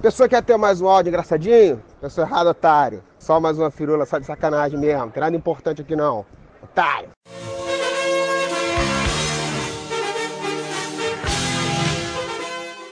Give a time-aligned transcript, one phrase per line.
[0.00, 1.82] Pessoa quer ter mais um áudio engraçadinho?
[2.00, 3.02] Pessoa errada, otário.
[3.18, 5.10] Só mais uma firula, só de sacanagem mesmo.
[5.10, 6.24] Tem nada importante aqui não.
[6.62, 7.08] Otário.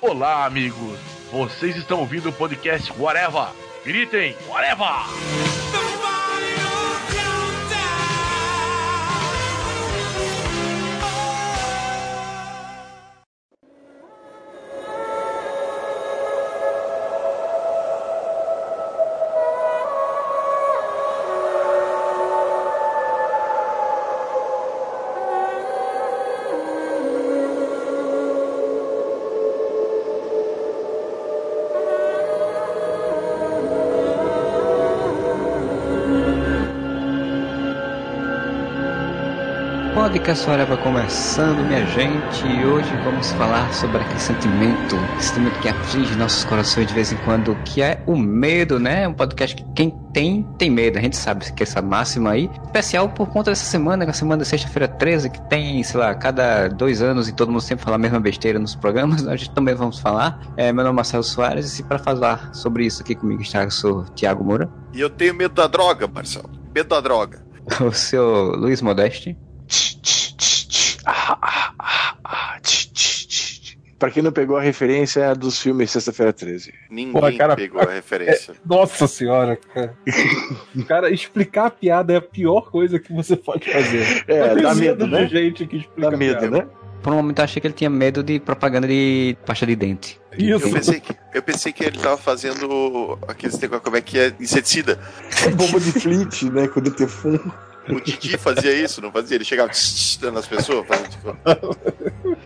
[0.03, 0.99] Olá, amigos.
[1.31, 3.51] Vocês estão ouvindo o podcast Whatever.
[3.85, 5.46] Gritem, Whatever!
[40.27, 46.17] Podcast Areva começando, minha gente, e hoje vamos falar sobre aquele sentimento, sentimento que aflige
[46.17, 49.07] nossos corações de vez em quando, que é o medo, né?
[49.07, 53.09] Um podcast que quem tem, tem medo, a gente sabe que essa máxima aí, especial
[53.09, 56.13] por conta dessa semana, que é a semana de sexta-feira 13, que tem, sei lá,
[56.13, 59.51] cada dois anos e todo mundo sempre fala a mesma besteira nos programas, a gente
[59.51, 60.41] também vamos falar.
[60.57, 63.71] É, meu nome é Marcelo Soares, e para falar sobre isso aqui comigo está o
[63.71, 64.69] senhor Tiago Moura.
[64.93, 67.47] E eu tenho medo da droga, Marcelo, medo da droga.
[67.81, 68.25] O seu
[68.57, 69.37] Luiz Modeste.
[73.99, 76.73] Pra quem não pegou a referência, é dos filmes Sexta-feira 13.
[76.91, 78.53] Ninguém Porra, cara, pegou a referência.
[78.53, 79.97] É, nossa senhora, cara.
[80.87, 84.25] cara, explicar a piada é a pior coisa que você pode fazer.
[84.29, 85.27] É, dá medo, né?
[85.27, 86.67] gente que explica dá medo, né?
[87.03, 90.21] Por um momento eu achei que ele tinha medo de propaganda de pasta de dente.
[90.37, 90.67] Isso.
[90.67, 94.33] Eu pensei que, eu pensei que ele tava fazendo aqueles negócios, como é que é?
[94.39, 94.99] Inseticida.
[95.55, 96.69] Bomba de flit, né?
[96.69, 97.53] Quando tem fumo.
[97.89, 99.37] O Didi fazia isso, não fazia?
[99.37, 99.71] Ele chegava
[100.33, 101.37] nas pessoas, fazendo tipo...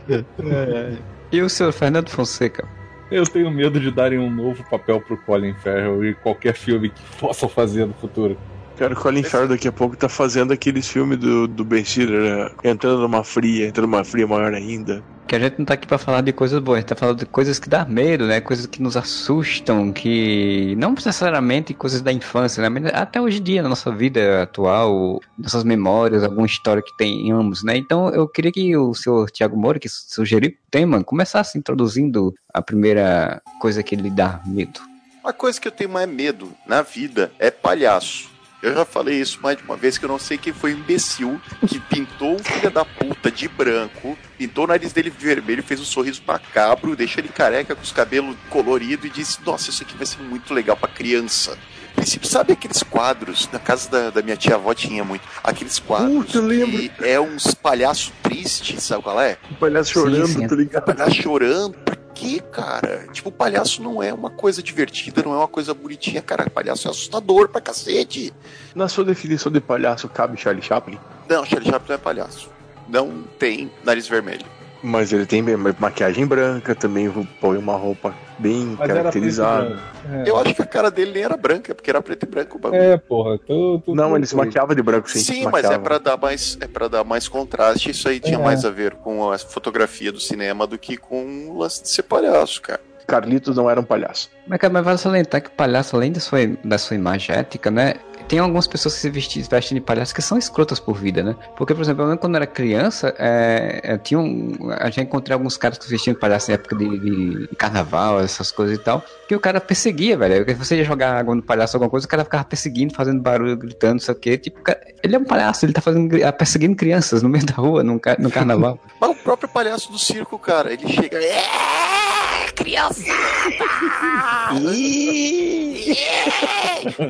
[0.09, 0.97] é.
[1.33, 2.69] E o senhor Fernando Fonseca?
[3.11, 7.03] Eu tenho medo de darem um novo papel pro Colin Farrell e qualquer filme que
[7.19, 8.39] possam fazer no futuro.
[8.81, 12.23] Cara, o Colin Farrell daqui a pouco tá fazendo aqueles filmes do, do Ben Stiller,
[12.23, 12.51] né?
[12.65, 15.97] entrando numa fria, entrando numa fria maior ainda que a gente não tá aqui para
[15.97, 18.41] falar de coisas boas, a gente tá falando de coisas que dá medo, né?
[18.41, 22.69] Coisas que nos assustam, que não necessariamente coisas da infância, né?
[22.69, 27.63] Mas até hoje em dia, na nossa vida atual, nossas memórias, alguma história que tenhamos,
[27.63, 27.77] né?
[27.77, 32.61] Então eu queria que o senhor Tiago Moura, que sugeriu o tema, começasse introduzindo a
[32.61, 34.81] primeira coisa que lhe dá medo.
[35.23, 38.30] A coisa que eu tenho mais medo na vida é palhaço.
[38.63, 40.79] Eu já falei isso mais de uma vez que eu não sei quem foi o
[40.79, 45.81] imbecil que pintou o filho da puta de branco, pintou o nariz dele vermelho, fez
[45.81, 49.97] um sorriso macabro, deixou ele careca com os cabelos coloridos e disse: Nossa, isso aqui
[49.97, 51.59] vai ser muito legal pra criança.
[51.95, 53.49] princípio, sabe aqueles quadros?
[53.51, 55.25] Na casa da, da minha tia avó tinha muito.
[55.43, 59.39] Aqueles quadros Puta, que é uns palhaços tristes, sabe qual é?
[59.51, 60.47] Um palhaço chorando, sim, sim.
[60.47, 60.83] tá ligado?
[60.83, 63.09] Um palhaço chorando quê, cara?
[63.13, 66.49] Tipo, palhaço não é uma coisa divertida, não é uma coisa bonitinha, cara.
[66.51, 68.33] Palhaço é assustador pra cacete.
[68.75, 70.99] Na sua definição de palhaço, cabe Charlie Chaplin?
[71.29, 72.51] Não, Charlie Chaplin não é palhaço.
[72.87, 74.45] Não tem nariz vermelho.
[74.83, 75.43] Mas ele tem
[75.79, 77.11] maquiagem branca, também
[77.41, 79.79] põe uma roupa bem Mas caracterizada.
[80.11, 80.29] É.
[80.29, 82.61] Eu acho que a cara dele nem era branca, porque era preto e branco o
[82.61, 82.83] bagulho.
[82.83, 83.39] É, porra.
[83.39, 85.19] Tu, tu, não, ele se maquiava de branco, sim.
[85.19, 87.91] Sim, mas é para dar mais é para dar mais contraste.
[87.91, 88.43] Isso aí tinha é.
[88.43, 92.03] mais a ver com a fotografia do cinema do que com o lance de ser
[92.03, 92.81] palhaço, cara.
[93.07, 94.31] Carlitos não era um palhaço.
[94.47, 97.71] Mas, cara, mas vale salientar que o palhaço, além da sua, da sua imagem ética,
[97.71, 97.95] né?
[98.31, 101.35] Tem algumas pessoas que se vestem, vestem de palhaço que são escrotas por vida, né?
[101.57, 105.57] Porque, por exemplo, quando eu era criança, é, é, tinha um, a gente encontrei alguns
[105.57, 109.05] caras que se vestiam de palhaço em época de, de, carnaval, essas coisas e tal,
[109.27, 110.47] que o cara perseguia, velho.
[110.57, 114.01] Você ia jogar água no palhaço, alguma coisa, o cara ficava perseguindo, fazendo barulho, gritando,
[114.01, 114.39] sei o quê.
[114.39, 116.09] Tipo, cara, ele é um palhaço, ele tá fazendo,
[116.39, 118.79] perseguindo crianças no meio da rua, no, no carnaval.
[119.01, 121.19] Mas o próprio palhaço do circo, cara, ele chega.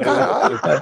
[0.03, 0.81] Cara.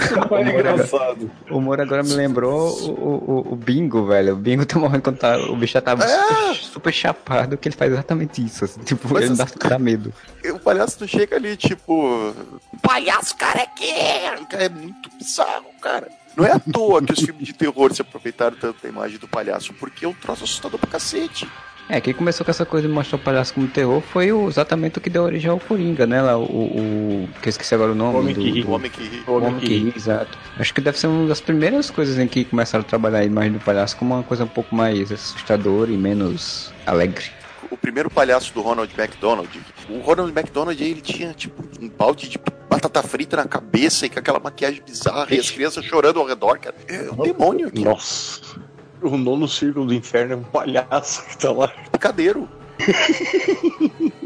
[0.00, 1.30] Isso foi engraçado.
[1.50, 4.34] O humor agora me lembrou o, o, o, Bingo, velho.
[4.34, 6.08] O Bingo tá morrendo quando tá, o bicho já tava é.
[6.08, 8.64] super, super, chapado, que ele faz exatamente isso.
[8.64, 10.12] Assim, tipo, Mas ele dá, dá medo.
[10.44, 12.34] O palhaço não chega ali, tipo.
[12.82, 14.46] Palhaço carequeiro!
[14.46, 16.08] Cara, é muito bizarro, cara.
[16.36, 19.26] Não é à toa que os filmes de terror se aproveitaram tanto da imagem do
[19.26, 21.48] palhaço, porque é um troço assustador pra cacete.
[21.88, 24.98] É, quem começou com essa coisa de mostrar o palhaço como terror foi o, exatamente
[24.98, 26.20] o que deu origem ao Coringa, né?
[26.20, 28.14] Lá, o, o, que eu esqueci agora o nome.
[28.14, 28.62] O Homem do, que ri.
[28.62, 29.22] O Homem que ri.
[29.26, 30.38] O Homem que ri, exato.
[30.58, 33.52] Acho que deve ser uma das primeiras coisas em que começaram a trabalhar a imagem
[33.52, 37.24] do palhaço como uma coisa um pouco mais assustadora e menos alegre.
[37.70, 39.48] O primeiro palhaço do Ronald McDonald,
[39.88, 42.38] o Ronald McDonald ele tinha tipo um balde de
[42.68, 46.58] batata frita na cabeça e com aquela maquiagem bizarra e as crianças chorando ao redor,
[46.58, 46.76] cara.
[46.86, 47.82] É um demônio aqui.
[47.82, 48.67] Nossa.
[49.02, 51.68] O nono círculo do inferno é um palhaço que tá lá.
[51.98, 52.48] Cadeiro.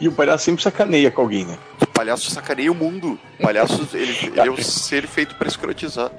[0.00, 1.58] E o palhaço sempre sacaneia com alguém, né?
[1.80, 3.18] O palhaço sacaneia o mundo.
[3.38, 6.12] O palhaço, ele, ele é um ser feito pra escrotizar.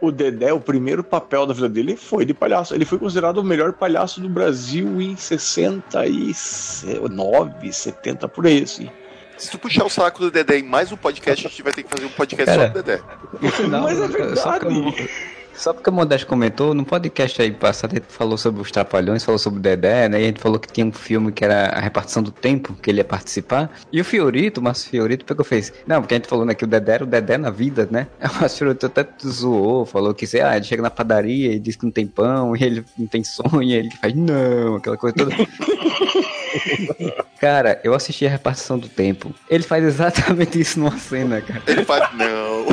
[0.00, 2.72] O Dedé, o primeiro papel da vida dele foi de palhaço.
[2.74, 8.88] Ele foi considerado o melhor palhaço do Brasil em 69, 70 por aí, assim.
[9.36, 11.82] Se tu puxar o saco do Dedé em mais um podcast, a gente vai ter
[11.82, 13.02] que fazer um podcast Cara, só do Dedé.
[13.68, 15.10] Não, Mas é verdade.
[15.56, 19.38] Só porque o Modesto comentou, no podcast aí passado, ele falou sobre os Trapalhões, falou
[19.38, 20.20] sobre o Dedé, né?
[20.20, 22.90] E a gente falou que tinha um filme que era a repartição do tempo, que
[22.90, 23.70] ele ia participar.
[23.90, 25.72] E o Fiorito, o Márcio Fiorito, pegou e fez.
[25.86, 28.06] Não, porque a gente falou né, que o Dedé era o Dedé na vida, né?
[28.36, 31.84] O Márcio Fiorito até zoou, falou que ah, ele chega na padaria e diz que
[31.84, 35.34] não tem pão, e ele não tem sonho, e ele faz, não, aquela coisa toda.
[37.40, 39.34] cara, eu assisti a repartição do tempo.
[39.48, 41.62] Ele faz exatamente isso numa cena, cara.
[41.66, 42.66] Ele faz, não.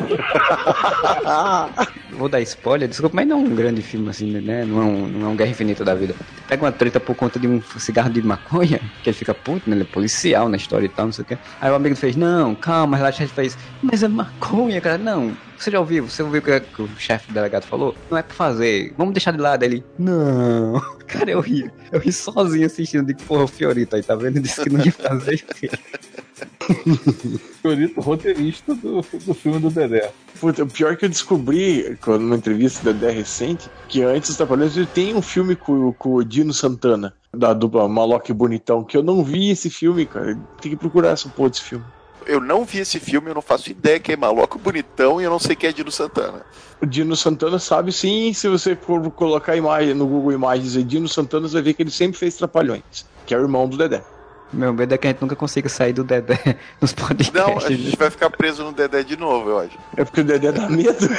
[2.18, 4.66] Vou dar spoiler, desculpa, mas não é um grande filme assim, né?
[4.66, 6.16] Não é um, não é um Guerra Infinita da vida.
[6.48, 9.76] Pega uma treta por conta de um cigarro de maconha, que ele fica puto, né?
[9.76, 11.38] Ele é policial na história e tal, não sei o que.
[11.60, 14.98] Aí o amigo fez, não, calma, relaxa, ele fez, mas é maconha, cara.
[14.98, 16.10] Não, você já ouviu?
[16.10, 17.96] Você ouviu o que, que o chefe do delegado falou?
[18.12, 18.94] Não é pra fazer.
[18.98, 19.64] Vamos deixar de lado.
[19.64, 20.82] Ele, não.
[21.08, 21.72] Cara, eu ri.
[21.92, 23.06] Eu ri sozinho assistindo.
[23.06, 24.42] Digo, porra, o Fiorito aí, tá vendo?
[24.42, 25.44] Disse que não ia fazer.
[27.62, 30.12] Fiorito, roteirista do, do filme do Dedé.
[30.40, 34.76] Puta, o pior que eu descobri, numa entrevista do Dedé recente, que antes dos Trapalhões
[34.76, 39.04] ele tem um filme com, com o Dino Santana, da dupla Maloque Bonitão, que eu
[39.04, 40.38] não vi esse filme, cara.
[40.62, 41.86] Tem que procurar essa porra desse filme
[42.28, 45.30] eu não vi esse filme, eu não faço ideia quem é maluco bonitão e eu
[45.30, 46.46] não sei quem é Dino Santana.
[46.82, 51.08] O Dino Santana sabe sim, se você for colocar imagem no Google Imagens e Dino
[51.08, 54.04] Santana, você vai ver que ele sempre fez Trapalhões, que é o irmão do Dedé.
[54.52, 56.38] Meu medo é que a gente nunca consiga sair do Dedé
[56.80, 57.34] nos podcasts.
[57.34, 59.78] Não, a gente vai ficar preso no Dedé de novo, eu acho.
[59.98, 61.10] É porque o Dedé dá medo.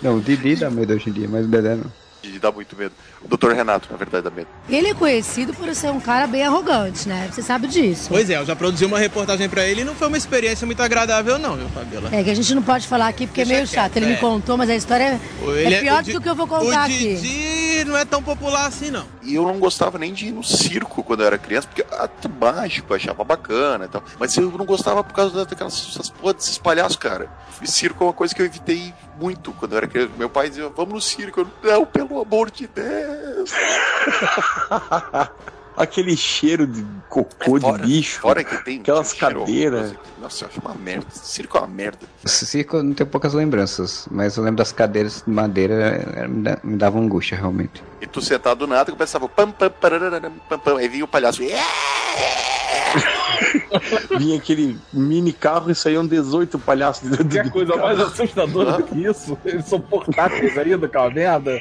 [0.00, 2.76] não, o Didi dá medo hoje em dia, mas o Dedé não de dar muito
[2.76, 2.92] medo.
[3.26, 4.48] Doutor Renato, na verdade, dá medo.
[4.68, 7.28] Ele é conhecido por ser um cara bem arrogante, né?
[7.30, 8.06] Você sabe disso.
[8.08, 10.82] Pois é, eu já produzi uma reportagem para ele e não foi uma experiência muito
[10.82, 12.08] agradável, não, viu, Fabiola?
[12.12, 13.96] É que a gente não pode falar aqui porque Deixa é meio chato.
[13.96, 14.08] Ele é.
[14.10, 15.20] me contou, mas a história
[15.56, 17.14] é, é pior do que o que eu vou contar o aqui.
[17.14, 19.06] O Didi não é tão popular assim, não.
[19.22, 22.28] E eu não gostava nem de ir no circo quando eu era criança, porque até
[22.28, 24.02] mágico, eu achava bacana e tal.
[24.18, 27.28] Mas eu não gostava por causa daquelas porra desses palhaços, cara.
[27.60, 30.10] E circo é uma coisa que eu evitei muito quando eu era criança.
[30.16, 31.40] Meu pai dizia, vamos no circo.
[31.40, 33.15] Eu, não, pelo amor de Deus.
[35.76, 38.20] Aquele cheiro de cocô é fora, de bicho.
[38.20, 38.80] Fora que tem.
[38.80, 39.94] Aquelas cadeiras.
[40.18, 41.04] Nossa, eu acho uma merda.
[41.10, 41.98] Circo é uma merda.
[42.24, 46.26] Circo eu não tenho poucas lembranças, mas eu lembro das cadeiras de madeira,
[46.64, 47.82] me dava angústia realmente.
[48.00, 51.42] E tu sentado do nada começava pam pam pam pam, aí vinha o palhaço.
[54.16, 57.84] Vinha aquele mini carro e saíam 18 palhaços dentro Que coisa carro.
[57.84, 59.36] mais assustadora do que isso.
[59.44, 61.60] Eles são portáteis ainda, aquela merda.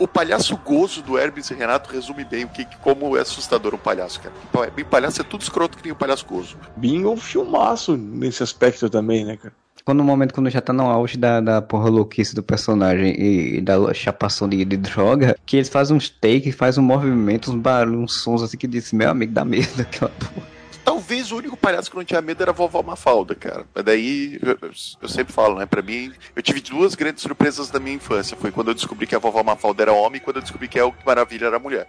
[0.00, 3.78] O palhaço gozo do Hermes e Renato resume bem o que, como é assustador um
[3.78, 4.70] palhaço, cara.
[4.70, 6.56] Bem palhaço é tudo escroto que nem o palhaço gozo.
[6.74, 9.52] Bingo é um filmaço nesse aspecto também, né, cara?
[9.84, 13.58] Quando no momento quando já tá no auge da, da porra louquice do personagem e,
[13.58, 17.56] e da chapação de, de, droga, que eles fazem uns takes, fazem um movimento, uns
[17.56, 20.59] barulhos, uns sons assim que diz, meu amigo, dá medo aquela porra.
[20.84, 23.64] Talvez o único palhaço que não tinha medo era a vovó Mafalda, cara.
[23.74, 24.58] Mas daí, eu,
[25.02, 25.66] eu, sempre falo, né?
[25.66, 28.36] Pra mim, eu tive duas grandes surpresas da minha infância.
[28.36, 30.78] Foi quando eu descobri que a vovó Mafalda era homem e quando eu descobri que
[30.78, 31.86] a El Maravilha era mulher.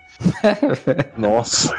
[1.17, 1.75] Nossa.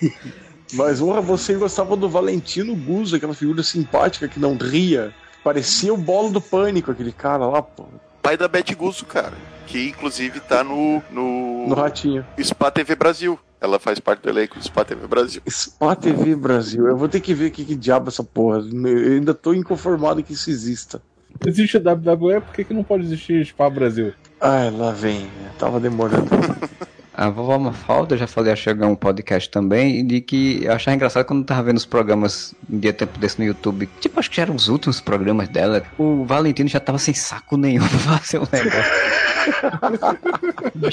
[0.72, 5.14] Mas, honra, você gostava do Valentino Guzzo, aquela figura simpática que não ria.
[5.44, 7.84] Parecia o bolo do pânico, aquele cara lá, pô.
[8.22, 9.32] Pai da Beth Guzzo, cara.
[9.66, 11.02] Que inclusive tá no.
[11.10, 12.24] No, no Ratinho.
[12.40, 13.38] Spa TV Brasil.
[13.62, 15.40] Ela faz parte do elenco do Spa TV Brasil.
[15.48, 16.88] Spa TV Brasil.
[16.88, 18.58] Eu vou ter que ver que, que diabo essa porra.
[18.58, 21.00] Eu ainda tô inconformado que isso exista.
[21.46, 24.12] Existe a WWE, por que, que não pode existir Spa Brasil?
[24.40, 25.30] Ai, lá vem.
[25.60, 26.28] Tava demorando.
[27.14, 30.94] A vovó Mafalda, eu já falei a chegar um podcast também, de que eu achava
[30.94, 33.86] engraçado quando eu tava vendo os programas um dia tempo desse no YouTube.
[34.00, 35.82] Tipo, acho que já eram os últimos programas dela.
[35.98, 38.92] O Valentino já tava sem saco nenhum pra fazer um negócio.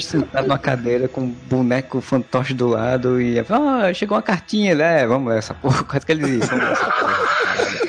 [0.00, 5.06] sentado numa cadeira com um boneco fantoche do lado e ah, chegou uma cartinha, né?
[5.06, 5.84] Vamos essa porra.
[5.84, 6.48] Quase que ele disse.
[6.48, 7.79] Vamos essa porra.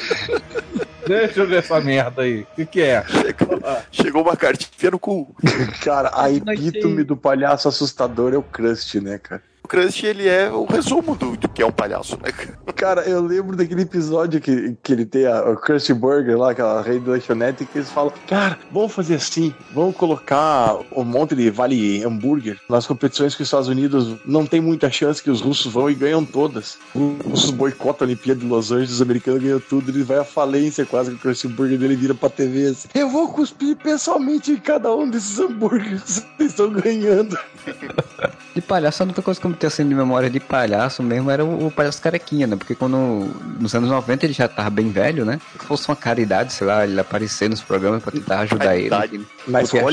[1.11, 2.41] Deixa eu ver essa merda aí.
[2.41, 3.03] O que, que é?
[3.05, 3.59] Chegou,
[3.91, 5.35] chegou uma cartinha no cu.
[5.83, 9.43] Cara, a epítome do palhaço assustador é o Crust, né, cara?
[9.67, 12.31] Crunch, ele é o resumo do, do que é um palhaço, né?
[12.75, 16.81] Cara, eu lembro daquele episódio que, que ele tem a, o Crunch Burger lá, aquela
[16.81, 21.49] rede da lanchonete, que eles falam, cara, vamos fazer assim, vamos colocar um monte de
[21.51, 25.71] vale hambúrguer nas competições que os Estados Unidos não tem muita chance que os russos
[25.71, 26.79] vão e ganham todas.
[26.95, 30.23] Os russos boicotam a Olimpíada de Los Angeles, os americanos ganham tudo, ele vai à
[30.23, 34.51] falência quase que o Crunch Burger dele vira pra TV assim, eu vou cuspir pessoalmente
[34.51, 37.37] em cada um desses hambúrgueres, vocês estão ganhando.
[38.53, 41.67] De palhaço, a única coisa que que eu de memória de palhaço mesmo era o,
[41.67, 42.55] o palhaço carequinha, né?
[42.55, 43.29] Porque quando
[43.59, 45.39] nos anos 90 ele já tava bem velho, né?
[45.59, 49.15] Se fosse uma caridade, sei lá, ele aparecer nos programas pra tentar ajudar Caridade.
[49.15, 49.27] ele.
[49.47, 49.83] Mas Porque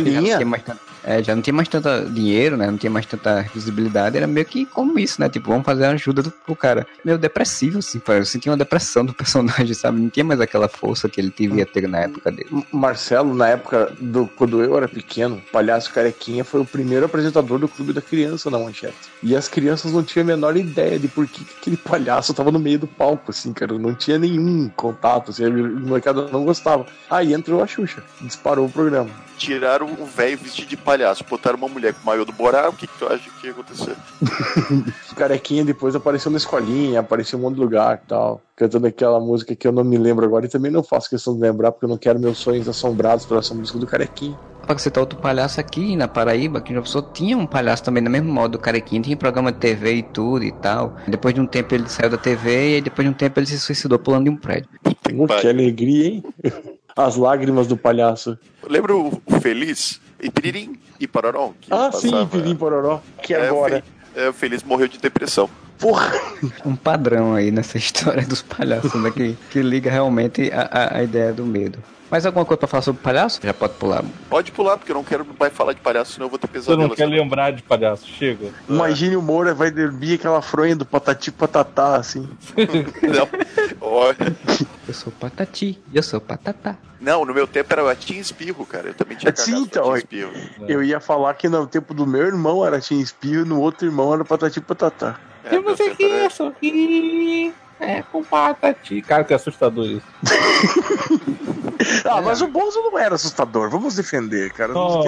[1.09, 2.67] é, já não tinha mais tanto dinheiro, né?
[2.67, 4.19] Não tinha mais tanta visibilidade.
[4.19, 5.29] Era meio que como isso, né?
[5.31, 6.87] Tipo, vamos fazer uma ajuda do, pro cara.
[7.03, 7.99] Meio depressivo, assim.
[8.09, 9.99] Eu sentia uma depressão do personagem, sabe?
[9.99, 12.51] Não tinha mais aquela força que ele devia ter na época dele.
[12.71, 17.69] Marcelo, na época do quando eu era pequeno, Palhaço Carequinha foi o primeiro apresentador do
[17.69, 18.95] Clube da Criança na manchete.
[19.23, 22.51] E as crianças não tinham a menor ideia de por que que aquele palhaço tava
[22.51, 23.79] no meio do palco, assim, cara.
[23.79, 26.87] Não tinha nenhum contato, assim, a molecada não gostava.
[27.09, 29.28] Aí entrou a Xuxa, disparou o programa.
[29.39, 32.73] Tiraram um velho vestido de palhaço, botaram uma mulher com o maiô do Borá, o
[32.73, 33.95] que, que tu acha que ia acontecer?
[35.13, 38.89] O Carequinha depois apareceu na escolinha, apareceu em um monte de lugar e tal, cantando
[38.89, 41.71] aquela música que eu não me lembro agora e também não faço questão de lembrar
[41.71, 44.37] porque eu não quero meus sonhos assombrados pela essa música do Carequinha.
[44.67, 48.11] Pra citar outro palhaço aqui na Paraíba, que já pessoa tinha um palhaço também no
[48.11, 50.97] mesmo modo do Carequinha, tinha programa de TV e tudo e tal.
[51.07, 53.59] Depois de um tempo ele saiu da TV e depois de um tempo ele se
[53.61, 54.69] suicidou pulando de um prédio.
[54.85, 56.25] Uh, que alegria, hein?
[56.99, 58.37] As lágrimas do palhaço.
[58.69, 60.01] Lembra o o Feliz?
[60.21, 61.07] E Piririm e
[61.61, 63.01] que Ah, sim, passava- Pirim Pororó.
[63.23, 63.83] Que É, o agora.
[64.15, 65.49] Fe- é, o Feliz morreu de depressão.
[65.79, 66.13] Porra!
[66.67, 69.13] Um padrão aí nessa história dos palhaços, né?
[69.13, 71.79] Que, que liga realmente a, a, a ideia do medo.
[72.11, 73.41] Mais alguma coisa pra falar sobre palhaço?
[73.43, 74.03] Já pode pular.
[74.31, 76.53] Pode pular, porque eu não quero mais falar de palhaço, senão eu vou ter Você
[76.55, 76.89] pesadelo.
[76.89, 78.51] não quer lembrar de palhaço, chega.
[78.69, 82.29] Imagine o Moura vai dormir aquela fronha do patati patatá, assim.
[83.03, 83.29] Não.
[83.81, 84.17] Olha.
[84.87, 86.77] Eu sou patati, eu sou patatá.
[87.01, 88.89] Não, no meu tempo era Tim Espirro, cara.
[88.89, 90.33] Eu também tinha Sim, então, é- Tim Espirro.
[90.67, 94.15] Eu ia falar que no tempo do meu irmão era Tim Espirro, no outro irmão
[94.15, 95.17] era patati patatá.
[95.45, 97.53] É, meu tempo era- sorrir.
[97.81, 99.01] É com patati.
[99.03, 100.07] Cara, que assustador isso.
[102.05, 104.73] Ah, mas o Bonzo não era assustador, vamos defender, cara.
[104.73, 105.01] Não,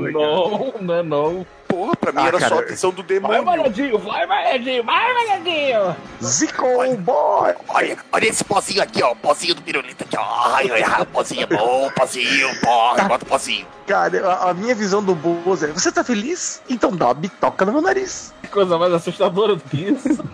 [0.00, 0.50] legal.
[0.50, 1.46] não, não é não.
[1.68, 3.44] Porra, pra mim Ah, era cara, só a visão do Vai, demônio.
[3.44, 5.96] malhadinho, vai, malhadinho, vai, malhadinho.
[6.22, 6.64] Zico
[6.98, 7.54] Boy!
[7.68, 9.14] Olha, olha esse pozinho aqui, ó.
[9.14, 10.54] Pozinho do pirulito aqui, ó.
[10.54, 13.66] Ai, ai, ai, pozinho bom, pozinho, porra, bota o pozinho.
[13.86, 16.62] Cara, a, a minha visão do Bozo é: você tá feliz?
[16.68, 18.32] Então dá uma bitoca no meu nariz.
[18.42, 20.08] Que coisa mais assustadora do que isso.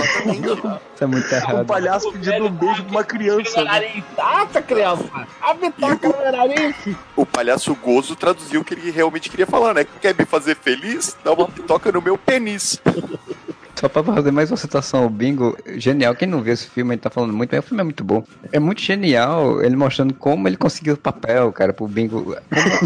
[0.00, 1.66] Isso é muito Um errado.
[1.66, 3.64] palhaço pedindo um beijo pra uma criança.
[3.64, 4.02] Né?
[4.16, 5.04] taca, criança.
[5.40, 6.76] A bitoca no nariz.
[7.16, 9.84] O palhaço Gozo traduziu o que ele realmente queria falar, né?
[10.00, 11.16] Quer me fazer feliz?
[11.24, 12.80] Dá uma pitoca no meu pênis.
[13.74, 16.14] Só pra fazer mais uma citação, o Bingo, genial.
[16.14, 17.58] Quem não viu esse filme, ele tá falando muito bem.
[17.58, 18.24] O filme é muito bom.
[18.52, 22.36] É muito genial ele mostrando como ele conseguiu o papel, cara, pro Bingo.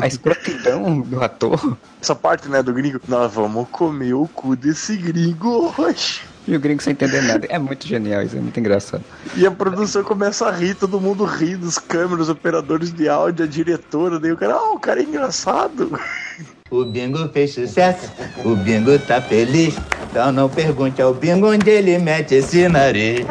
[0.02, 1.76] A escrotidão do ator.
[2.00, 3.00] Essa parte, né, do gringo.
[3.06, 6.22] Nós vamos comer o cu desse gringo hoje.
[6.48, 7.46] E o gringo sem entender nada.
[7.50, 9.04] É muito genial, isso é muito engraçado.
[9.36, 13.44] E a produção começa a rir, todo mundo ri dos câmeras, os operadores de áudio,
[13.44, 15.92] a diretora, daí o cara, ah, o cara é engraçado.
[16.70, 18.12] O bingo fez sucesso,
[18.44, 19.74] o bingo tá feliz.
[20.10, 23.24] Então não pergunte ao bingo onde ele mete esse nariz.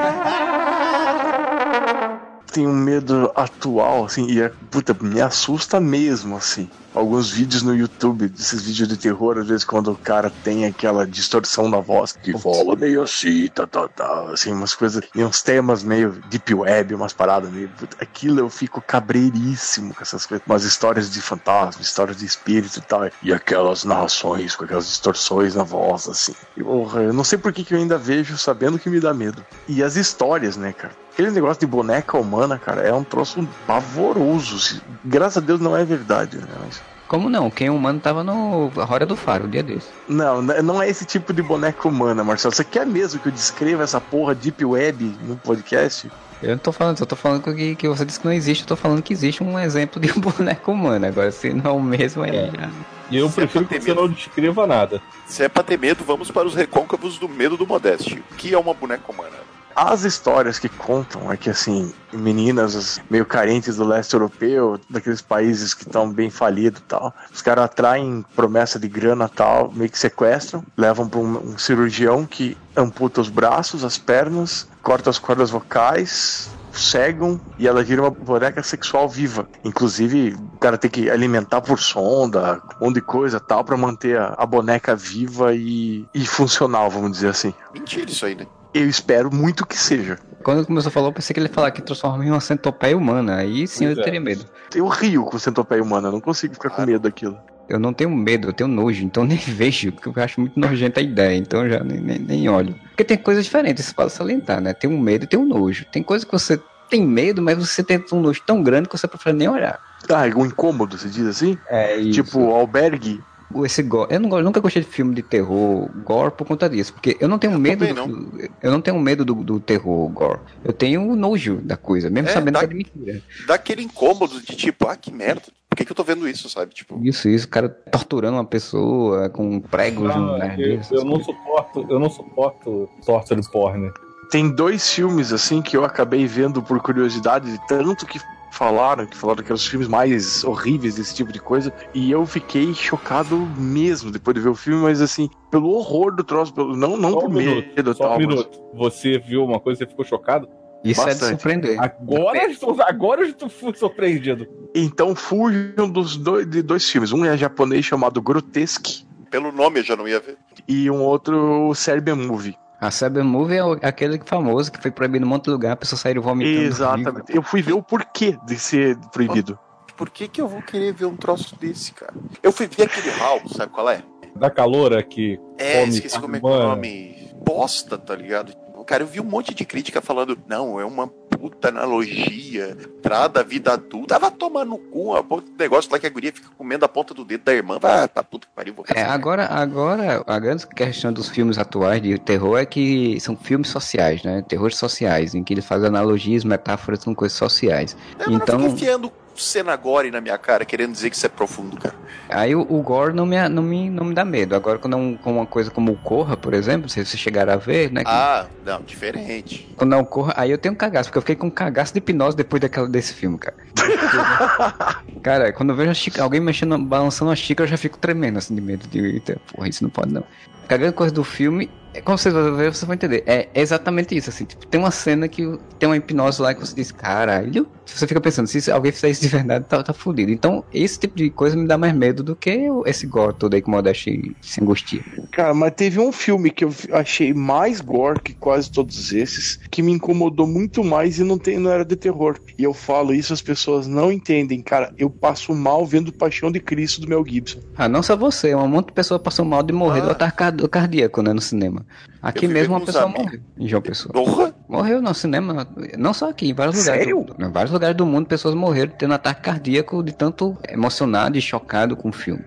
[2.51, 6.67] Tem um medo atual, assim, e é, puta, me assusta mesmo, assim.
[6.97, 11.05] Alguns vídeos no YouTube, desses vídeos de terror, às vezes quando o cara tem aquela
[11.05, 15.43] distorção na voz, que fala meio assim, tá, tá, tá, assim, umas coisas, e uns
[15.43, 17.69] temas meio deep web, umas paradas meio.
[18.01, 22.81] aquilo eu fico cabreiríssimo com essas coisas, umas histórias de fantasma, histórias de espírito e
[22.81, 26.33] tal, e aquelas narrações com aquelas distorções na voz, assim.
[26.55, 29.13] E, porra, eu não sei por que, que eu ainda vejo sabendo que me dá
[29.13, 29.45] medo.
[29.67, 30.95] E as histórias, né, cara?
[31.17, 34.79] Aquele negócio de boneca humana, cara, é um troço pavoroso.
[35.03, 36.45] Graças a Deus não é verdade, né?
[36.63, 37.49] Mas- Como não?
[37.49, 39.87] Quem humano tava no Hora do Faro, um dia desse.
[40.07, 42.53] Não, não é esse tipo de boneca humana, Marcelo.
[42.53, 46.11] Você quer mesmo que eu descreva essa porra Deep Web no podcast?
[46.43, 48.67] Eu não tô falando, eu tô falando que, que você disse que não existe, eu
[48.67, 51.07] tô falando que existe um exemplo de um boneco humano.
[51.07, 52.69] Agora, se não é o mesmo, aí já.
[53.09, 55.01] E eu Se é prefiro ter que você não descreva nada.
[55.25, 58.23] Se é pra ter medo, vamos para os recôncavos do medo do Modeste.
[58.31, 59.35] O que é uma boneca humana?
[59.79, 65.75] As histórias que contam é que, assim, meninas meio carentes do leste europeu, daqueles países
[65.75, 69.99] que estão bem falidos e tal, os caras atraem promessa de grana tal, meio que
[69.99, 75.51] sequestram, levam pra um, um cirurgião que amputa os braços, as pernas, corta as cordas
[75.51, 79.47] vocais, cegam e ela vira uma boneca sexual viva.
[79.63, 84.17] Inclusive, o cara tem que alimentar por sonda, um monte de coisa tal, pra manter
[84.17, 87.53] a, a boneca viva e, e funcional, vamos dizer assim.
[87.71, 88.47] Mentira isso aí, né?
[88.73, 90.17] Eu espero muito que seja.
[90.43, 92.97] Quando começou a falar, eu pensei que ele ia falar que transforma em uma centopeia
[92.97, 93.37] humana.
[93.37, 94.05] Aí sim Pois eu é.
[94.05, 94.45] teria medo.
[94.75, 97.37] Eu rio com centopeia humana, eu não consigo ficar com medo daquilo.
[97.67, 101.01] Eu não tenho medo, eu tenho nojo, então nem vejo, porque eu acho muito nojenta
[101.01, 102.73] a ideia, então eu já nem, nem, nem olho.
[102.89, 104.73] Porque tem coisas diferentes, isso pode salientar, né?
[104.73, 105.85] Tem um medo e tem um nojo.
[105.91, 106.59] Tem coisa que você
[106.89, 109.79] tem medo, mas você tem um nojo tão grande que você prefere nem olhar.
[110.09, 111.57] Ah, um incômodo, se diz assim?
[111.67, 112.23] É isso.
[112.23, 113.21] Tipo, albergue.
[113.63, 114.13] Esse gore.
[114.13, 116.93] Eu, não, eu nunca gostei de filme de terror gore por conta disso.
[116.93, 117.85] Porque eu não tenho Eu medo.
[117.93, 120.39] do- Eu não tenho medo do, do terror gore.
[120.63, 123.21] Eu tenho nojo da coisa, mesmo É, sabendo dá- que é de mentira.
[123.47, 125.43] Dá aquele incômodo de tipo, ah, que merda.
[125.69, 126.73] Por que, que eu tô vendo isso, sabe?
[126.73, 130.89] Tipo, Isso, isso, o cara torturando uma pessoa com pregos no Ah, nariz.
[130.91, 133.91] eu, eu não suporto, eu não suporto torture porn.
[134.31, 138.19] Tem dois filmes assim que eu acabei vendo por curiosidade, de tanto que
[138.57, 142.25] falaram, que falaram que eram os filmes mais horríveis desse tipo de coisa, e eu
[142.25, 146.75] fiquei chocado mesmo depois de ver o filme, mas assim, pelo horror do troço, pelo,
[146.75, 148.59] não, não Só por um medo minuto, só um tal, mas- minuto.
[148.73, 150.49] Você viu uma coisa e você ficou chocado?
[150.83, 151.29] Isso é de bastante.
[151.41, 151.79] surpreender.
[151.79, 154.47] Agora, eu estou- agora eu estou fui surpreendido.
[154.75, 157.11] Então fujam dos dois, de dois filmes.
[157.11, 160.37] Um é japonês chamado Grotesque pelo nome eu já não ia ver.
[160.67, 162.55] e um outro Serbian Movie.
[162.79, 165.75] A Cyber Movie é aquele famoso que foi proibido em um monte de lugar, a
[165.75, 166.65] pessoa saíram vomitando.
[166.65, 167.35] Exatamente.
[167.35, 169.57] Eu fui ver o porquê de ser proibido.
[169.95, 172.13] Por que, que eu vou querer ver um troço desse, cara?
[172.43, 174.03] Eu fui ver aquele House, sabe qual é?
[174.35, 177.31] Da caloura que É, come esqueci como é que é o nome.
[177.43, 178.53] Bosta, tá ligado?
[178.85, 183.43] Cara, eu vi um monte de crítica falando, não, é uma puta analogia, trada a
[183.43, 184.19] vida adulta.
[184.19, 186.87] Tava tomando no cu, a ponta do negócio lá que a guria fica comendo a
[186.87, 187.77] ponta do dedo da irmã.
[187.79, 192.01] Vai pra puta que pariu, vou É, agora, agora, a grande questão dos filmes atuais
[192.01, 194.43] de terror é que são filmes sociais, né?
[194.47, 197.95] Terrores sociais, em que eles fazem analogias, metáforas com coisas sociais.
[198.19, 199.11] É, não então, fica enfiando
[199.43, 201.95] cena gore na minha cara, querendo dizer que isso é profundo, cara.
[202.29, 204.55] aí o, o gore não me, não, me, não me dá medo.
[204.55, 207.49] Agora, quando é um, com uma coisa como o Corra, por exemplo, se você chegar
[207.49, 208.03] a ver, né?
[208.03, 209.67] que- Ah, não, diferente.
[209.75, 211.93] Quando é o Corra, aí eu tenho um cagaço, porque eu fiquei com um cagaço
[211.93, 213.55] de hipnose depois daquela, desse filme, cara.
[215.21, 218.37] cara, quando eu vejo a xícara- alguém mexendo, balançando uma xícara, eu já fico tremendo,
[218.37, 220.23] assim, de medo de, eita, porra, isso não pode não.
[220.69, 224.15] A grande coisa do filme, é, como vocês vão ver, vocês vão entender, é exatamente
[224.15, 225.43] isso, assim, tipo, tem uma cena que
[225.79, 229.21] tem uma hipnose lá que você diz, caralho, você fica pensando, se alguém fizer isso
[229.21, 230.31] de verdade, tá, tá fudido.
[230.31, 233.61] Então, esse tipo de coisa me dá mais medo do que esse gore todo aí
[233.61, 235.01] que o Modeste se angustia.
[235.31, 239.81] Cara, mas teve um filme que eu achei mais gore que quase todos esses, que
[239.81, 242.37] me incomodou muito mais e não, tem, não era de terror.
[242.57, 244.61] E eu falo isso, as pessoas não entendem.
[244.61, 247.59] Cara, eu passo mal vendo Paixão de Cristo do Mel Gibson.
[247.75, 250.67] Ah, não só você, um monte de pessoa passou mal de morrer do ataque card-
[250.67, 251.85] cardíaco, né, no cinema.
[252.21, 253.23] Aqui mesmo uma pessoa amigos.
[253.25, 254.11] morreu, em João Pessoa.
[254.13, 254.53] Porra!
[254.67, 257.17] Morreu no cinema, não só aqui, em vários Sério?
[257.19, 257.37] lugares.
[257.37, 261.41] do- Em vários lugares do mundo, pessoas morreram tendo ataque cardíaco de tanto emocionado e
[261.41, 262.43] chocado com o filme.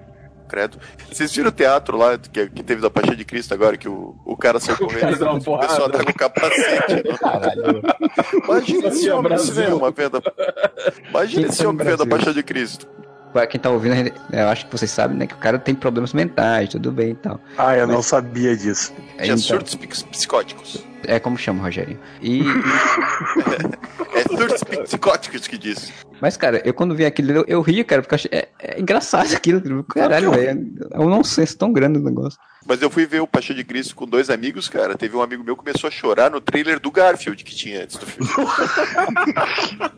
[0.48, 0.78] Credo.
[1.08, 4.16] Vocês viram o teatro lá que, que teve da Paixão de Cristo agora, que o,
[4.26, 5.88] o cara saiu correndo e a porrada.
[5.88, 7.02] dar com o capacete.
[7.20, 7.82] Caralho.
[8.44, 10.20] Imagina esse homem no cinema vendo.
[11.08, 12.06] Imagina esse tá homem vendo a?
[12.06, 12.88] Paixão de Cristo.
[13.32, 13.94] Pra quem tá ouvindo,
[14.32, 17.14] eu acho que vocês sabem, né, que o cara tem problemas mentais, tudo bem e
[17.14, 17.40] tal.
[17.56, 18.92] Ah, eu não sabia disso.
[19.14, 20.84] Tinha Então, surtos psic- psicóticos.
[21.06, 21.96] é como chama, Rogério.
[22.20, 22.42] E,
[24.14, 25.92] É surtos psicóticos que diz.
[26.20, 28.80] mas, cara, eu quando vi aquilo, eu, eu ria, cara, porque eu achei, é, é
[28.80, 29.84] engraçado aquilo.
[29.84, 30.72] Caralho, velho.
[30.90, 32.38] É um nonsense tão grande o negócio.
[32.66, 34.94] Mas eu fui ver o Paixão de Cristo com dois amigos, cara.
[34.96, 37.96] Teve um amigo meu que começou a chorar no trailer do Garfield que tinha antes
[37.96, 38.30] do filme.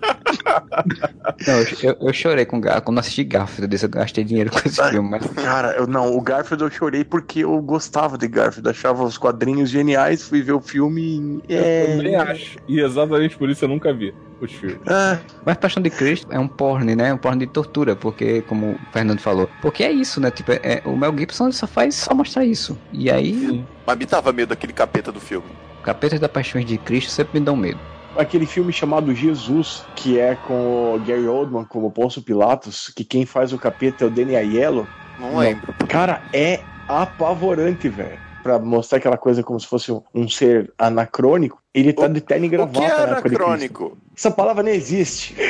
[1.47, 4.83] Não, eu, eu, chorei com Garfield, quando assisti Garfield, desse, eu gastei dinheiro com esse
[4.91, 9.05] filme, mas Cara, eu não, o Garfield eu chorei porque eu gostava de Garfield, achava
[9.05, 11.55] os quadrinhos geniais, fui ver o filme e.
[11.55, 12.19] Eu nem É.
[12.19, 12.59] acho.
[12.69, 14.79] E exatamente por isso eu nunca vi os filmes.
[14.87, 17.13] Ah, Mas Paixão de Cristo é um porn, né?
[17.15, 20.31] Um porn de tortura, porque, como o Fernando falou, porque é isso, né?
[20.31, 22.52] Tipo, é, o Mel Gibson só faz só mostrar isso.
[22.93, 25.47] E aí, Mas me dava medo daquele capeta do filme.
[25.83, 27.79] Capetas da Paixões de Cristo sempre me dão medo.
[28.17, 33.25] aquele filme chamado Jesus, que é com o Gary Oldman como Ponço Pilatos, que quem
[33.27, 34.87] faz o capeta é o Danny Aiello.
[35.19, 35.75] Não lembro.
[35.89, 38.19] Cara, é apavorante, velho.
[38.43, 42.49] Pra mostrar aquela coisa como se fosse um, ser anacrônico, ele tá de terno e
[42.49, 43.97] O gravata que é anacrônico?
[44.23, 45.35] Essa palavra não existe.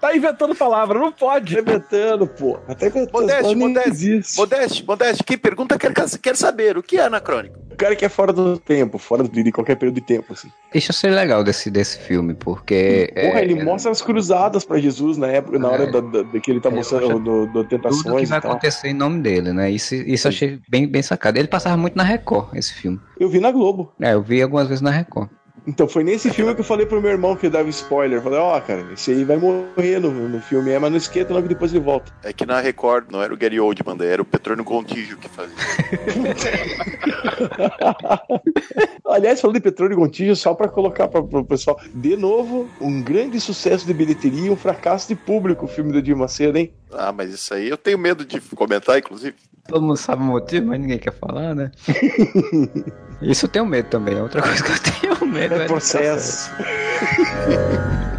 [0.00, 1.54] Tá inventando palavra, não pode.
[1.54, 2.54] Tá inventando, pô.
[2.54, 2.74] Tá.
[2.74, 4.36] Modeste, palavra nem Modeste, existe.
[4.36, 7.56] Modeste, Modeste, quem pergunta quer, quer saber o que é anacrônico.
[7.70, 10.48] O cara que é fora do tempo, fora de qualquer período de tempo, assim.
[10.74, 13.12] Isso eu sei legal desse, desse filme, porque.
[13.14, 15.70] Porra, é, ele mostra as cruzadas pra Jesus na época, na É.
[15.72, 18.28] hora da, da- da que ele tá Ele mostrando mostra do, do tudo que Tentações
[18.28, 18.50] vai e tal.
[18.50, 19.70] acontecer em nome dele, né?
[19.70, 21.38] Isso, isso eu achei bem, bem sacado.
[21.38, 23.00] Ele passava muito na Record, esse filme.
[23.20, 23.92] Eu vi na Globo.
[24.00, 25.30] É, eu vi algumas vezes na Record.
[25.66, 28.18] Então foi nesse filme que eu falei pro meu irmão que dava spoiler.
[28.18, 31.32] Eu falei, ó, cara, esse aí vai morrer no, no filme, é, mas não esquenta
[31.32, 32.12] não que depois ele volta.
[32.22, 35.54] É que na Record não era o Gary Oldman, era o Petrônio Contígio que fazia.
[39.12, 43.02] Aliás, falando de Petróleo e Gontijo, só pra colocar pra, pro pessoal, de novo, um
[43.02, 46.72] grande sucesso de bilheteria e um fracasso de público o filme do Edir Macedo, hein?
[46.92, 49.34] Ah, mas isso aí eu tenho medo de comentar, inclusive.
[49.68, 51.70] Todo mundo sabe o motivo, mas ninguém quer falar, né?
[53.22, 54.16] Isso eu tenho medo também.
[54.16, 55.54] É outra coisa que eu tenho medo.
[55.54, 56.50] É de processo.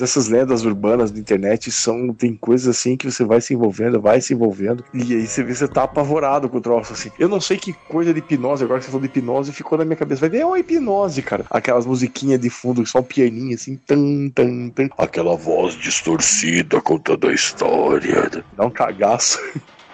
[0.00, 2.12] Essas lendas urbanas da internet são.
[2.12, 4.84] Tem coisas assim que você vai se envolvendo, vai se envolvendo.
[4.92, 7.10] E aí você vê você tá apavorado com o troço, assim.
[7.18, 9.84] Eu não sei que coisa de hipnose, agora que você falou de hipnose, ficou na
[9.84, 10.20] minha cabeça.
[10.20, 11.44] Vai ver, é uma hipnose, cara.
[11.50, 14.88] Aquelas musiquinhas de fundo, só um pianinho assim, tan, tan, tan.
[14.98, 18.44] Aquela voz distorcida contando a história.
[18.56, 19.38] Dá um cagaço.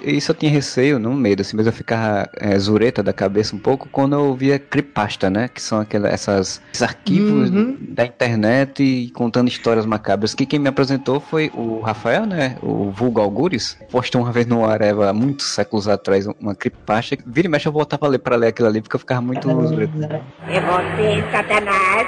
[0.02, 3.58] Isso eu tinha receio, não medo, assim, mas eu ficava é, zureta da cabeça um
[3.58, 5.48] pouco quando eu via cripasta, né?
[5.48, 7.76] Que são aquelas, essas, esses arquivos Uhum.
[7.80, 10.34] da internet e contando histórias macabras.
[10.34, 12.56] Que quem me apresentou foi o Rafael, né?
[12.62, 13.76] O Vulgo Algures.
[13.90, 17.16] Postou uma vez no Areva, há muitos séculos atrás, uma cripasta.
[17.26, 19.48] Vira e mexe eu voltava a ler pra ler aquilo ali, porque eu ficava muito
[19.66, 20.22] zureta.
[20.48, 22.06] É você, Satanás.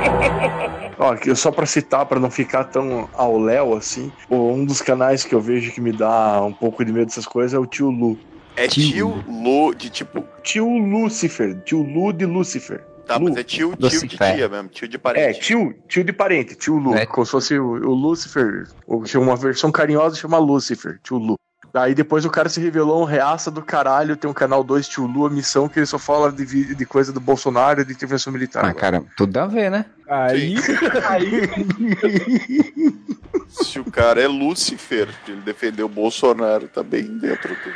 [1.00, 5.34] Ó, só pra citar, pra não ficar tão ao léu assim, um dos canais que
[5.34, 8.18] eu vejo que me dá um pouco de medo dessas coisas é o tio Lu.
[8.54, 10.22] É tio Lu de tipo.
[10.42, 12.84] Tio Lúcifer, tio Lu de Lúcifer.
[13.06, 13.24] Tá, Lu.
[13.24, 14.34] mas é tio, tio de Lucifer.
[14.36, 15.40] tia mesmo, tio de É, parente.
[15.40, 16.94] tio, tio de parente, tio Lu.
[16.94, 17.06] É.
[17.06, 18.68] Como se fosse o, o Lúcifer.
[18.86, 21.34] Ou uma versão carinhosa chama Lúcifer, tio Lu.
[21.72, 25.06] Aí depois o cara se revelou um reaça do caralho, tem um canal 2 Tio
[25.06, 28.32] Lu, a missão que ele só fala de, de coisa do Bolsonaro e de intervenção
[28.32, 28.64] militar.
[28.64, 29.84] Ah, cara, tudo a ver, né?
[30.08, 30.56] Aí,
[31.08, 31.30] aí
[33.48, 37.72] Se o cara é Lúcifer, ele defendeu o Bolsonaro, tá bem dentro do.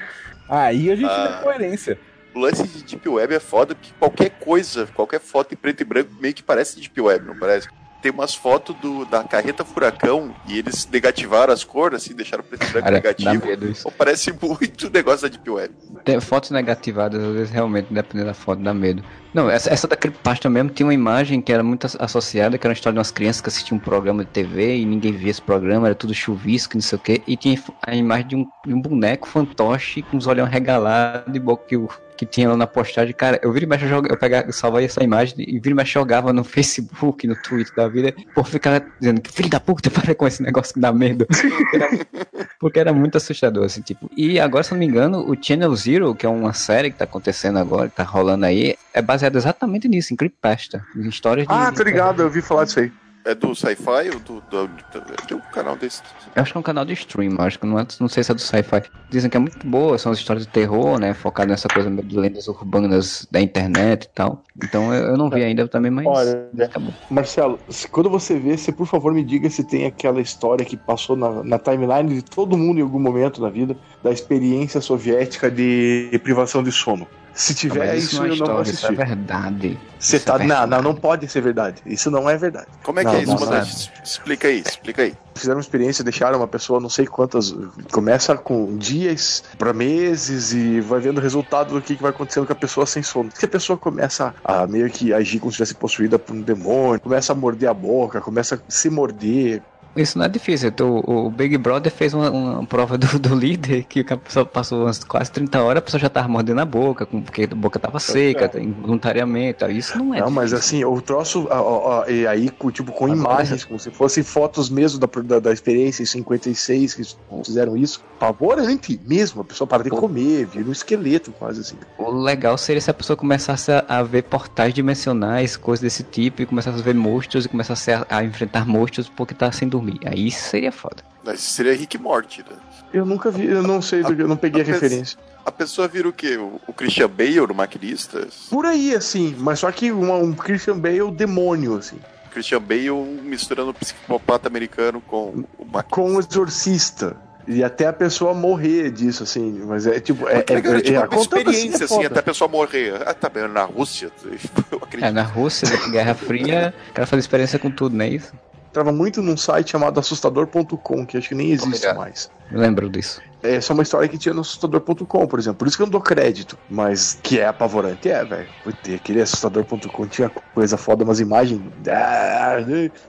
[0.48, 1.37] aí a gente Ah.
[1.38, 1.98] vê coerência.
[2.35, 5.85] O lance de Deep Web é foda porque qualquer coisa, qualquer foto em preto e
[5.85, 7.68] branco meio que parece Deep Web, não parece?
[8.04, 12.62] Tem umas fotos do, da carreta furacão e eles negativaram as cores, assim, deixaram preto
[12.62, 13.46] e branco Cara, negativo.
[13.46, 13.90] medo isso.
[13.92, 15.72] Parece muito negócio da Deep Web.
[16.04, 19.02] Tem fotos negativadas, às vezes realmente, dependendo da foto, dá medo.
[19.32, 22.66] Não, essa, essa da creepypasta mesmo tinha uma imagem que era muito as- associada, que
[22.66, 25.30] era uma história de umas crianças que assistiam um programa de TV e ninguém via
[25.30, 28.46] esse programa, era tudo chuvisco, não sei o quê, e tinha a imagem de um,
[28.66, 32.57] de um boneco fantoche com os olhos regalados e boca que, o- que tinha lá
[32.57, 33.12] na postagem.
[33.14, 35.70] Cara, eu vira e mexe, eu, joga- eu pegava, eu salvava essa imagem e vira
[35.70, 39.59] e mexe jogava no Facebook, no Twitter da vida, por ficar dizendo que filho da
[39.61, 41.27] puta, para com esse negócio que dá medo.
[42.59, 44.11] Porque era muito assustador, assim, tipo.
[44.16, 47.05] E agora, se não me engano, o Channel Zero, que é uma série que tá
[47.05, 50.85] acontecendo agora, que tá rolando aí, é baseado exatamente nisso, em creepypasta.
[50.96, 51.53] Em histórias de.
[51.53, 52.92] Ah, tô ligado, eu ouvi falar disso aí.
[53.26, 56.02] É do sci-fi ou do, do, do- um canal desse.
[56.34, 58.30] Eu acho que é um canal de stream, acho que não, é, não sei se
[58.30, 58.82] é do sci-fi.
[59.08, 61.14] Dizem que é muito boa, são as histórias de terror, né?
[61.14, 64.44] Focado nessa coisa de lendas urbanas da internet e tal.
[64.56, 66.06] Então eu, eu não vi ainda também, mas.
[66.06, 66.80] Olha, tá.
[67.08, 70.76] Marcelo, se- quando você vê, você por favor me diga se tem aquela história que
[70.76, 75.50] passou na, na timeline de todo mundo em algum momento na vida da experiência soviética
[75.50, 77.08] de privação de sono.
[77.35, 79.07] Se tiver mas isso, não é eu não vou história, isso é assistir.
[79.09, 79.81] verdade.
[79.99, 80.35] Você Isso tá.
[80.35, 80.70] é não, verdade.
[80.70, 81.83] não, não pode ser verdade.
[81.85, 82.66] Isso não é verdade.
[82.83, 83.70] Como é que Não, é isso, não Comandante?
[83.75, 85.14] Es- Explica aí, explica aí.
[85.35, 87.53] Fizeram uma experiência, deixaram uma pessoa não sei quantas.
[87.90, 92.47] Começa com dias pra meses e vai vendo o resultado do que, que vai acontecendo
[92.47, 93.31] com a pessoa sem sono.
[93.35, 97.01] Se a pessoa começa a meio que agir como se estivesse possuída por um demônio,
[97.01, 99.61] começa a morder a boca, começa a se morder.
[99.96, 100.72] Isso não é difícil.
[100.80, 104.83] O, o Big Brother fez uma, uma prova do, do líder que a pessoa passou
[104.85, 107.78] umas quase 30 horas, a pessoa já tava mordendo a boca, com- porque a boca
[107.78, 109.64] tava seca, involuntariamente.
[109.70, 110.59] Isso não é não, mas difícil.
[110.78, 114.22] assim, o troço, ó, ó, ó, e aí, tipo, com Agora- imagens, como se fossem
[114.22, 117.02] fotos mesmo da, da, da experiência em 56 que
[117.44, 118.02] fizeram isso.
[118.18, 121.76] Pavorante mesmo, a pessoa para de comer, vira um esqueleto quase assim.
[121.98, 126.42] O legal seria se a pessoa começasse a, a ver portais dimensionais, coisas desse tipo,
[126.42, 130.01] e começasse a ver monstros e começasse a, a enfrentar monstros porque tá sem dormir.
[130.07, 130.97] Aí isso seria foda.
[131.25, 132.57] Mas seria Rick Morty, né?
[132.92, 135.18] Eu nunca vi, eu não sei, do que- eu não peguei a A pessoa- referência.
[135.44, 136.37] A pessoa vira o quê?
[136.37, 138.29] O, o Christian Bale, o maquinista?
[138.51, 141.99] Por aí, assim, mas só que uma- um Christian Bale demônio, assim.
[142.31, 142.90] Christian Bale
[143.23, 145.83] misturando o psicopata americano com o maquinista.
[145.90, 147.16] Com o exorcista.
[147.47, 149.62] E até a pessoa morrer disso, assim.
[149.66, 150.27] Mas é tipo.
[150.29, 150.42] É, É, é, é,
[150.81, 152.94] tipo é, uma contando experiência, é assim, até a pessoa morrer.
[153.07, 154.11] Ah, tá bem, na Rússia.
[154.73, 155.05] Eu acredito.
[155.05, 158.33] É, na Rússia, na Guerra Fria, o cara faz experiência com tudo, não é isso?
[158.74, 161.96] Tava muito num site chamado assustador.com, que acho que nem existe Obrigado.
[161.96, 162.28] mais.
[162.50, 163.22] Lembro disso.
[163.44, 165.59] Essa é uma história que tinha no assustador.com, por exemplo.
[165.59, 166.57] Por isso que eu não dou crédito.
[166.68, 168.48] Mas que é apavorante, é, velho.
[168.94, 171.61] Aquele assustador.com tinha coisa foda, umas imagens.
[171.88, 172.57] Ah,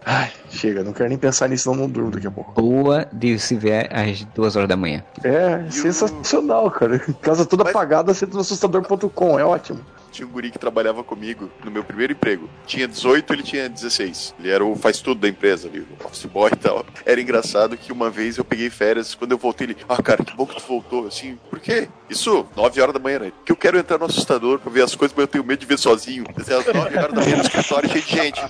[0.05, 2.51] Ai, chega, não quero nem pensar nisso, senão não durmo daqui a pouco.
[2.61, 5.03] Boa de se ver às duas horas da manhã.
[5.23, 6.99] É, sensacional, cara.
[7.21, 9.79] Casa toda Mas- apagada, entra no assustador.com, é ótimo.
[10.11, 12.49] Tinha um guri que trabalhava comigo no meu primeiro emprego.
[12.65, 14.33] Tinha 18, ele tinha 16.
[14.39, 16.85] Ele era o faz tudo da empresa ali, o office boy e tal.
[17.05, 20.35] Era engraçado que uma vez eu peguei férias, quando eu voltei, ele, ah, cara, que
[20.35, 21.07] bom que tu voltou.
[21.07, 21.87] Assim, por quê?
[22.09, 23.31] Isso, 9 horas da manhã, né?
[23.45, 25.65] Que eu quero entrar no assustador pra ver as coisas, mas eu tenho medo de
[25.65, 26.25] ver sozinho.
[26.35, 28.41] Assim, às 9 horas da manhã no escritório cheio de gente.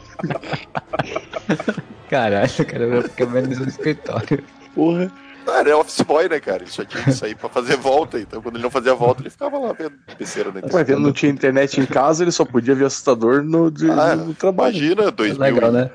[2.09, 4.43] Caralho, cara, eu fiquei menos no escritório.
[4.73, 5.11] Porra.
[5.47, 6.63] Ah, era office boy, né, cara?
[6.63, 8.19] Ele só tinha que sair pra fazer volta.
[8.19, 10.87] Então, quando ele não fazia volta, ele ficava lá vendo besteira na Mas internet.
[10.87, 14.33] vendo não tinha internet em casa, ele só podia ver assustador no, de- Ah, no
[14.33, 14.75] trabalho.
[14.75, 15.55] Imagina, 2001.
[15.55, 15.91] Legal, né?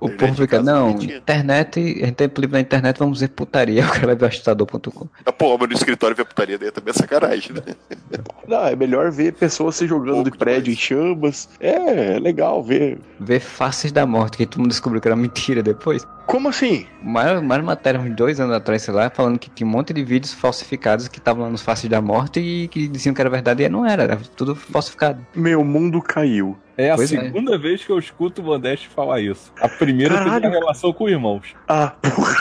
[0.00, 3.84] O povo fica, não, internet, a gente tem livro na internet, vamos ver putaria.
[3.84, 5.08] O cara vai ver assustador.com.
[5.24, 7.74] Ah, pô, mas no escritório ver putaria daí também é sacanagem, né?
[8.48, 11.48] Não, é melhor ver pessoas se jogando de prédio em chamas.
[11.60, 12.98] É, é legal ver.
[13.20, 16.06] Ver faces da morte, que todo mundo descobriu que era mentira depois.
[16.26, 16.86] Como assim?
[17.02, 20.02] Mais, mais matéria, uns dois anos atrás, sei lá, falando que tinha um monte de
[20.02, 23.62] vídeos falsificados que estavam lá nos faces da morte e que diziam que era verdade
[23.62, 25.24] e não era, era tudo falsificado.
[25.34, 26.56] Meu mundo caiu.
[26.76, 27.20] É a Pois é.
[27.20, 29.52] segunda vez que eu escuto o Modeste falar isso.
[29.60, 30.46] A primeira teve Caralho.
[30.48, 31.54] uma relação com irmãos.
[31.68, 32.34] Ah, porra.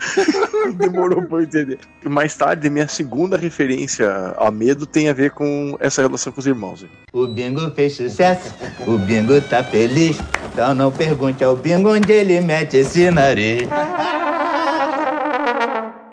[0.76, 1.78] Demorou pra eu entender.
[2.04, 6.46] Mais tarde, minha segunda referência a medo tem a ver com essa relação com os
[6.46, 6.84] irmãos.
[7.12, 8.54] O bingo fez sucesso,
[8.86, 10.18] o bingo tá feliz.
[10.52, 13.68] Então não pergunte ao bingo onde ele mete esse nariz.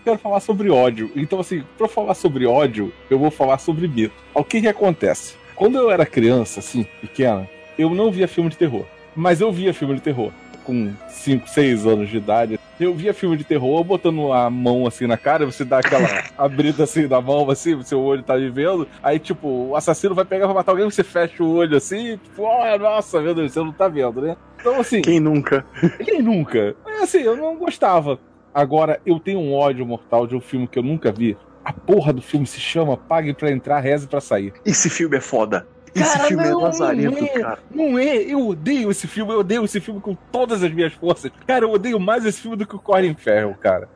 [0.04, 1.12] Quero falar sobre ódio.
[1.16, 4.14] Então, assim, pra falar sobre ódio, eu vou falar sobre medo.
[4.34, 5.36] O que que acontece?
[5.58, 8.86] Quando eu era criança, assim, pequena, eu não via filme de terror.
[9.16, 10.32] Mas eu via filme de terror.
[10.64, 12.60] Com 5, 6 anos de idade.
[12.80, 16.84] Eu via filme de terror botando a mão assim na cara, você dá aquela abrida
[16.84, 18.88] assim da mão, assim, o seu olho tá vivendo.
[19.02, 22.44] Aí, tipo, o assassino vai pegar pra matar alguém, você fecha o olho assim, tipo,
[22.44, 24.38] oh, nossa, meu Deus, você não tá vendo, né?
[24.60, 25.02] Então, assim.
[25.02, 25.66] Quem nunca?
[26.06, 26.76] Quem nunca?
[26.86, 28.20] É assim, eu não gostava.
[28.54, 31.36] Agora, eu tenho um ódio mortal de um filme que eu nunca vi.
[31.68, 34.54] A porra do filme se chama Pague pra entrar, reze pra sair.
[34.66, 35.68] Esse filme é foda.
[35.94, 37.60] Esse Cara, filme não, é lazarento, não é, cara.
[37.70, 41.30] Não é, eu odeio esse filme, eu odeio esse filme com todas as minhas forças.
[41.46, 43.90] Cara, eu odeio mais esse filme do que o Colin Farrell, cara.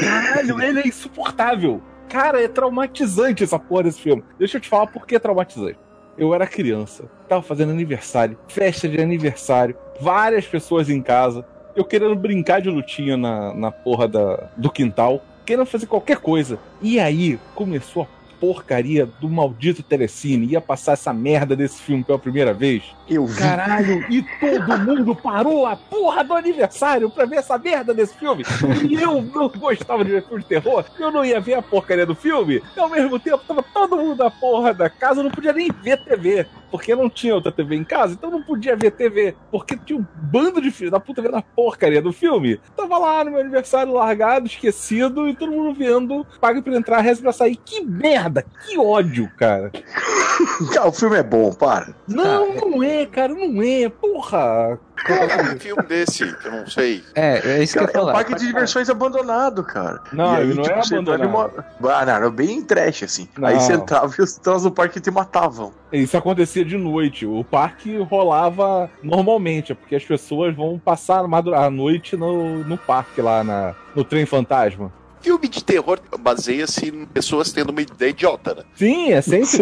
[0.00, 1.82] Caralho, ele é insuportável.
[2.08, 4.24] Cara, é traumatizante essa porra desse filme.
[4.38, 5.78] Deixa eu te falar por que é traumatizante.
[6.16, 11.44] Eu era criança, tava fazendo aniversário, festa de aniversário, várias pessoas em casa,
[11.76, 16.58] eu querendo brincar de lutinha na, na porra da, do quintal, querendo fazer qualquer coisa.
[16.82, 18.06] E aí começou a
[18.38, 20.46] porcaria do maldito Telecine.
[20.46, 22.82] Ia passar essa merda desse filme pela primeira vez.
[23.08, 23.38] Eu vi.
[23.38, 28.44] Caralho, e todo mundo parou a porra do aniversário pra ver essa merda desse filme.
[28.86, 32.04] E eu não gostava de ver filme de terror, eu não ia ver a porcaria
[32.04, 32.62] do filme.
[32.76, 35.70] E ao mesmo tempo, tava todo mundo na porra da casa, eu não podia nem
[35.82, 36.46] ver TV.
[36.70, 39.34] Porque não tinha outra TV em casa, então não podia ver TV.
[39.50, 42.60] Porque tinha um bando de filhos da puta vendo a porcaria do filme.
[42.76, 47.22] Tava lá no meu aniversário largado, esquecido, e todo mundo vendo, paga pra entrar, reza
[47.22, 47.56] pra sair.
[47.56, 49.70] Que merda, que ódio, cara.
[50.72, 51.94] Cara, o filme é bom, para.
[52.06, 53.88] Não, não é, cara, não é.
[53.88, 54.78] Porra.
[55.06, 56.32] É um filme desse?
[56.36, 57.04] Que eu não sei.
[57.14, 58.12] É, é isso Cara, que eu ia é um falar.
[58.12, 60.00] parque de diversões abandonado, cara.
[60.12, 61.28] Não, aí, ele não tipo, é abandonado.
[61.80, 63.28] uma- Ah, não, era bem trash, assim.
[63.42, 63.60] Aí Não.
[63.60, 65.72] você entrava e os trans do parque te matavam.
[65.92, 67.24] Isso acontecia de noite.
[67.26, 73.22] O parque rolava normalmente, é porque as pessoas vão passar a noite no, no parque
[73.22, 74.92] lá na, no trem fantasma.
[75.20, 78.62] Filme de terror baseia-se em pessoas tendo uma ideia idiota, né?
[78.74, 79.58] Sim, é sempre.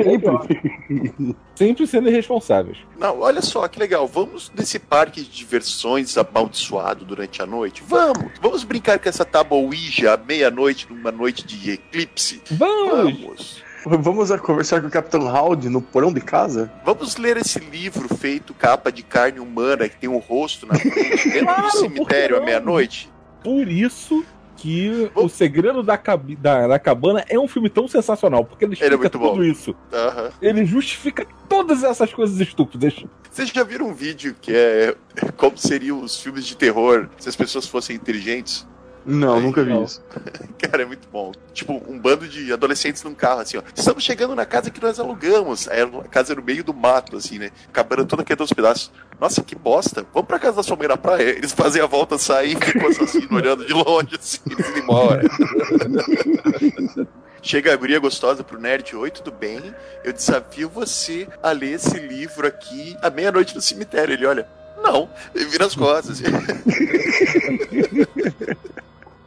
[1.55, 2.79] Sempre sendo irresponsáveis.
[2.99, 4.07] Não, olha só que legal.
[4.07, 7.83] Vamos nesse parque de diversões amaldiçoado durante a noite?
[7.87, 8.31] Vamos!
[8.41, 12.43] Vamos brincar com essa tábua Ouija à meia-noite, numa noite de eclipse?
[12.51, 13.21] Vamos!
[13.21, 13.67] Vamos!
[13.89, 16.73] Vamos a conversar com o Capitão Howdy no porão de casa?
[16.85, 21.29] Vamos ler esse livro feito capa de carne humana que tem um rosto na frente
[21.31, 23.09] dentro Claro, do cemitério à meia-noite?
[23.45, 24.25] Por isso
[24.57, 25.99] que O Segredo da,
[26.39, 29.43] da, da Cabana é um filme tão sensacional, porque ele explica Ele é tudo bom.
[29.43, 29.75] isso.
[29.93, 30.31] Aham.
[30.41, 33.05] Ele justifica todas essas coisas estúpidas.
[33.31, 34.95] Vocês já viram um vídeo que é
[35.37, 38.67] como seriam os filmes de terror se as pessoas fossem inteligentes?
[39.07, 39.85] Não, nunca vi não.
[39.85, 40.03] isso.
[40.59, 41.31] Cara, é muito bom.
[41.55, 43.63] Tipo, um bando de adolescentes num carro, assim, ó.
[43.75, 45.69] Estamos chegando na casa que nós alugamos.
[45.69, 47.51] Aí a casa no meio do mato, assim, né?
[47.73, 48.91] Cabana toda queda aos pedaços.
[49.21, 50.05] Nossa, que bosta.
[50.13, 51.31] Vamos pra casa da sua mãe na praia.
[51.31, 54.79] Eles fazem a volta, saem e ficam o assassino olhando de longe, assim, eles indo
[54.81, 55.23] embora.
[57.41, 58.97] Chega a guria gostosa pro nerd.
[58.97, 59.63] Oi, tudo bem?
[60.03, 64.15] Eu desafio você a ler esse livro aqui à meia-noite no cemitério.
[64.15, 64.49] Ele olha,
[64.83, 65.09] não.
[65.33, 66.21] Ele vira as costas.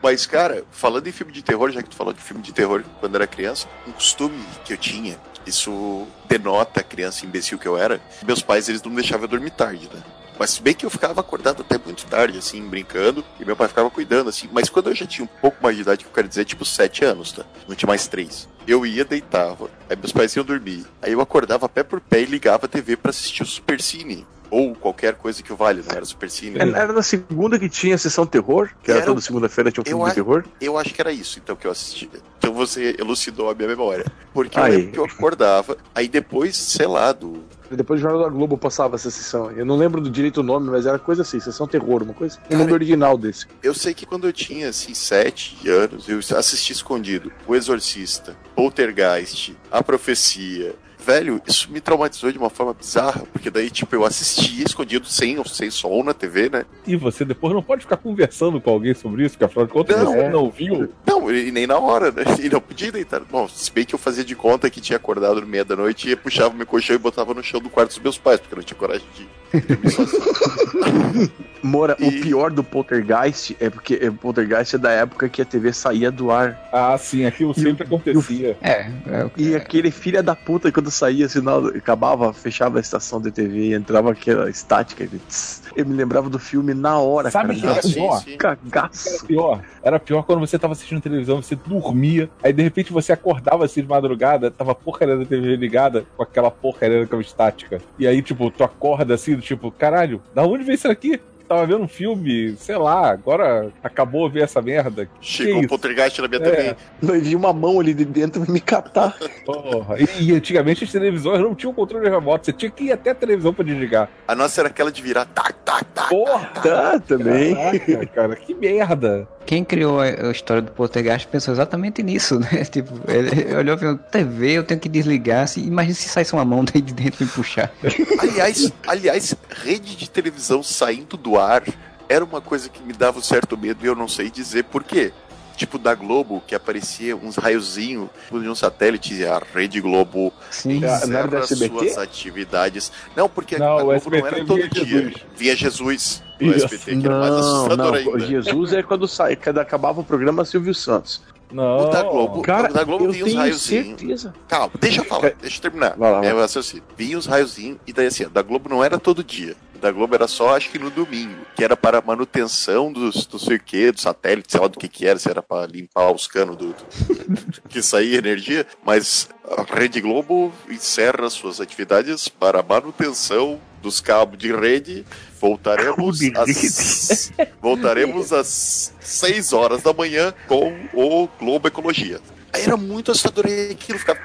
[0.02, 2.84] Mas, cara, falando em filme de terror, já que tu falou de filme de terror
[3.00, 7.78] quando era criança, um costume que eu tinha, isso denota a criança imbecil que eu
[7.78, 8.02] era.
[8.26, 10.02] Meus pais, eles não deixavam eu dormir tarde, né?
[10.40, 13.68] Mas se bem que eu ficava acordado até muito tarde, assim, brincando, e meu pai
[13.68, 14.50] ficava cuidando, assim.
[14.54, 16.64] Mas quando eu já tinha um pouco mais de idade, que eu quero dizer, tipo,
[16.64, 17.44] sete anos, tá?
[17.68, 18.48] Não tinha mais três.
[18.66, 20.86] Eu ia, deitava, aí meus pais iam dormir.
[21.02, 24.26] Aí eu acordava pé por pé e ligava a TV pra assistir o Super Cine.
[24.52, 26.58] Ou qualquer coisa que vale, não era Super Cine.
[26.60, 29.72] Era era na segunda que tinha a sessão terror, que era, Era toda o- segunda-feira
[29.72, 30.44] tinha um filme eu de terror.
[30.60, 32.10] Eu acho que era isso, então, que eu assistia.
[32.38, 34.06] Então você elucidou a minha memória.
[34.34, 34.72] Porque eu Aí.
[34.78, 37.44] lembro que eu acordava, aí depois, sei lá, do.
[37.70, 39.52] Depois do Jornal da Globo passava essa sessão.
[39.52, 42.40] Eu não lembro do direito o nome, mas era coisa assim, sessão terror, uma coisa.
[42.50, 43.46] O nome original desse.
[43.62, 49.56] Eu sei que quando eu tinha, assim, sete anos, eu assisti escondido O Exorcista, Poltergeist,
[49.72, 50.74] A Profecia,
[51.10, 55.44] velho, isso me traumatizou de uma forma bizarra, porque daí, tipo, eu assistia escondido sem,
[55.46, 56.66] sem som na TV, né?
[56.86, 59.98] E você depois não pode ficar conversando com alguém sobre isso, que afinal de contas
[59.98, 60.14] Não.
[60.14, 60.90] você não viu.
[61.08, 62.24] Não, e nem na hora, né?
[62.40, 63.22] E não podia deitar.
[63.22, 66.10] Bom, se bem que eu fazia de conta que tinha acordado no meio da noite
[66.10, 68.58] e puxava meu colchão e botava no chão do quarto dos meus pais, porque eu
[68.58, 71.32] não tinha coragem de dormir sozinho.
[71.62, 75.46] Mora, o pior do Poltergeist é porque é, o Poltergeist é da época que a
[75.46, 76.58] TV saía do ar.
[76.72, 78.58] Ah, sim, aquilo sempre acontecia.
[78.62, 78.90] É,
[79.36, 83.74] E aquele filho da puta, quando saía, sinal, acabava, fechava a estação de TV e
[83.74, 85.04] entrava aquela estática.
[85.04, 85.64] ele, tss.
[85.76, 87.74] Eu me lembrava do filme na hora, Sabe cara.
[87.78, 88.38] o que era pior?
[88.38, 89.10] Cagaço.
[89.10, 89.64] Era pior.
[89.82, 93.82] Era pior quando você tava assistindo televisão, você dormia, aí de repente você acordava assim
[93.82, 97.80] de madrugada, tava a porcaria da TV ligada com aquela porcaria daquela estática.
[97.98, 101.20] E aí, tipo, tu acorda assim, do tipo, caralho, da onde veio isso aqui?
[101.50, 105.08] Tava vendo um filme, sei lá, agora acabou ver essa merda.
[105.08, 105.70] Que Chegou que um isso?
[105.70, 106.52] poltergeist na minha É.
[106.52, 106.76] TV.
[107.02, 109.18] Eu vi uma mão ali de dentro me catar.
[109.44, 109.96] Porra.
[110.00, 113.16] E, e antigamente as televisões não tinham controle remoto, você tinha que ir até a
[113.16, 114.08] televisão pra desligar.
[114.28, 116.10] A nossa era aquela de virar tac, tac, tac.
[116.10, 116.52] Porra!
[116.62, 117.56] Tá, também.
[117.56, 119.28] Caraca, cara, que merda.
[119.50, 122.64] Quem criou a história do Poltergeist pensou exatamente nisso, né?
[122.70, 125.48] Tipo, ele olhou e falou, TV, eu tenho que desligar.
[125.48, 127.74] Se, imagina se saísse uma mão daí de dentro e puxar.
[128.20, 131.64] Aliás, aliás, rede de televisão saindo do ar
[132.08, 134.84] era uma coisa que me dava um certo medo e eu não sei dizer por
[134.84, 135.12] quê.
[135.60, 140.80] Tipo da Globo, que aparecia uns raiozinhos de um satélite, e a Rede Globo Sim.
[140.80, 141.78] não encerra SBT?
[141.80, 142.92] suas atividades.
[143.14, 144.86] Não, porque Não, a Globo não era todo dia.
[144.86, 145.14] Jesus.
[145.36, 146.24] Via Jesus.
[146.40, 147.94] SBT, que era mais Não, assustador não.
[148.14, 148.20] ainda.
[148.26, 151.22] Jesus é quando sai, quando acabava o programa Silvio Santos.
[151.52, 151.88] Não.
[151.88, 154.00] O da Globo, Cara, o da Globo vinha uns raiozinhos.
[154.00, 154.34] certeza.
[154.48, 155.96] Calma, deixa eu falar, deixa eu terminar.
[155.98, 156.84] Vai lá, vai É raciocínio.
[156.96, 159.58] Vinha os raiozinhos, e daí assim, da Globo não era todo dia.
[159.80, 163.94] Da Globo era só, acho que no domingo, que era para manutenção dos, do circuito,
[163.94, 166.68] do satélite, sei lá do que que era, se era para limpar os canos do,
[166.68, 174.38] do- que saía energia, mas a Rede Globo encerra suas atividades para manutenção dos cabos
[174.38, 175.06] de rede.
[175.40, 182.20] Voltaremos às, voltaremos às 6 horas da manhã com o Globo Ecologia.
[182.52, 184.20] Aí era muito assustador aquilo ficava.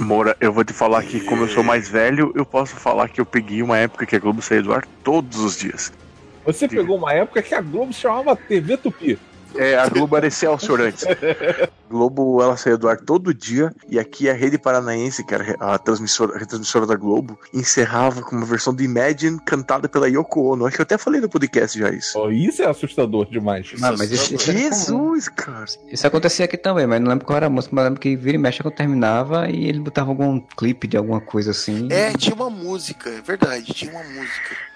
[0.00, 3.20] Moura, eu vou te falar que, como eu sou mais velho, eu posso falar que
[3.20, 5.92] eu peguei uma época que a Globo saía do ar todos os dias.
[6.44, 9.18] Você pegou uma época que a Globo se chamava TV Tupi.
[9.56, 11.04] É, a Globo era Excelsior antes.
[11.90, 15.78] Globo, ela saía do ar todo dia, e aqui a Rede Paranaense, que era a
[15.78, 20.64] transmissora, a retransmissora da Globo, encerrava com uma versão do Imagine cantada pela Yoko Ono.
[20.64, 22.18] Acho que eu até falei no podcast já isso.
[22.18, 23.72] Oh, isso é assustador demais.
[23.78, 24.50] Não, mas isso, isso.
[24.50, 25.66] Jesus, cara.
[25.90, 28.36] Isso acontecia aqui também, mas não lembro qual era a música, mas lembro que vira
[28.36, 31.88] e mexe quando terminava e ele botava algum clipe de alguma coisa assim.
[31.90, 34.71] É, tinha uma música, é verdade, tinha uma música.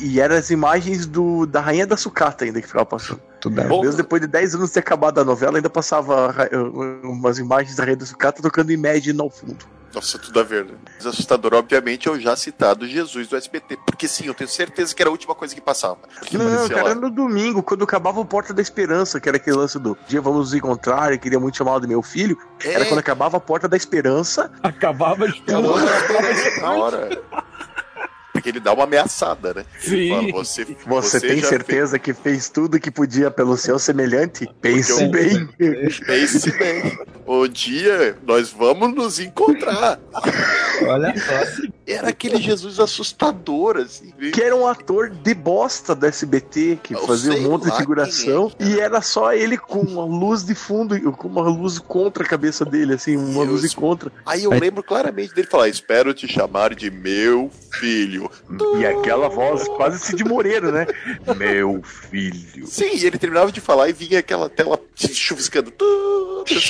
[0.00, 3.20] E eram as imagens do, da Rainha da Sucata ainda que ficava passando.
[3.40, 6.48] Tudo Bom, Mesmo depois de 10 anos de ter acabado a novela, ainda passava ra-
[7.02, 9.64] umas imagens da Rainha da Sucata tocando Imagine ao fundo.
[9.94, 10.74] Nossa, tudo a ver, né?
[10.98, 13.78] Mas assustador, obviamente, é o já citado Jesus do SBT.
[13.86, 15.96] Porque sim, eu tenho certeza que era a última coisa que passava.
[16.20, 16.94] Que Não, cara, lá.
[16.94, 20.40] no domingo, quando acabava o Porta da Esperança, que era aquele lance do dia vamos
[20.40, 22.74] nos encontrar, e queria muito chamá-lo de meu filho, É.
[22.74, 24.50] era quando acabava a Porta da Esperança.
[24.62, 26.60] Acabava a esperança.
[26.60, 27.22] Na hora.
[28.46, 29.64] Porque ele dá uma ameaçada, né?
[29.80, 30.08] Sim.
[30.08, 34.48] fala, você, Você, tem já certeza que fez tudo que podia pelo seu semelhante?
[34.62, 35.48] Pense eu- bem.
[35.58, 36.96] fez- Pense bem.
[37.26, 39.98] O dia nós vamos nos encontrar.
[40.82, 41.62] Olha só.
[41.84, 44.12] Era aquele Jesus assustador, assim.
[44.32, 48.52] Que era um ator de bosta do SBT, que Eu fazia um monte de figuração,
[48.60, 52.26] é, e era só ele com uma luz de fundo, com uma luz contra a
[52.26, 53.60] cabeça dele, assim, uma Deus.
[53.62, 54.12] luz de contra.
[54.24, 58.30] Aí eu lembro claramente dele falar: Espero te chamar de meu filho.
[58.78, 60.86] E aquela voz quase Cid Moreira, né?
[61.36, 62.66] Meu filho.
[62.66, 65.72] Sim, e ele terminava de falar e vinha aquela tela chuviscando.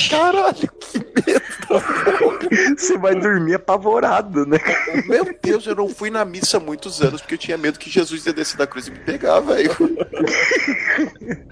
[0.09, 1.47] Caralho, que medo.
[2.77, 4.59] Você vai dormir apavorado, né?
[5.07, 7.91] Meu Deus, eu não fui na missa há muitos anos porque eu tinha medo que
[7.91, 9.71] Jesus ia descer da cruz e me pegar, velho.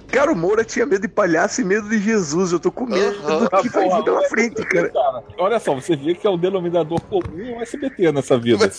[0.09, 2.53] Cara, o Moura tinha medo de palhaço e medo de Jesus.
[2.53, 3.40] Eu tô com medo Aham.
[3.40, 4.88] do que vai vir pela frente, cara.
[4.88, 8.71] Cara, olha só, você vê que é o denominador comum o SBT nessa vida.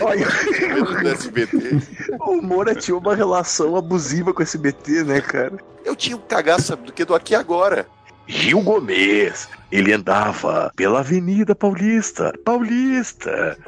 [0.00, 1.82] Olha, medo do SBT.
[2.20, 5.56] o Moura tinha uma relação abusiva com o SBT, né, cara?
[5.84, 7.86] Eu tinha um cagaço do que do aqui agora.
[8.26, 12.32] Gil Gomes, ele andava pela Avenida Paulista.
[12.44, 13.58] Paulista.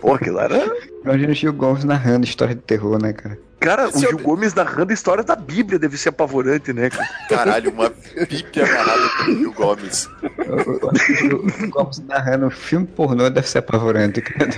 [0.00, 0.64] Pô, aquilo era.
[1.02, 3.38] Imagina o Gil Gomes narrando história de terror, né, cara?
[3.62, 7.08] Cara, o Esse Gil Gomes narrando a história da Bíblia deve ser apavorante, né, cara?
[7.28, 10.08] Caralho, uma pipe amarrada com o Gil Gomes.
[10.12, 14.50] O Gil Gomes narrando filme pornô deve ser apavorante, cara.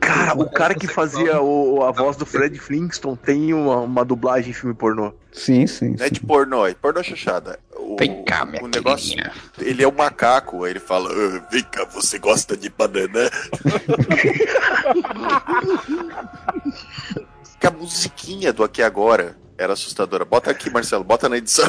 [0.00, 4.50] Cara, o cara que fazia o- a voz do Fred Flintstone tem uma, uma dublagem
[4.50, 5.12] em filme pornô.
[5.32, 5.94] Sim, sim.
[5.98, 7.58] Não é de pornô, é pornô chachada.
[7.76, 9.14] o, Vem cá, minha o negócio.
[9.60, 13.26] Ele é um macaco, aí ele fala: "Ah, Vem cá, você gosta de banana?
[17.60, 20.24] que a musiquinha do Aqui Agora era assustadora.
[20.24, 21.68] Bota aqui, Marcelo, bota na edição.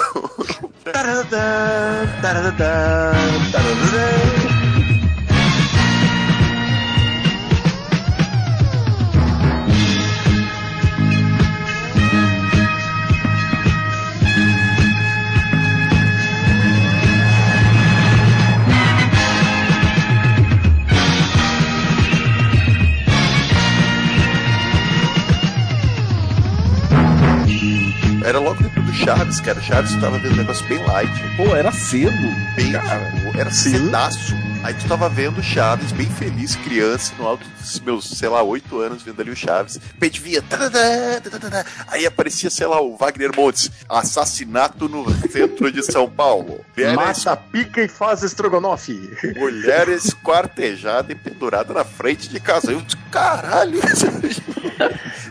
[28.28, 29.62] Era logo depois do Chaves, cara.
[29.62, 31.10] Chaves tava vendo um negócio bem light.
[31.38, 32.12] Pô, era cedo.
[32.58, 34.36] Bem, tipo, era cedaço.
[34.64, 38.80] Aí tu tava vendo Chaves, bem feliz, criança, no alto dos meus, sei lá, oito
[38.82, 39.76] anos, vendo ali o Chaves.
[39.78, 41.66] De repente tadadá, tadadá.
[41.88, 43.72] Aí aparecia, sei lá, o Wagner Montes.
[43.88, 46.66] Assassinato no centro de São Paulo.
[46.76, 49.10] Mulheres, Mata, pica e faz estrogonofe.
[49.38, 52.72] mulher esquartejada e pendurada na frente de casa.
[52.72, 53.80] Eu disse, caralho.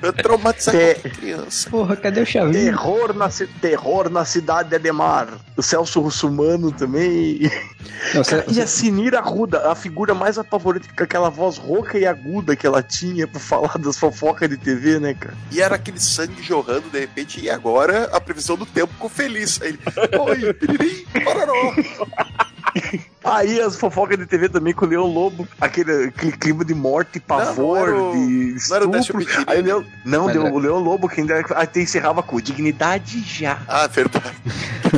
[0.02, 1.68] Eu traumatizado Te- criança.
[1.70, 2.52] Porra, cadê o Chavinho?
[2.52, 5.28] Terror na, ci- terror na cidade de Ademar.
[5.56, 7.50] O Celso Russumano também.
[8.14, 12.06] Não, você- e a Sinira Arruda, a figura mais apavorante, com aquela voz rouca e
[12.06, 15.36] aguda que ela tinha pra falar das fofocas de TV, né, cara?
[15.50, 19.60] E era aquele sangue jorrando de repente, e agora a previsão do tempo ficou feliz.
[19.62, 19.78] Aí ele,
[20.18, 21.74] oi, piririm, pararó.
[23.26, 27.20] Aí as fofocas de TV também com o Leão Lobo, aquele, aquele clima de morte,
[27.20, 29.24] pavor, não era o- de não era o estupro.
[29.24, 29.44] Pittini.
[29.46, 33.58] Aí o Leão, não, deu, o Leão Lobo que ainda até encerrava com dignidade já.
[33.68, 34.34] Ah, verdade.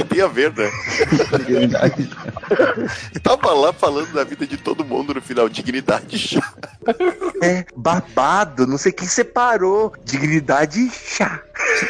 [0.08, 0.70] Tem a ver, né?
[3.22, 6.52] Tava lá falando da vida de todo mundo no final, dignidade chá.
[7.42, 9.92] É, babado, não sei quem separou.
[10.04, 11.40] Dignidade chá.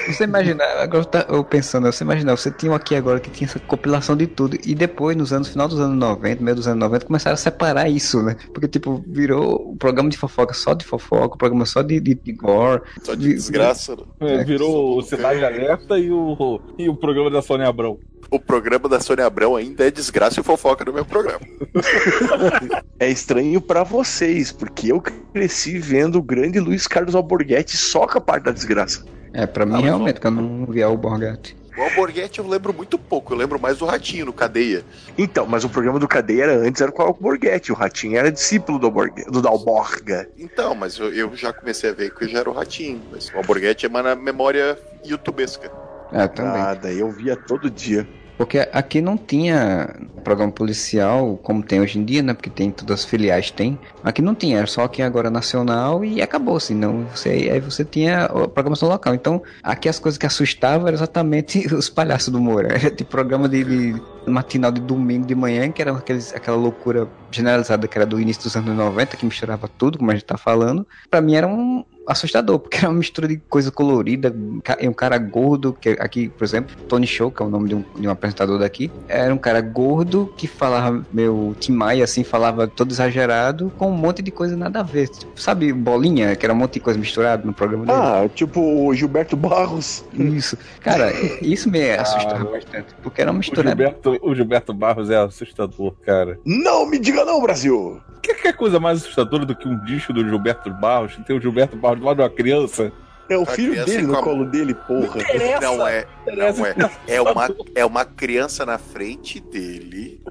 [0.07, 3.31] Você imagina, agora eu tá- eu pensando, você imagina, você tinha um aqui agora que
[3.31, 6.67] tinha essa compilação de tudo, e depois, nos anos, final dos anos 90, meio dos
[6.67, 8.37] anos 90, começaram a separar isso, né?
[8.53, 12.15] Porque, tipo, virou o programa de fofoca só de fofoca, o programa só de, de,
[12.15, 12.83] de gore.
[13.03, 13.95] Só de desgraça.
[14.21, 14.41] né?
[14.41, 17.99] É, virou o Cidade Alerta e o, e o programa da Sônia Abrão.
[18.31, 21.41] O programa da Sônia Abrão ainda é desgraça e fofoca no meu programa.
[23.01, 28.19] É estranho pra vocês, porque eu cresci vendo o grande Luiz Carlos Alborguete só com
[28.19, 29.05] a parte da desgraça.
[29.33, 31.57] É, pra mim, mas realmente, que eu não via o Borgatti.
[31.79, 34.85] O Alborguete eu lembro muito pouco, eu lembro mais do Ratinho no Cadeia.
[35.17, 37.71] Então, mas o programa do Cadeia era antes, era com o Alborguete.
[37.71, 40.29] O Ratinho era discípulo do, Alborgue, do Dalborga.
[40.37, 43.01] Então, mas eu, eu já comecei a ver que já era o Ratinho.
[43.13, 44.77] Mas o Alborguete é mais na memória
[45.07, 45.71] youtubesca.
[46.13, 46.61] É, também.
[46.61, 48.09] Ah, daí eu via todo dia.
[48.39, 52.33] Porque aqui não tinha programa policial como tem hoje em dia, né?
[52.33, 53.77] Porque tem todas as filiais tem.
[54.05, 56.75] Aqui não tinha, só aqui agora nacional e acabou, assim.
[56.75, 59.13] Não, você, aí você tinha a programação local.
[59.13, 62.69] Então, aqui as coisas que assustavam eram exatamente os palhaços do Moura.
[62.69, 67.09] Era tipo programa de, de matinal de domingo de manhã, que era aqueles, aquela loucura
[67.33, 70.39] generalizada que era do início dos anos 90, que misturava tudo, como a gente tá
[70.39, 70.87] falando.
[71.11, 74.35] Pra mim era um assustador, porque era uma mistura de coisa colorida,
[74.65, 77.75] ca- um cara gordo, que aqui, por exemplo, Tony Show, que é o nome de
[77.75, 82.25] um, de um apresentador daqui, era um cara gordo que falava meio Tim Maia, assim,
[82.25, 85.09] falava todo exagerado, com um monte de coisa nada a ver.
[85.09, 87.99] Tipo, sabe, bolinha, que era um monte de coisa misturada no programa dele?
[87.99, 90.05] Ah, tipo o Gilberto Barros.
[90.15, 90.57] Isso.
[90.81, 93.69] Cara, isso me assustava Ah, bastante, porque era uma O mistura.
[93.69, 96.39] Gilberto, o Gilberto Barros é assustador, cara.
[96.45, 98.01] Não me diga não, Brasil!
[98.23, 101.17] Que, que coisa mais assustadora do que um disco do Gilberto Barros?
[101.27, 102.93] Tem o Gilberto Barros lá de uma criança.
[103.31, 105.21] É o A filho dele no a- colo dele, porra.
[105.61, 106.75] Não é, não é.
[107.07, 110.23] É uma, é uma criança na frente dele,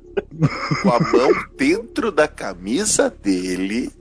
[0.82, 3.91] com a mão dentro da camisa dele,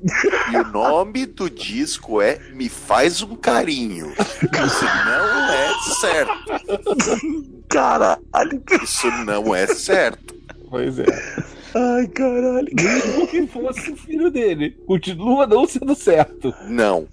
[0.50, 4.14] e o nome do disco é Me Faz um Carinho.
[4.16, 7.62] Isso não é certo.
[7.68, 8.62] Caralho.
[8.82, 10.34] Isso não é certo.
[10.70, 11.04] Pois é.
[11.74, 12.68] Ai, caralho.
[12.72, 14.70] Mesmo que fosse o filho dele.
[14.86, 16.54] Continua não sendo certo.
[16.68, 17.06] Não.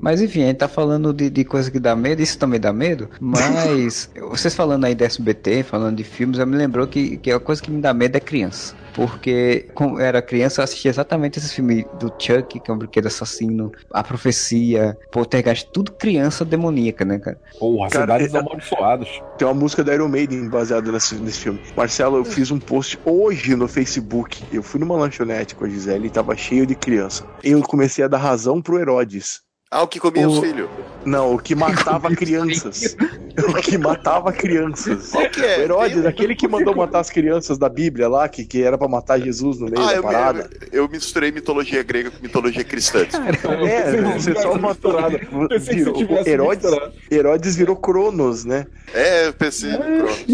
[0.00, 2.72] Mas enfim, a gente tá falando de, de coisa que dá medo, isso também dá
[2.72, 7.30] medo, mas vocês falando aí da SBT, falando de filmes, eu me lembrou que, que
[7.30, 8.74] a coisa que me dá medo é criança.
[8.94, 12.78] Porque quando eu era criança, eu assistia exatamente esses filmes do Chuck, que é um
[12.78, 17.40] brinquedo assassino, A Profecia, Poltergeist, tudo criança demoníaca, né, cara?
[17.58, 19.08] Porra, Cara, cidades é- amaldiçoadas.
[19.38, 21.60] Tem uma música da Iron Maiden baseada nesse, nesse filme.
[21.76, 24.42] Marcelo, eu fiz um post hoje no Facebook.
[24.52, 27.24] Eu fui numa lanchonete com a Gisele e tava cheio de criança.
[27.42, 29.40] Eu comecei a dar razão pro Herodes.
[29.72, 30.68] Ah, o que comia O- os filhos?
[31.04, 32.96] Não, o que matava crianças.
[33.48, 35.10] O que matava crianças.
[35.12, 35.58] Qual que é?
[35.58, 38.76] O Herodes, Tem- aquele que mandou matar as crianças da Bíblia lá, que, que era
[38.76, 40.50] pra matar Jesus no meio Ah, da eu, parada.
[40.60, 43.06] me, eu misturei mitologia grega com mitologia cristã.
[43.66, 46.92] É, você só que Virou, Herodes, misturado.
[47.10, 48.66] Herodes virou Cronos, né?
[48.92, 50.26] É, eu pensei no Cronos.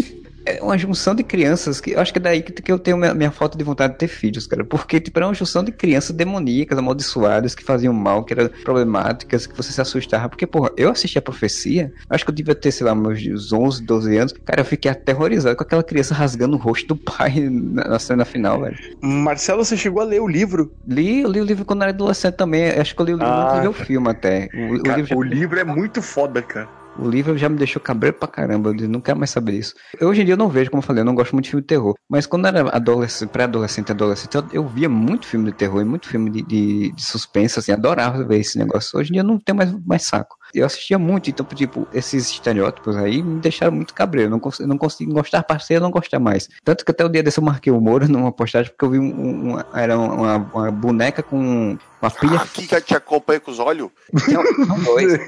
[0.47, 2.97] É uma junção de crianças que eu acho que é daí que, que eu tenho
[2.97, 4.63] minha, minha falta de vontade de ter filhos, cara.
[4.63, 9.45] Porque, tipo, era uma junção de crianças demoníacas, amaldiçoadas, que faziam mal, que eram problemáticas,
[9.47, 10.29] que você se assustava.
[10.29, 13.83] Porque, porra, eu assisti a profecia, acho que eu devia ter, sei lá, meus 11,
[13.85, 14.33] 12 anos.
[14.45, 18.25] Cara, eu fiquei aterrorizado com aquela criança rasgando o rosto do pai na, na cena
[18.25, 18.75] final, velho.
[19.01, 20.71] Marcelo, você chegou a ler o livro?
[20.87, 22.69] Li, eu li o livro quando era adolescente também.
[22.69, 24.49] Acho que eu li o livro Ah, antes de ver o filme até.
[24.53, 26.69] O, Cara, livro já- o livro é muito foda, cara.
[26.99, 29.73] O livro já me deixou cabreiro pra caramba, eu não quero mais saber disso.
[30.01, 31.61] Hoje em dia eu não vejo, como eu falei, eu não gosto muito de filme
[31.61, 31.95] de terror.
[32.09, 36.07] Mas quando era adolescente, pré-adolescente, adolescente, eu, eu via muito filme de terror e muito
[36.07, 38.97] filme de, de, de suspense, assim, adorava ver esse negócio.
[38.99, 40.35] Hoje em dia eu não tenho mais, mais saco.
[40.53, 44.27] Eu assistia muito, então, tipo, esses estereótipos aí me deixaram muito cabreiro.
[44.27, 46.47] Eu não, cons não consigo gostar, passei a não gostar mais.
[46.63, 48.99] Tanto que até o dia desse eu marquei o Moura numa postagem, porque eu vi
[48.99, 52.37] um, um- uma, era uma, uma boneca com uma pilha.
[52.37, 53.89] Aqui que te acompanha com os olhos.
[54.25, 55.13] São dois.
[55.13, 55.19] É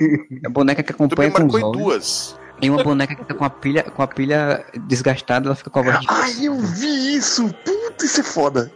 [0.45, 1.77] a boneca que acompanha com os marcou em olhos.
[1.83, 2.39] duas.
[2.61, 5.79] E uma boneca que tá com a pilha, com a pilha desgastada, ela fica com
[5.79, 7.47] a voz de Ai, eu vi isso!
[7.63, 8.69] Puta, isso é foda.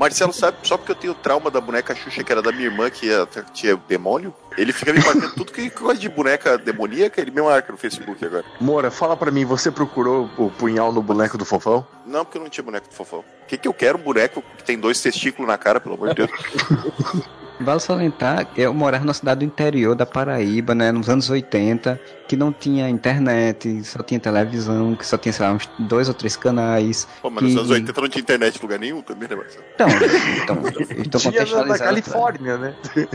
[0.00, 2.88] Marcelo, sabe, só porque eu tenho trauma da boneca Xuxa, que era da minha irmã,
[2.88, 3.06] que
[3.52, 7.42] tinha o demônio, ele fica me marcando tudo que gosta de boneca demoníaca, ele me
[7.42, 8.42] marca no Facebook agora.
[8.58, 11.86] Moura, fala pra mim, você procurou o punhal no boneco do fofão?
[12.06, 13.18] Não, porque eu não tinha boneco do fofão.
[13.18, 13.98] O que, que eu quero?
[13.98, 16.30] Um boneco que tem dois testículos na cara, pelo amor de Deus.
[17.60, 22.00] Vale salientar que eu morava numa cidade do interior da Paraíba, né, nos anos 80,
[22.26, 26.14] que não tinha internet, só tinha televisão, que só tinha, sei lá, uns dois ou
[26.14, 27.06] três canais.
[27.20, 29.64] Pô, mas nos que- anos 80 não tinha internet em lugar nenhum também, né, Marcelo?
[29.74, 29.86] Então,
[30.42, 30.56] então,
[31.04, 32.74] então Tinha na, na contextualizando- Califórnia, né?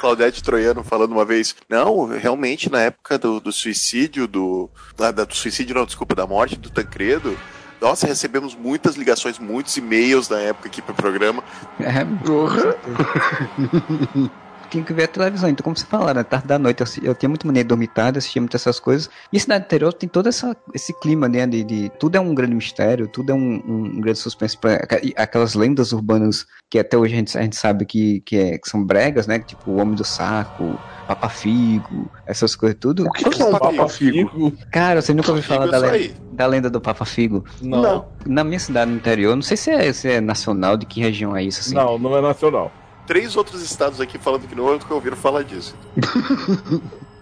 [0.00, 5.34] Claudete Troiano falando uma vez, não, realmente na época do, do suicídio, do, da- do
[5.34, 7.36] suicídio não, desculpa, da morte do Tancredo,
[7.80, 11.42] nossa, recebemos muitas ligações, muitos e-mails na época aqui pro programa.
[11.80, 12.04] É,
[14.70, 15.48] tinha que ver a televisão.
[15.48, 16.22] Então, como você né?
[16.24, 19.08] Tarde da noite, eu, eu tinha muito mania de dormir tarde, assistia muitas essas coisas.
[19.32, 21.46] E a cidade interior tem todo essa, esse clima, né?
[21.46, 24.56] De, de- tudo é um grande mistério, tudo é um, um grande suspense.
[24.56, 24.80] Pra,
[25.16, 28.68] aquelas lendas urbanas que até hoje a gente, a gente sabe que, que, é- que
[28.68, 29.38] são bregas, né?
[29.38, 33.06] Tipo o Homem do Saco, Papa Figo, essas coisas tudo.
[33.06, 34.52] O que, que é um Papa Figo?
[34.70, 37.44] Cara, você nunca ouviu falar Figo da é lenda, da lenda do Papa Figo?
[37.62, 37.82] Não.
[37.82, 38.04] Não.
[38.26, 41.34] Na minha cidade no interior, não sei se é, se é nacional, de que região
[41.34, 41.74] é isso, assim.
[41.74, 42.70] Não, não é nacional.
[43.08, 45.74] Três outros estados aqui falando que não nunca ouviram falar disso.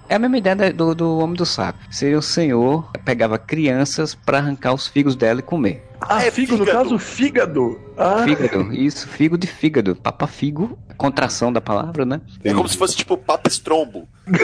[0.09, 1.78] É a mesma ideia do, do Homem do Saco.
[1.91, 5.84] Seria o senhor que pegava crianças pra arrancar os figos dela e comer.
[6.01, 6.84] Ah, É figo, no fígado.
[6.84, 7.80] caso, fígado.
[7.97, 9.95] Ah, Fígado, isso, figo de fígado.
[9.97, 12.20] Papa figo, contração da palavra, né?
[12.45, 14.09] É como se fosse tipo Papa Estrombo.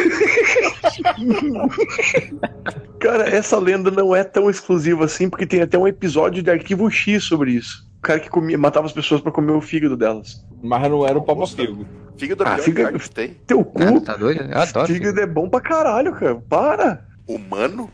[2.99, 6.90] cara, essa lenda não é tão exclusiva assim, porque tem até um episódio de Arquivo
[6.90, 7.86] X sobre isso.
[8.03, 10.44] O cara que comia, matava as pessoas pra comer o fígado delas.
[10.61, 11.86] Mas não era o Papa Figo.
[12.18, 13.28] Fígado é a Ah, fígado- carne que tem.
[13.46, 14.42] Teu cu, Ah, tá doido?
[14.42, 14.92] Eu adoro.
[14.92, 16.34] fígado é bom pra caralho, cara.
[16.48, 17.05] Para!
[17.28, 17.88] Humano?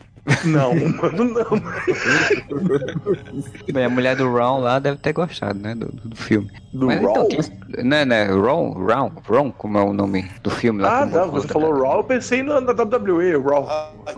[0.45, 1.45] Não, mano, não.
[3.71, 5.75] Bem, a mulher do Ron lá deve ter gostado, né?
[5.75, 6.49] Do, do filme.
[6.73, 8.25] Do Mas então, tinha- né, né?
[8.25, 11.01] Ron, Ron, Ron, como é o nome do filme lá?
[11.01, 13.67] Ah, não, você falou Raw, eu pensei na, na WWE, Raw.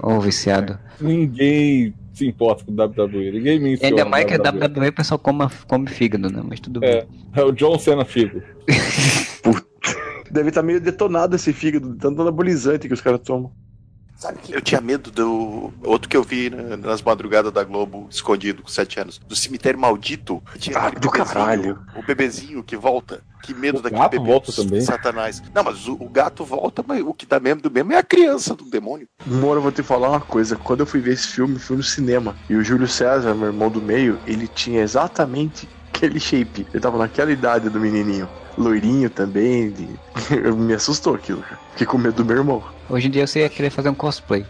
[0.01, 0.77] Ô, viciado.
[0.99, 3.31] Ninguém se importa com o WWE.
[3.31, 3.89] Ninguém E menciona.
[3.89, 4.67] ainda mais que a WWE.
[4.67, 6.41] WWE o pessoal come, come fígado, né?
[6.47, 7.07] Mas tudo É, bem.
[7.35, 8.41] é o John Cena Figo.
[10.31, 13.51] Deve estar meio detonado esse fígado, tanto anabolizante que os caras tomam.
[14.21, 15.73] Sabe que eu tinha medo do.
[15.83, 19.19] Outro que eu vi né, nas madrugadas da Globo, escondido, com 7 anos.
[19.27, 20.43] Do cemitério maldito.
[20.59, 21.79] Tinha Ah, do caralho.
[21.95, 23.23] O bebezinho que volta.
[23.41, 24.23] Que medo O daquele gato bebê.
[24.25, 24.81] volta também?
[24.81, 25.41] Satanás.
[25.55, 28.03] Não, mas o, o gato volta, mas o que dá mesmo do mesmo é a
[28.03, 29.07] criança do demônio.
[29.25, 30.55] Mora, eu vou te falar uma coisa.
[30.55, 32.35] Quando eu fui ver esse filme, fui no cinema.
[32.47, 36.67] E o Júlio César, meu irmão do meio, ele tinha exatamente aquele shape.
[36.71, 38.29] Ele tava naquela idade do menininho.
[38.55, 39.71] Loirinho também.
[39.71, 39.99] de-
[40.55, 41.59] Me assustou aquilo, cara.
[41.71, 42.63] Fiquei com medo do meu irmão.
[42.91, 44.45] Hoje em dia você ia querer fazer um cosplay.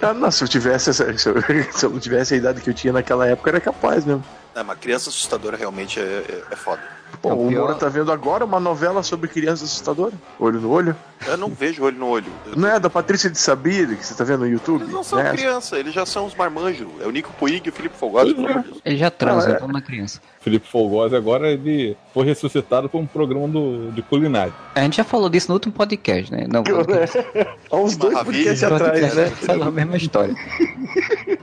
[0.00, 1.34] Ah, não, se eu tivesse essa, se, eu,
[1.72, 4.24] se eu não tivesse a idade que eu tinha naquela época, era capaz mesmo.
[4.54, 6.80] Não, mas criança assustadora realmente é, é, é foda.
[7.20, 10.12] Pô, o pior- Moura tá vendo agora uma novela sobre criança assustadora?
[10.40, 10.96] Olho no olho?
[11.26, 12.26] Eu não vejo olho no olho.
[12.46, 14.82] Eu- Não é da Patrícia de Sabir que você tá vendo no YouTube?
[14.82, 15.30] Eles não são né?
[15.30, 16.86] criança, eles já são os marmanjos.
[17.00, 18.80] É o Nico Puig e o Felipe Deus.
[18.84, 19.54] Ele já transa, Ah, é.
[19.54, 20.20] então não é criança.
[20.40, 24.52] Felipe Folgosi agora ele foi ressuscitado por um programa do, de culinária.
[24.74, 26.46] A gente já falou disso no último podcast, né?
[26.48, 26.64] Não,
[27.70, 29.26] Há uns dois podcasts atrás, né?
[29.26, 30.34] Falou a mesma história.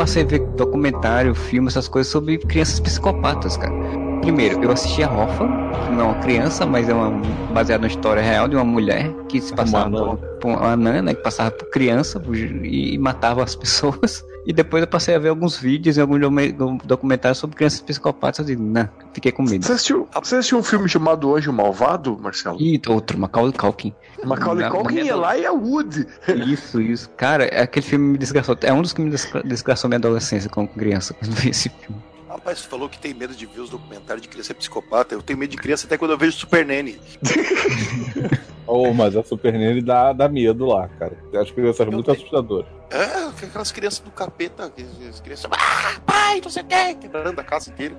[0.00, 3.74] passei a ver documentário, filme, essas coisas sobre crianças psicopatas, cara.
[4.22, 5.06] Primeiro, eu assisti a
[5.84, 7.10] que não é uma criança, mas é uma,
[7.52, 11.02] baseada na história real de uma mulher que se passava Uma por, por uma anã,
[11.02, 12.20] né, que passava por criança
[12.62, 14.24] e matava as pessoas.
[14.46, 16.20] E depois eu passei a ver alguns vídeos e alguns
[16.84, 18.46] documentários sobre crianças psicopatas.
[18.46, 19.64] Digo, não, fiquei com medo.
[19.64, 22.56] Você assistiu, você assistiu um filme chamado Anjo Malvado, Marcelo?
[22.60, 23.92] E outro, Macaulay Culkin.
[24.24, 26.06] Macaulay Na- Culkin minha e Elijah Wood.
[26.46, 27.08] Isso, isso.
[27.10, 28.56] Cara, aquele filme me desgraçou.
[28.62, 32.00] É um dos que me desgra- desgraçou minha adolescência como criança, quando vi esse filme.
[32.30, 35.16] Rapaz, você falou que tem medo de ver os documentários de criança psicopata.
[35.16, 37.00] Eu tenho medo de criança até quando eu vejo Super Nanny.
[38.72, 41.16] Oh, mas a Super Nene dá, dá medo lá, cara.
[41.34, 42.68] As crianças muito assustadoras.
[42.88, 44.72] É, aquelas crianças do capeta,
[45.08, 45.50] as crianças.
[45.50, 47.96] Ah, pai, não sei o quê, quebrando a casa inteira.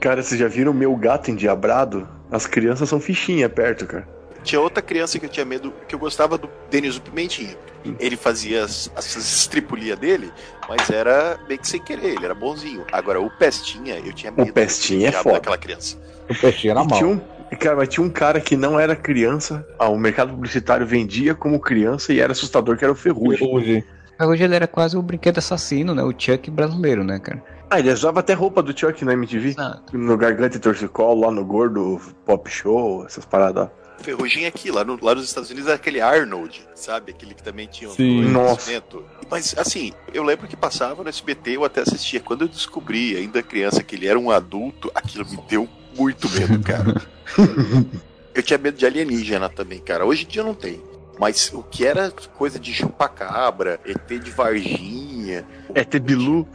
[0.00, 2.08] Cara, vocês já viram o meu gato endiabrado?
[2.32, 4.08] As crianças são fichinha perto, cara.
[4.48, 7.54] Tinha outra criança que eu tinha medo, que eu gostava do Denis o Pimentinha.
[8.00, 10.32] Ele fazia as, as estripulias dele,
[10.66, 12.82] mas era meio que sem querer, ele era bonzinho.
[12.90, 14.50] Agora, o Pestinha, eu tinha medo.
[14.54, 15.34] Pestinha é foda.
[15.34, 15.98] daquela criança.
[16.30, 17.20] O peixinho era E tinha um,
[17.58, 19.66] cara, mas tinha um cara que não era criança.
[19.78, 23.84] Ah, o mercado publicitário vendia como criança e era assustador, que era o Ferrugem.
[24.18, 26.02] Hoje ele era quase o brinquedo assassino, né?
[26.02, 27.44] O Chuck brasileiro, né, cara?
[27.68, 29.56] Ah, ele usava até roupa do Chuck na MTV.
[29.92, 33.68] No Garganta e Torcicolo, lá no Gordo Pop Show, essas paradas.
[34.00, 37.10] Ferrugem aqui, lá, no- lá nos Estados Unidos, era aquele Arnold, sabe?
[37.12, 38.16] Aquele que também tinha um Sim.
[38.22, 38.54] dois Nossa.
[38.56, 39.04] crescimento.
[39.30, 42.20] Mas, assim, eu lembro que passava no SBT, eu até assistia.
[42.20, 46.60] Quando eu descobri, ainda criança, que ele era um adulto, aquilo me deu muito medo,
[46.62, 46.94] cara.
[48.34, 50.06] eu tinha medo de alienígena também, cara.
[50.06, 50.80] Hoje em dia não tem.
[51.18, 55.44] Mas o que era coisa de chupacabra, ET de Varginha.
[55.74, 56.46] ET Bilu?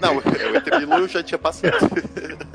[0.00, 1.76] Não, o ET Bilu eu já tinha passado.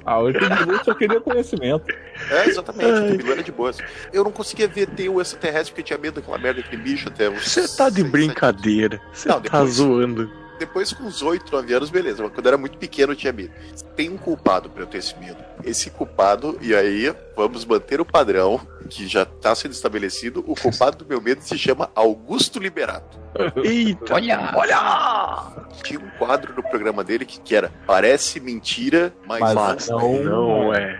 [0.05, 1.85] Ah, o Bilu só queria conhecimento.
[2.31, 3.77] É, exatamente, o ET Bilu era de boas.
[4.13, 7.09] Eu não conseguia ver ter o extraterrestre porque eu tinha medo daquela merda, daquele bicho
[7.09, 9.01] até Você tá de brincadeira.
[9.13, 10.31] Você tá depois- zoando.
[10.57, 12.23] Depois, com uns 8, 9 anos, beleza.
[12.23, 13.51] Mas quando eu era muito pequeno, eu tinha medo.
[13.95, 15.43] Tem um culpado pra eu ter esse medo.
[15.63, 20.43] Esse culpado, e aí vamos manter o padrão que já tá sendo estabelecido.
[20.47, 23.17] O culpado do meu medo se chama Augusto Liberato.
[23.63, 24.15] Eita!
[24.15, 24.51] Olha!
[24.55, 25.67] Olha!
[25.83, 30.23] Tinha um quadro no programa dele que, que era Parece mentira, mas, Mas não.
[30.23, 30.99] não é.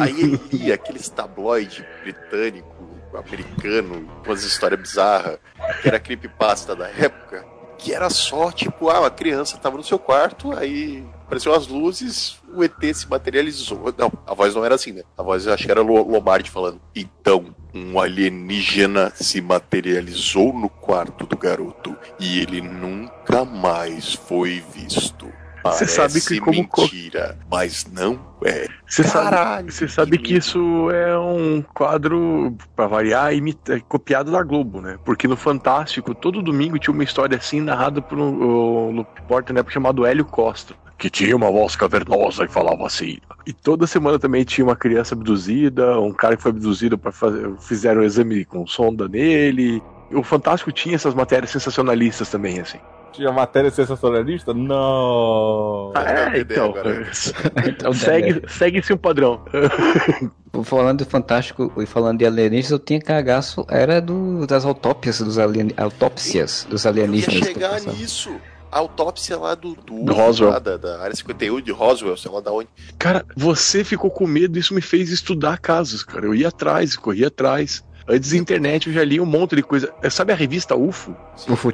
[0.00, 5.38] Aí ele lia aqueles tabloide britânico, americano, com as histórias bizarras,
[5.82, 7.44] que era creepypasta da época,
[7.82, 12.36] que era só, tipo, ah, a criança tava no seu quarto, aí apareceu as luzes,
[12.54, 13.94] o ET se materializou.
[13.96, 15.02] Não, a voz não era assim, né?
[15.16, 16.80] A voz eu acho que era Lo- Lombardi falando.
[16.94, 25.32] Então, um alienígena se materializou no quarto do garoto e ele nunca mais foi visto.
[25.64, 28.66] Você sabe que como co- mentira, mas não é.
[28.86, 34.42] Você sabe, Caralho, você sabe que, isso é um quadro, pra variar, imita- copiado da
[34.42, 34.98] Globo, né?
[35.04, 39.72] Porque no Fantástico, todo domingo tinha uma história assim narrada por um, um repórter época
[39.72, 40.74] chamado Hélio Costa.
[40.96, 43.16] Que tinha uma voz cavernosa e falava assim.
[43.46, 47.50] E toda semana também tinha uma criança abduzida, um cara que foi abduzido para fazer.
[47.58, 49.82] Fizeram um exame com sonda nele.
[50.12, 52.78] O Fantástico tinha essas matérias sensacionalistas também, assim.
[53.12, 54.52] Tinha matéria sensacionalista?
[54.54, 55.92] Não.
[55.96, 56.74] É, então.
[57.66, 59.42] Então, segue, segue-se um padrão.
[60.64, 65.38] Falando de Fantástico e falando de alienígenas, eu tinha cagaço, era do, das autópsias dos
[65.38, 67.38] alien, autópsias dos ia alienígenas.
[67.40, 67.94] que chegar passavam.
[67.94, 68.30] nisso.
[68.72, 70.50] A autópsia lá do, do, Do Roswell.
[70.50, 72.68] lá da, da área 51 de Roswell, sei lá da onde.
[72.98, 76.26] Cara, você ficou com medo, isso me fez estudar casos, cara.
[76.26, 77.84] Eu ia atrás, corria atrás.
[78.10, 79.92] Antes da internet eu já li um monte de coisa.
[80.02, 81.16] É, Sabe a revista UFO?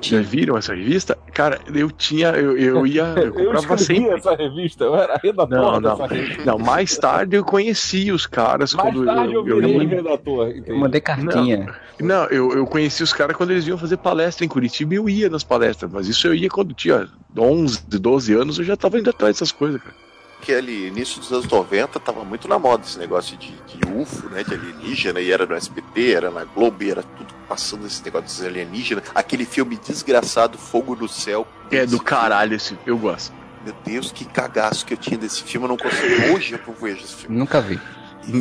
[0.02, 1.16] Já viram essa revista?
[1.32, 4.14] Cara, eu tinha, eu, eu ia, eu Eu comprava escrevi sempre.
[4.16, 5.96] essa revista, eu era redator Não, não.
[5.96, 6.44] dessa revista.
[6.44, 10.52] Não, mais tarde eu conheci os caras Mais quando tarde eu, virei eu, redator.
[10.66, 11.74] Eu mandei cartinha.
[11.98, 15.08] Não, eu, eu conheci os caras quando eles iam fazer palestra em Curitiba e eu
[15.08, 18.98] ia nas palestras, mas isso eu ia quando tinha 11, 12 anos, eu já tava
[18.98, 20.05] indo atrás dessas coisas, cara.
[20.46, 24.28] Que ali, início dos anos 90, tava muito na moda esse negócio de, de UFO,
[24.28, 24.44] né?
[24.44, 28.40] De alienígena, e era no SBT, era na Globo, e era tudo passando esse negócio
[28.40, 29.02] de alienígena.
[29.12, 31.44] Aquele filme desgraçado, Fogo no Céu.
[31.68, 33.34] É do caralho esse, eu gosto.
[33.64, 36.32] Meu Deus, que cagaço que eu tinha desse filme, eu não consigo.
[36.32, 37.36] Hoje eu vejo esse filme.
[37.36, 37.80] Nunca vi.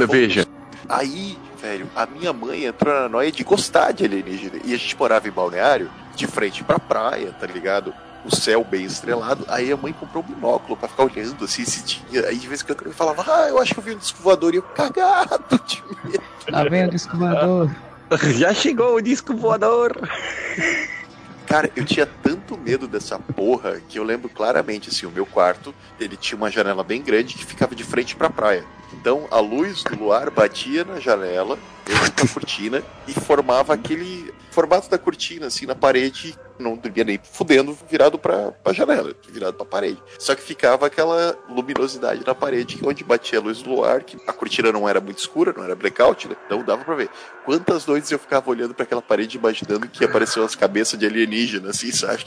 [0.08, 0.46] Veja.
[0.88, 4.60] Aí, velho, a minha mãe entrou na noia de gostar de alienígena.
[4.64, 7.92] E a gente morava em balneário, de frente pra praia, tá ligado?
[8.26, 9.46] O céu bem estrelado.
[9.48, 12.26] Aí a mãe comprou um binóculo pra ficar olhando assim se tinha.
[12.28, 14.22] Aí de vez em quando eu falava, ah, eu acho que eu vi um disco
[14.22, 16.24] voador e eu cagado de medo.
[16.50, 17.70] Lá vem o disco voador.
[18.38, 19.96] Já chegou o disco voador.
[21.46, 25.74] Cara, eu tinha tanto medo dessa porra que eu lembro claramente, assim, o meu quarto,
[26.00, 28.66] ele tinha uma janela bem grande que ficava de frente pra praia.
[28.94, 34.34] Então a luz do luar batia na janela, eu com a cortina, e formava aquele.
[34.56, 39.56] Formato da cortina, assim, na parede, não dormia nem fudendo, virado pra, pra janela, virado
[39.56, 40.02] pra parede.
[40.18, 44.32] Só que ficava aquela luminosidade na parede, onde batia a luz do luar, que a
[44.32, 46.38] cortina não era muito escura, não era blackout, né?
[46.46, 47.10] Então dava pra ver.
[47.44, 51.72] Quantas noites eu ficava olhando pra aquela parede, imaginando que apareceu as cabeças de alienígena,
[51.72, 52.24] assim, sabe?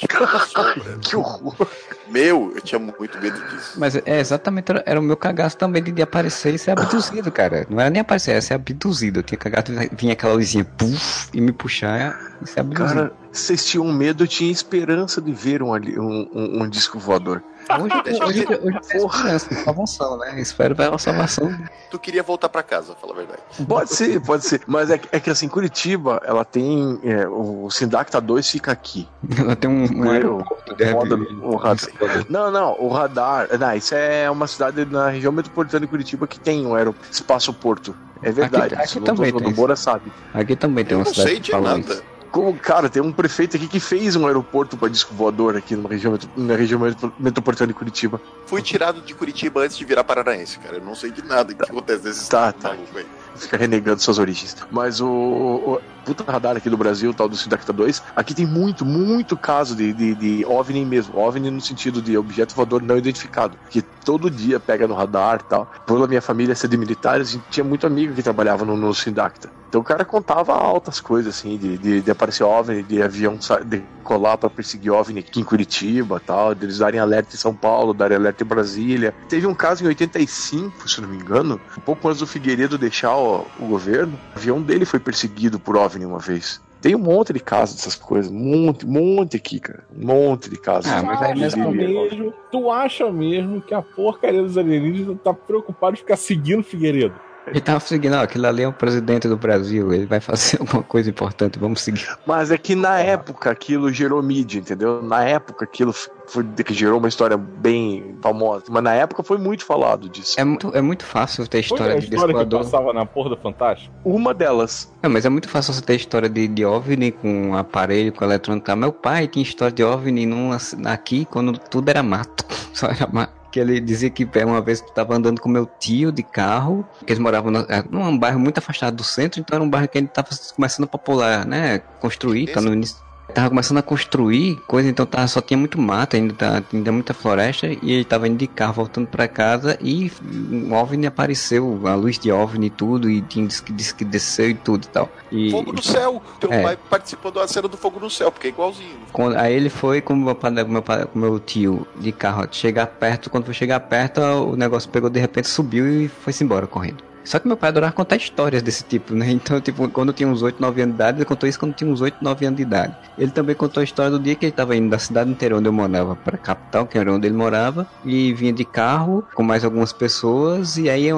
[1.00, 1.66] que horror!
[2.08, 3.72] Meu, eu tinha muito medo disso.
[3.76, 7.66] Mas é exatamente, era, o meu cagaço também de, de aparecer e ser abduzido, cara.
[7.70, 9.20] Não era nem aparecer, era ser abduzido.
[9.20, 12.88] Eu tinha cagado, vinha aquela luzinha, puf, e me puxar ser abduzido.
[12.94, 17.42] Cara, vocês tinham medo, eu tinha esperança de ver um, um, um, um disco voador.
[17.70, 20.40] Hoje, hoje, hoje tenho esperança, salvação, né?
[20.40, 21.54] Espero pela salvação.
[21.90, 23.40] Tu queria voltar pra casa, fala a verdade.
[23.68, 24.62] Pode ser, pode ser.
[24.66, 26.98] Mas é, que- é que assim, Curitiba, ela tem.
[27.04, 29.06] é, o Sindacta 2 fica aqui.
[29.38, 31.34] Ela tem um, um O- aeroporto de roda- repente.
[31.42, 32.26] o radar.
[32.30, 33.48] Não, não, o radar.
[33.58, 37.52] Não, isso é uma cidade na região metropolitana de Curitiba que tem um aero, espaço
[37.52, 37.94] porto.
[38.22, 38.74] É verdade.
[38.76, 40.10] Aqui- isso aqui não tô também tem Bora sabe.
[40.32, 41.78] Aqui também tem Eu uma não cidade sei que de nada.
[41.80, 42.02] isso.
[42.30, 45.88] Como, cara, tem um prefeito aqui que fez um aeroporto para disco voador aqui numa
[45.88, 48.20] região, na região metro- metropolitana de Curitiba.
[48.46, 50.76] Fui tirado de Curitiba antes de virar paranaense, cara.
[50.76, 52.68] Eu não sei de nada que acontece nesse Tá, tá.
[52.68, 53.06] maluco aí.
[53.34, 54.56] Fica renegando suas origens.
[54.70, 58.84] Mas o, o puta radar aqui do Brasil, tal do Sindacta 2, aqui tem muito,
[58.84, 61.16] muito caso de, de, de OVNI mesmo.
[61.16, 63.58] OVNI no sentido de objeto voador não identificado.
[63.68, 65.70] Que todo dia pega no radar tal.
[65.84, 68.94] Pela minha família ser de militares, a gente tinha muito amigo que trabalhava no, no
[68.94, 69.52] Sindacta.
[69.68, 73.60] Então o cara contava altas coisas, assim, de, de, de aparecer OVNI, de avião sa-
[74.08, 78.16] decolar pra perseguir OVNI aqui em Curitiba tal, deles darem alerta em São Paulo, darem
[78.16, 79.14] alerta em Brasília.
[79.28, 83.14] Teve um caso em 85, se não me engano, um pouco antes do Figueiredo deixar
[83.16, 86.60] o, o governo, o avião dele foi perseguido por OVNI uma vez.
[86.80, 88.36] Tem um monte de casos dessas coisas, um
[88.66, 89.82] monte, um monte aqui, cara.
[89.94, 90.90] Um monte de casos.
[90.90, 95.18] Ah, mas aí De- mesmo, de- mesmo, tu acha mesmo que a porcaria dos alienígenas
[95.24, 97.14] tá preocupado em ficar seguindo o Figueiredo?
[97.50, 100.82] Ele tava seguindo, ó, aquele ali é o presidente do Brasil, ele vai fazer alguma
[100.82, 102.08] coisa importante, vamos seguir.
[102.26, 105.02] Mas é que na época aquilo gerou mídia, entendeu?
[105.02, 105.92] Na época aquilo
[106.28, 108.64] foi que gerou uma história bem famosa.
[108.68, 110.38] Mas na época foi muito falado disso.
[110.38, 112.60] É muito, é muito fácil ter Foi história a de história que descoador.
[112.60, 113.92] passava na porra do Fantástico?
[114.04, 114.92] Uma delas.
[115.02, 118.76] Não, mas é muito fácil você ter história de, de OVNI com aparelho, com eletrônica.
[118.76, 122.44] Meu pai tinha história de OVNI numa, aqui quando tudo era mato.
[122.74, 123.37] Só era mato.
[123.50, 126.86] Que ele dizia que é, uma vez eu tava andando com meu tio de carro,
[126.98, 129.88] que eles moravam na- é, num bairro muito afastado do centro, então era um bairro
[129.88, 131.78] que ele tava começando a popular, né?
[131.98, 132.96] Construir, tá no início.
[133.34, 137.12] Tava começando a construir coisa, então tava, só tinha muito mato, ainda, tá, ainda muita
[137.12, 140.10] floresta, e ele tava indo de carro voltando pra casa e
[140.50, 144.04] um OVNI apareceu, a luz de OVNI e tudo, e tinha, disse, que, disse que
[144.04, 145.12] desceu e tudo e tal.
[145.30, 146.22] E, Fogo no céu.
[146.40, 146.62] Teu É.
[146.62, 148.96] pai participou da cena do fogo no céu, porque é igualzinho.
[149.12, 152.48] Quando- aí ele foi com meu, pai- com meu, pai- com meu tio de carro,
[152.50, 156.66] chegar perto, quando foi chegar perto, o negócio pegou de repente, subiu e foi-se embora
[156.66, 157.04] correndo.
[157.28, 159.30] Só que meu pai adorava contar histórias desse tipo, né?
[159.30, 161.74] Então, tipo, quando eu tinha uns 8, 9 anos de idade, ele contou isso quando
[161.74, 162.96] tinha uns 8, 9 anos de idade.
[163.18, 165.68] Ele também contou a história do dia que ele estava indo da cidade inteira onde
[165.68, 169.42] eu morava para a capital, que era onde ele morava, e vinha de carro com
[169.42, 171.08] mais algumas pessoas, e aí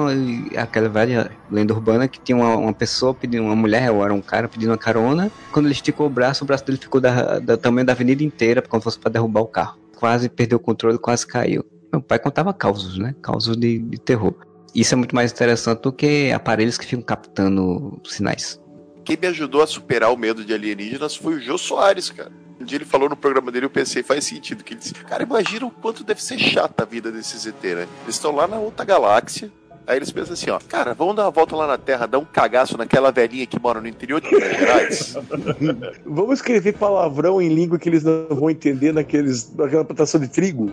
[0.57, 4.21] aquela velha lenda urbana que tinha uma, uma pessoa pedindo, uma mulher ou era um
[4.21, 5.31] cara pedindo uma carona.
[5.53, 8.61] Quando ele esticou o braço, o braço dele ficou da, da tamanho da avenida inteira,
[8.61, 9.77] como fosse para derrubar o carro.
[9.95, 11.63] Quase perdeu o controle, quase caiu.
[11.89, 13.15] Meu pai contava causos, né?
[13.21, 14.35] Causos de, de terror.
[14.73, 18.59] Isso é muito mais interessante do que aparelhos que ficam captando sinais.
[19.03, 22.31] Quem me ajudou a superar o medo de alienígenas foi o Jô Soares, cara.
[22.59, 24.63] Um dia ele falou no programa dele, eu pensei, faz sentido.
[24.63, 27.87] Que ele disse, cara, imagina o quanto deve ser chata a vida desses ET, né?
[28.03, 29.51] Eles estão lá na outra galáxia.
[29.91, 32.23] Aí eles pensam assim, ó, cara, vamos dar uma volta lá na Terra, dar um
[32.23, 35.17] cagaço naquela velhinha que mora no interior de Minas Gerais.
[36.07, 40.71] Vamos escrever palavrão em língua que eles não vão entender naqueles, naquela plantação de trigo.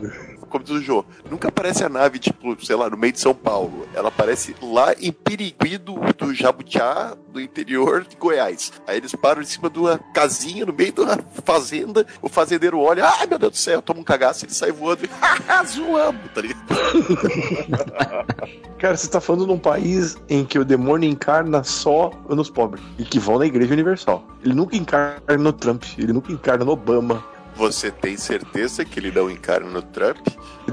[0.48, 3.34] Como diz o Jô, nunca aparece a nave, tipo, sei lá, no meio de São
[3.34, 3.88] Paulo.
[3.92, 8.72] Ela aparece lá em Pirigui do, do Jabutiá, do interior de Goiás.
[8.86, 12.06] Aí eles param em cima de uma casinha, no meio de uma fazenda.
[12.22, 15.08] O fazendeiro olha, ai meu Deus do céu, toma um cagaço, ele sai voando e
[15.66, 16.68] zoamos, tá ligado?
[18.78, 23.04] Cara, você tá falando num país em que o demônio encarna só nos pobres e
[23.04, 24.22] que vão na Igreja Universal.
[24.44, 27.24] Ele nunca encarna no Trump, ele nunca encarna no Obama.
[27.56, 30.18] Você tem certeza que ele não encarna no Trump?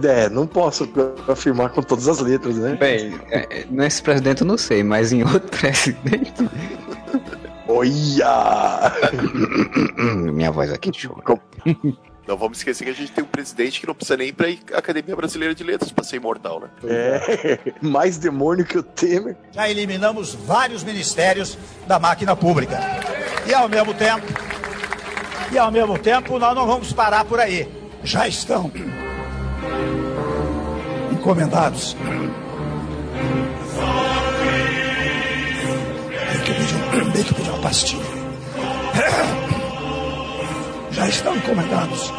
[0.03, 0.87] É, não posso
[1.27, 2.75] afirmar com todas as letras, né?
[2.75, 6.33] Bem, é, é, nesse presidente eu não sei, mas em outro presidente.
[7.67, 8.91] Olha!
[10.31, 11.39] Minha voz aqui de choro.
[12.27, 14.47] Não vamos esquecer que a gente tem um presidente que não precisa nem ir pra
[14.75, 16.69] Academia Brasileira de Letras pra ser imortal, né?
[16.83, 19.35] É, mais demônio que o Temer.
[19.51, 21.57] Já eliminamos vários ministérios
[21.87, 22.79] da máquina pública.
[23.45, 24.25] E ao mesmo tempo,
[25.51, 27.69] e ao mesmo tempo nós não vamos parar por aí.
[28.03, 28.71] Já estão
[31.11, 31.95] encomendados.
[36.33, 36.73] Bem que eu pedi,
[37.11, 38.05] bem que eu pedi uma pastilha.
[40.95, 42.11] Já estão encomendados.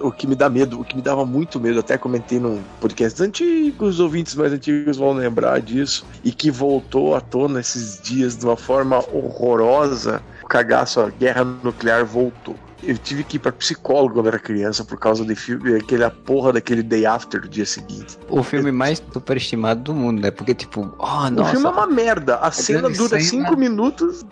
[0.00, 3.22] O que me dá medo, o que me dava muito medo, até comentei num podcast
[3.22, 8.36] antigo, os ouvintes mais antigos vão lembrar disso, e que voltou à tona esses dias
[8.36, 10.22] de uma forma horrorosa.
[10.42, 12.56] O cagaço, a guerra nuclear voltou.
[12.82, 16.52] Eu tive que ir pra psicólogo quando era criança por causa de filme, aquele porra
[16.52, 18.16] daquele day after do dia seguinte.
[18.28, 20.30] O filme mais superestimado do mundo, né?
[20.30, 21.50] Porque, tipo, oh, O nossa.
[21.50, 22.36] filme é uma merda.
[22.36, 23.48] A cena grande dura cena.
[23.48, 24.24] 5 minutos.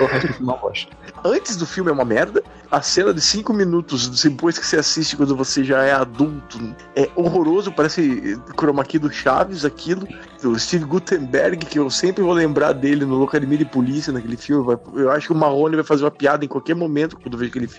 [0.00, 0.92] O resto do filme é uma bosta.
[1.24, 2.42] Antes do filme é uma merda.
[2.70, 6.58] A cena de 5 minutos depois que você assiste quando você já é adulto
[6.94, 7.72] é horroroso.
[7.72, 10.06] Parece chroma key do Chaves, aquilo.
[10.44, 14.78] O Steve Gutenberg, que eu sempre vou lembrar dele no Locademia de Polícia naquele filme.
[14.94, 17.50] Eu acho que o Marrone vai fazer uma piada em qualquer momento quando eu vejo
[17.50, 17.77] aquele filme.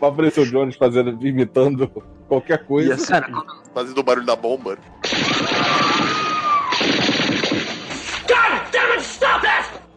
[0.00, 1.88] Vai aparecer o Jones fazendo, imitando
[2.28, 2.94] qualquer coisa.
[2.94, 3.12] Assim,
[3.74, 4.78] Fazendo o barulho da bomba.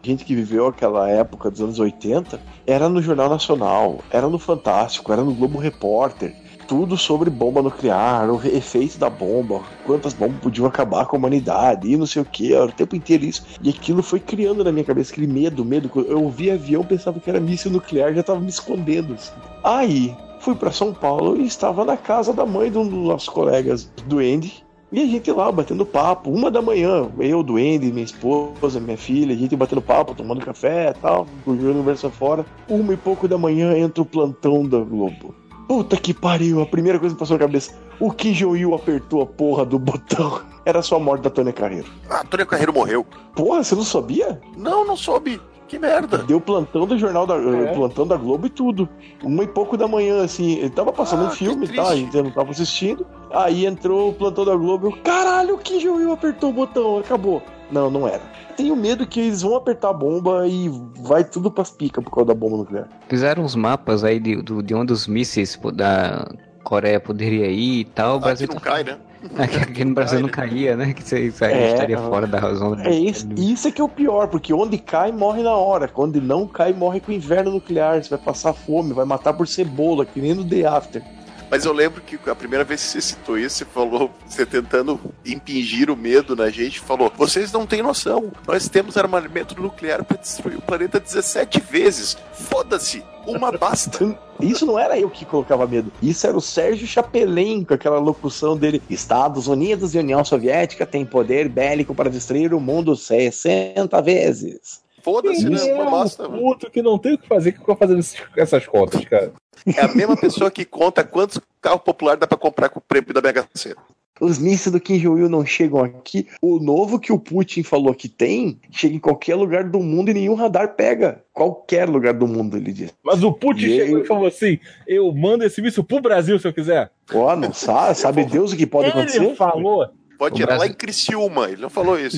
[0.04, 5.12] gente que viveu aquela época dos anos 80 era no Jornal Nacional, era no Fantástico,
[5.12, 6.36] era no Globo Repórter.
[6.66, 11.90] Tudo sobre bomba nuclear, o efeito da bomba, quantas bombas podiam acabar com a humanidade
[11.90, 13.44] e não sei o que, o tempo inteiro isso.
[13.62, 15.90] E aquilo foi criando na minha cabeça aquele medo, medo.
[16.08, 19.14] Eu ouvia avião, pensava que era míssil nuclear, já tava me escondendo.
[19.14, 19.32] assim.
[19.62, 23.28] Aí fui para São Paulo e estava na casa da mãe de um dos nossos
[23.28, 24.64] colegas do Andy.
[24.92, 29.34] E a gente lá batendo papo, uma da manhã, eu, Duende, minha esposa, minha filha,
[29.34, 32.46] a gente batendo papo, tomando café e tal, jogando conversa fora.
[32.68, 35.34] Uma e pouco da manhã entra o plantão da Globo.
[35.68, 37.74] Puta que pariu, a primeira coisa que passou na cabeça.
[37.98, 40.40] O Kim Jong-il apertou a porra do botão.
[40.66, 41.86] Era só a morte da Tônia Carreiro.
[42.08, 43.06] Ah, Antônio Carreiro morreu.
[43.34, 44.40] Porra, você não sabia?
[44.56, 45.40] Não, não soube.
[45.66, 46.18] Que merda.
[46.18, 47.36] Deu plantão do jornal da
[47.74, 48.88] plantão da Globo e tudo.
[49.22, 51.88] Uma e pouco da manhã, assim, ele tava passando Ah, um que filme, tá?
[51.88, 53.06] A gente não tava assistindo.
[53.30, 56.98] Aí entrou o plantão da Globo e eu, caralho, o Kim Jong-il apertou o botão,
[56.98, 57.42] acabou.
[57.70, 58.22] Não, não era.
[58.56, 60.68] Tenho medo que eles vão apertar a bomba e
[61.00, 62.88] vai tudo pras picas por causa da bomba nuclear.
[63.08, 66.28] Fizeram uns mapas aí de, do- de onde os mísseis da
[66.62, 68.16] Coreia poderia ir e tal.
[68.16, 68.96] O Brasil Aqui não tá- cai, né?
[69.38, 70.92] Aqui, aqui no Brasil não caía, né?
[70.92, 72.86] Que você, você É, estaria fora da zona.
[72.86, 75.90] É isso, isso é que é o pior, porque onde cai, morre na hora.
[75.96, 78.02] Onde não cai, morre com inverno nuclear.
[78.02, 81.02] Você vai passar fome, vai matar por cebola, que nem no The After.
[81.50, 85.00] Mas eu lembro que a primeira vez que você citou isso, você falou, você tentando
[85.24, 90.16] impingir o medo na gente, falou: vocês não têm noção, nós temos armamento nuclear para
[90.16, 92.16] destruir o planeta 17 vezes.
[92.32, 94.16] Foda-se, uma basta.
[94.40, 95.92] Isso não era eu que colocava medo.
[96.02, 98.82] Isso era o Sérgio Chapelin, com aquela locução dele.
[98.90, 104.83] Estados Unidos e União Soviética têm poder bélico para destruir o mundo 60 vezes.
[105.04, 105.60] Foda-se, né?
[105.60, 108.00] Ele é Uma um puto que não tem o que fazer, que fica fazendo
[108.36, 109.32] essas contas, cara.
[109.76, 113.12] É a mesma pessoa que conta quantos carros populares dá pra comprar com o prêmio
[113.12, 113.76] da Mega Sena.
[114.20, 116.28] Os mísseis do Kim Jong-il não chegam aqui.
[116.40, 120.14] O novo que o Putin falou que tem, chega em qualquer lugar do mundo e
[120.14, 121.22] nenhum radar pega.
[121.32, 122.94] Qualquer lugar do mundo, ele diz.
[123.04, 126.38] Mas o Putin E chegou eu- e falou assim: eu mando esse míssil pro Brasil
[126.38, 126.90] se eu quiser.
[127.12, 129.34] Ó, não sabe, sabe Deus o que pode Ele acontecer?
[129.34, 129.88] falou.
[130.18, 132.16] Pode O tirar lá Brasil- em Criciúma, ele não falou isso.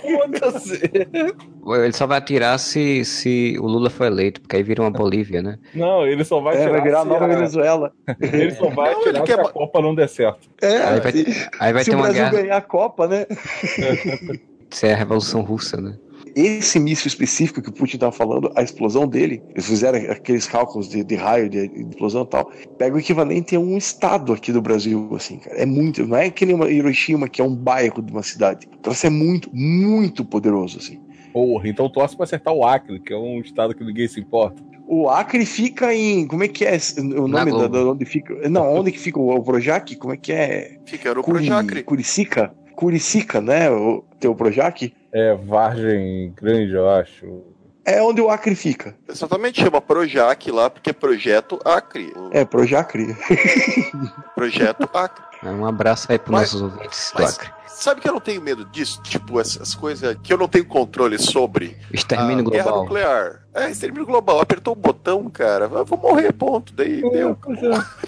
[0.00, 0.80] Foda-se.
[0.84, 5.40] Ele só vai atirar se, se o Lula for eleito, porque aí vira uma Bolívia,
[5.42, 5.58] né?
[5.74, 6.72] Não, ele só vai É, tirar.
[6.72, 7.92] vai virar a se nova a- Venezuela.
[8.20, 10.48] Ele só vai Não, tirar ele se quer a ma- Copa não der certo.
[10.60, 11.12] É, Aí vai,
[11.60, 12.42] aí vai se ter o uma Brasil guerra.
[12.42, 13.26] ganhar a Copa, né?
[14.70, 15.94] Isso é a Revolução Russa, né?
[16.34, 20.88] Esse míssil específico que o Putin estava falando, a explosão dele, eles fizeram aqueles cálculos
[20.88, 24.50] de, de raio, de, de explosão e tal, pega o equivalente a um estado aqui
[24.52, 25.56] do Brasil, assim, cara.
[25.56, 28.66] É muito, não é que nem uma Hiroshima, que é um bairro de uma cidade.
[28.78, 30.98] Então, isso é muito, muito poderoso, assim.
[31.32, 34.62] Porra, então torce pra acertar o Acre, que é um estado que ninguém se importa.
[34.86, 36.26] O Acre fica em.
[36.26, 36.76] Como é que é
[37.16, 38.34] o nome da, da- onde fica?
[38.50, 39.96] Não, onde que fica o, o Projac?
[39.96, 40.76] Como é que é?
[40.84, 41.82] Fica no Curi- Projacre.
[41.84, 42.52] Curicica?
[42.92, 43.70] Curicica, né?
[43.70, 44.92] O teu Projac?
[45.12, 47.44] É Vargem Grande, eu acho.
[47.84, 48.92] É onde o Acre fica.
[49.08, 52.12] Exatamente, chama Projac lá, porque é Projeto Acre.
[52.32, 53.16] É, Projacre.
[54.34, 55.22] Projeto Acre.
[55.48, 57.50] Um abraço aí Mas- nossos ouvintes do Acre.
[57.68, 59.00] sabe que eu não tenho medo disso?
[59.04, 61.76] Tipo, essas coisas que eu não tenho controle sobre.
[61.92, 62.82] Extermínio a Guerra global.
[62.82, 63.42] nuclear.
[63.54, 64.40] É, extermínio global.
[64.40, 65.66] Apertou o botão, cara.
[65.66, 66.72] Eu vou morrer, ponto.
[66.72, 67.36] Daí deu.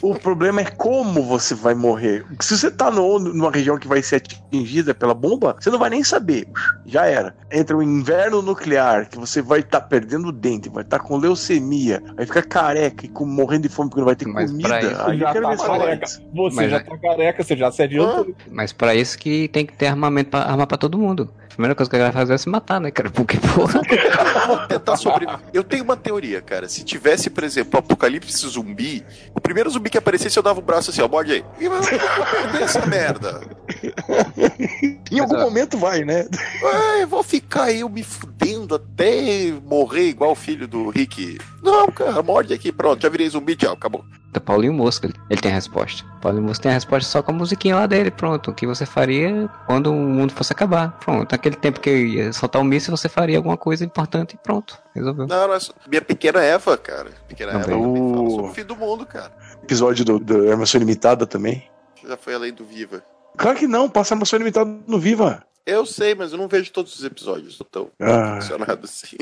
[0.01, 2.25] O problema é como você vai morrer.
[2.41, 5.91] Se você tá no- numa região que vai ser atingida pela bomba, você não vai
[5.91, 6.49] nem saber.
[6.87, 7.35] Já era.
[7.53, 12.03] Entra o inverno nuclear, que você vai estar perdendo o dente, vai estar com leucemia,
[12.17, 14.69] vai ficar careca e com, morrendo de fome porque não vai ter Mas comida.
[14.69, 15.95] pra isso Aí eu já quero tá ver se vai careca.
[16.05, 16.23] antes.
[16.35, 18.33] Você Mas já é- tá careca, você já se adianta.
[18.51, 21.31] Mas pra isso que tem que ter armamento pra armar pra todo mundo.
[21.55, 23.11] Primeira coisa que a galera fazer é se matar, né, cara?
[23.11, 23.81] Porque, porra.
[24.67, 25.39] Tentar sobreviver.
[25.53, 26.69] Eu tenho uma teoria, cara.
[26.69, 30.63] Se tivesse, por exemplo, um apocalipse zumbi, o primeiro zumbi que aparecesse, eu dava o
[30.63, 31.45] braço assim, ó, morde aí.
[31.61, 33.41] E essa merda.
[35.11, 36.27] Em algum momento vai, né?
[36.63, 41.39] Ué, vou ficar eu me fudendo até morrer igual o filho do Rick.
[41.63, 44.05] Não, cara, morde aqui, pronto, já virei zumbi, tchau, acabou.
[44.33, 46.05] Da Paulinho Mosca, ele tem a resposta.
[46.21, 48.51] Paulinho Mosca tem a resposta só com a musiquinha lá dele, pronto.
[48.51, 50.99] O que você faria quando o mundo fosse acabar?
[50.99, 51.31] Pronto.
[51.31, 54.77] Naquele tempo que eu ia soltar o míssil, você faria alguma coisa importante e pronto.
[54.93, 55.29] Resolveu.
[55.29, 55.73] Não, não é só...
[55.87, 57.11] Minha pequena Eva, cara.
[57.29, 59.31] Pequena Eva também fala O- sobre o fim do mundo, cara.
[59.63, 61.63] Episódio do, do Armação Limitada também.
[62.05, 63.05] Já foi além do Viva.
[63.37, 65.43] Claro que não, passa Armação Limitada no Viva.
[65.67, 67.59] Eu sei, mas eu não vejo todos os episódios.
[67.59, 68.39] Não tão Ah.
[68.41, 69.17] funcionado assim.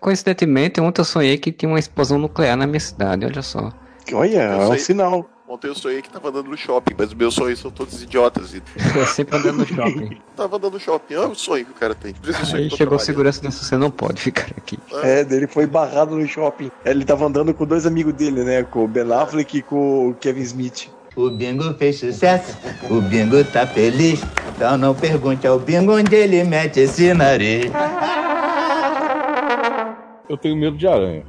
[0.00, 3.72] Coincidentemente, ontem eu sonhei que tinha uma explosão nuclear na minha cidade, olha só.
[4.12, 5.28] Olha, é um sinal.
[5.48, 8.54] Ontem eu sonhei que tava andando no shopping, mas os meus sonhos são todos idiotas.
[8.54, 8.62] E...
[8.96, 10.18] Eu sempre andando no shopping.
[10.34, 11.14] tava andando no shopping.
[11.14, 12.14] Olha o sonho que o cara tem.
[12.14, 13.00] Aí tô chegou trabalhando.
[13.00, 14.78] segurança e disse, você não pode ficar aqui.
[15.02, 16.70] É, dele foi barrado no shopping.
[16.84, 18.62] Ele tava andando com dois amigos dele, né?
[18.62, 20.88] Com o Ben Affleck e com o Kevin Smith.
[21.14, 22.56] O bingo fez sucesso,
[22.90, 24.20] o bingo tá feliz.
[24.56, 27.70] Então não pergunte ao bingo onde ele mete esse nariz.
[30.28, 31.24] Eu tenho medo de aranha.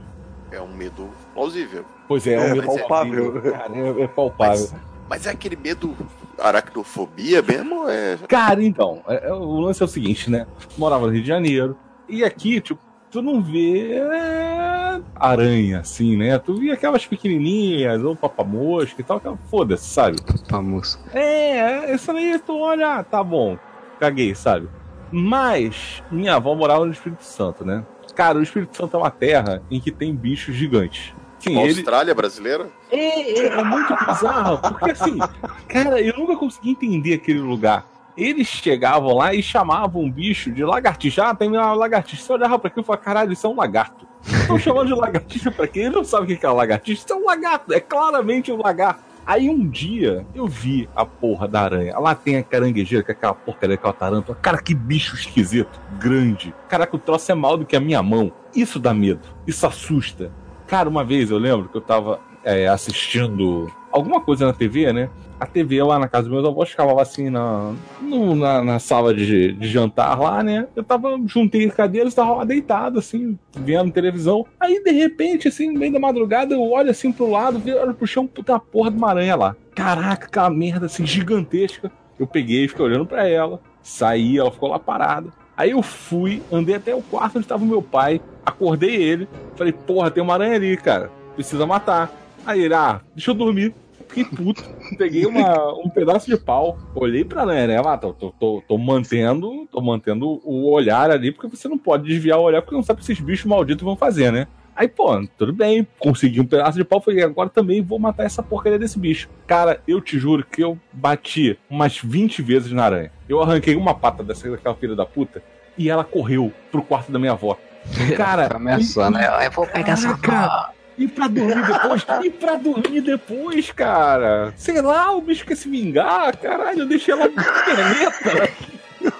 [0.51, 1.83] É um medo plausível.
[2.07, 3.31] Pois é, é, um É medo palpável.
[3.31, 4.69] plausível, Cara, é, é palpável.
[5.09, 5.95] Mas é aquele medo
[6.39, 7.89] aracnofobia mesmo?
[7.89, 8.17] É...
[8.27, 10.47] Cara, então, é- é- o lance é o seguinte, né?
[10.77, 11.75] Morava no Rio de Janeiro.
[12.07, 12.79] E aqui, tipo,
[13.13, 16.39] tu não vê é, aranha, assim, né?
[16.39, 20.17] Tu via aquelas pequenininhas, ou papamosca e tal, aquela foda-se, sabe?
[20.49, 20.99] Vamos.
[21.13, 23.55] É, essa aí tu olha, ah, tá bom,
[23.99, 24.67] caguei, sabe?
[25.11, 27.85] Mas minha avó morava no Espírito Santo, né?
[28.15, 31.13] Cara, o Espírito Santo é uma terra em que tem bichos gigantes.
[31.37, 32.69] Sim, ele, Austrália brasileira?
[32.89, 35.19] é, é, é muito bizarro, porque assim,
[35.69, 37.85] cara, eu nunca consegui entender aquele lugar.
[38.15, 41.23] Eles chegavam lá e chamavam um bicho de lagartixa.
[41.23, 42.23] Ah, tem uma lagartixa.
[42.23, 44.07] Você olhava pra aquilo e falava, caralho, isso é um lagarto.
[44.25, 45.81] Estão chamando de lagartixa pra quê?
[45.81, 47.03] Ele não sabe o que é uma lagartixa.
[47.03, 49.01] Isso é um lagarto, é claramente um lagarto.
[49.25, 51.97] Aí um dia eu vi a porra da aranha.
[51.97, 54.37] Lá tem a caranguejeira, que é aquela porcaria, aquela tarântula.
[54.41, 56.53] Cara, que bicho esquisito, grande.
[56.67, 58.31] Caraca, o troço é maior do que a minha mão.
[58.53, 60.31] Isso dá medo, isso assusta.
[60.67, 65.09] Cara, uma vez eu lembro que eu tava é, assistindo alguma coisa na TV, né?
[65.43, 69.13] A TV lá na casa dos meus avós ficava assim na, no- na, na sala
[69.13, 70.67] de, de jantar lá, né?
[70.73, 74.45] Eu tava, juntei cadeiras, tava lá deitado, assim, vendo televisão.
[74.57, 78.07] Aí, de repente, assim, no meio da madrugada, eu olho assim pro lado, olho pro
[78.07, 79.53] chão, puta porra de uma aranha lá.
[79.75, 81.91] Caraca, aquela merda assim, gigantesca.
[82.17, 85.27] Eu peguei, fiquei olhando pra ela, saí, ela ficou lá parada.
[85.57, 89.27] Aí eu fui, andei até o quarto onde tava o meu pai, acordei ele,
[89.57, 92.09] falei, porra, tem uma aranha ali, cara, precisa matar.
[92.45, 93.73] Aí ele, ah, deixa eu dormir.
[94.13, 94.63] Fiquei puto,
[94.95, 97.81] peguei uma, um pedaço de pau, olhei pra aranha, né?
[97.83, 102.03] Ah, tô, tô, tô, tô mantendo, tô mantendo o olhar ali, porque você não pode
[102.03, 104.47] desviar o olhar, porque não sabe o que esses bichos malditos vão fazer, né?
[104.75, 108.43] Aí, pô, tudo bem, consegui um pedaço de pau, falei, agora também vou matar essa
[108.43, 109.29] porcaria desse bicho.
[109.47, 113.11] Cara, eu te juro que eu bati umas 20 vezes na aranha.
[113.27, 115.43] Eu arranquei uma pata dessa, daquela filha da puta
[115.77, 117.57] e ela correu pro quarto da minha avó.
[118.17, 119.45] Cara, ameaçando, né?
[119.45, 122.05] Eu vou pegar essa Caraca, E pra dormir depois?
[122.23, 124.53] e pra dormir depois, cara?
[124.55, 128.49] Sei lá, o bicho quer se vingar, caralho, eu deixei ela perneta.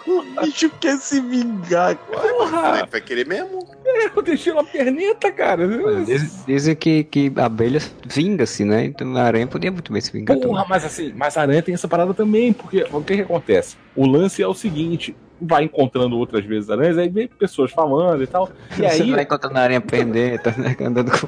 [0.07, 1.95] O bicho quer se vingar.
[1.97, 2.87] Porra!
[2.89, 3.67] Vai querer mesmo?
[3.85, 5.67] É, eu deixei ela perneta, cara.
[6.05, 8.85] Diz- Dizem que, que a abelha vinga-se, né?
[8.85, 10.65] Então a aranha podia muito bem se vingar Porra, também.
[10.69, 13.75] mas assim, mas a aranha tem essa parada também, porque o que que acontece?
[13.95, 15.13] O lance é o seguinte,
[15.45, 19.11] vai encontrando outras vezes aranhas, aí vem pessoas falando e tal, e Você aí...
[19.11, 20.75] vai encontrando a aranha pendeta, né?
[20.81, 21.27] Andando com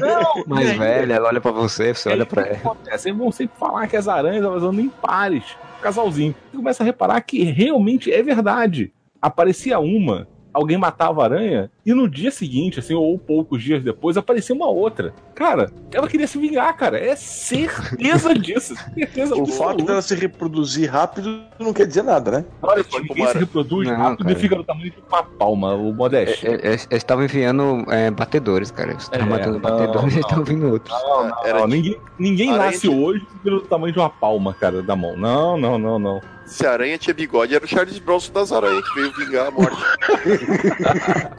[0.00, 2.56] Não, mais velha, ela olha pra você, você olha pra ela.
[2.56, 3.08] acontece?
[3.08, 5.44] Eles vão sempre falar que as aranhas elas andam em pares,
[5.80, 6.34] casalzinho.
[6.50, 8.92] Você começa a reparar que realmente é verdade.
[9.20, 14.16] Aparecia uma, alguém matava a aranha, e no dia seguinte, assim, ou poucos dias depois,
[14.16, 15.12] aparecia uma outra.
[15.40, 16.98] Cara, ela queria se vingar, cara.
[16.98, 18.74] É certeza disso.
[18.92, 22.44] Certeza O fato dela se reproduzir rápido não quer dizer nada, né?
[22.60, 24.36] Olha, pô, ninguém se reproduz Não, rápido cara.
[24.36, 26.46] e fica do tamanho de uma palma, o Modeste.
[26.46, 28.90] É, é, Eles estavam enviando é, batedores, cara.
[28.90, 30.94] Eles estavam É, matando não, batedores e estavam vindo outros.
[31.02, 34.52] Não, não, Era não, ninguém, ninguém Aranha nasce de- hoje do tamanho de uma palma,
[34.52, 35.16] cara, da mão.
[35.16, 36.20] Não, não, não, não.
[36.44, 39.50] Se a aranha tinha bigode, era o Charles Bronson das aranhas que veio vingar a
[39.52, 39.80] morte.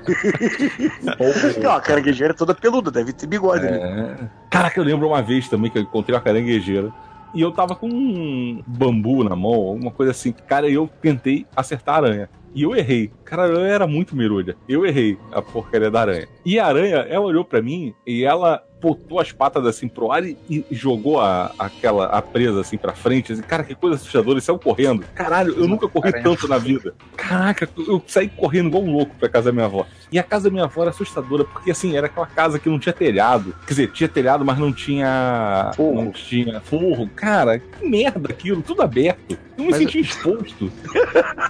[1.62, 3.66] Não, a caranguejeira é toda peluda, deve ter bigode.
[3.66, 3.78] né?
[3.92, 4.30] É.
[4.50, 6.92] Caraca, eu lembro uma vez também que eu encontrei uma caranguejeira.
[7.34, 10.34] E eu tava com um bambu na mão, alguma coisa assim.
[10.34, 12.30] Cara, eu tentei acertar a aranha.
[12.54, 13.12] E eu errei.
[13.24, 14.58] Cara, eu era muito merulha.
[14.68, 16.28] Eu errei a porcaria da aranha.
[16.46, 20.26] E a aranha, ela olhou pra mim e ela botou as patas assim pro ar
[20.26, 23.32] e, e jogou a, aquela a presa assim pra frente.
[23.32, 24.34] Assim, cara, que coisa assustadora.
[24.36, 25.04] Ele saiu correndo.
[25.14, 26.30] Caralho, eu nunca corri Caramba.
[26.30, 26.94] tanto na vida.
[27.16, 29.86] Caraca, eu saí correndo igual um louco pra casa da minha avó.
[30.12, 32.80] E a casa da minha avó era assustadora, porque assim, era aquela casa que não
[32.80, 33.54] tinha telhado.
[33.68, 35.72] Quer dizer, tinha telhado, mas não tinha.
[35.78, 37.10] Não tinha forro.
[37.16, 39.38] Cara, que merda aquilo, tudo aberto.
[39.58, 40.72] Eu me Mas- sentia exposto.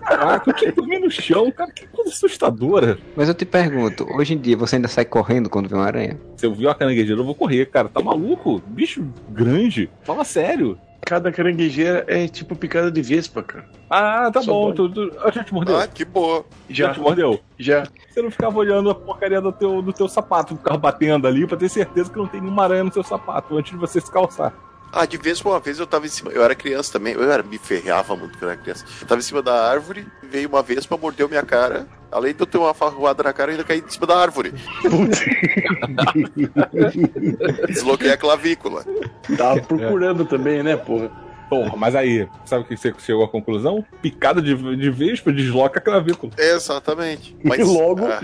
[0.06, 2.98] Caraca, eu tinha que dormir no chão, cara, que coisa assustadora.
[3.16, 6.20] Mas eu te pergunto, hoje em dia você ainda sai correndo quando vê uma aranha?
[6.42, 7.88] Se eu vi uma caranguejeira, eu vou correr, cara.
[7.88, 8.60] Tá maluco?
[8.66, 9.88] Bicho grande.
[10.02, 10.76] Fala sério.
[11.02, 13.70] Cada caranguejeira é tipo picada de vespa, cara.
[13.88, 14.74] Ah, tá Só bom.
[14.74, 15.78] Tu, tu, ah, já te mordeu?
[15.78, 16.44] Ah, que boa.
[16.68, 16.88] já.
[16.88, 16.94] Já.
[16.96, 17.40] te mordeu?
[17.60, 17.84] Já.
[18.10, 21.56] Você não ficava olhando a porcaria do teu, do teu sapato, ficava batendo ali pra
[21.56, 24.52] ter certeza que não tem nenhuma aranha no seu sapato antes de você se calçar.
[24.94, 26.32] Ah, de vez por uma vez eu tava em cima.
[26.32, 28.86] Eu era criança também, eu era, me ferrava muito quando eu era criança.
[29.02, 31.88] Eu tava em cima da árvore, veio uma vespa, mordeu minha cara.
[32.12, 34.54] Além de eu ter uma farroada na cara, eu ainda caí em cima da árvore.
[37.68, 38.84] Desloquei a clavícula.
[39.38, 41.10] Tava procurando também, né, porra?
[41.50, 43.84] Porra, mas aí, sabe o que você chegou à conclusão?
[44.02, 46.32] Picada de, de vespa desloca a clavícula.
[46.38, 47.36] Exatamente.
[47.44, 48.06] Mas, Logo.
[48.06, 48.22] ah,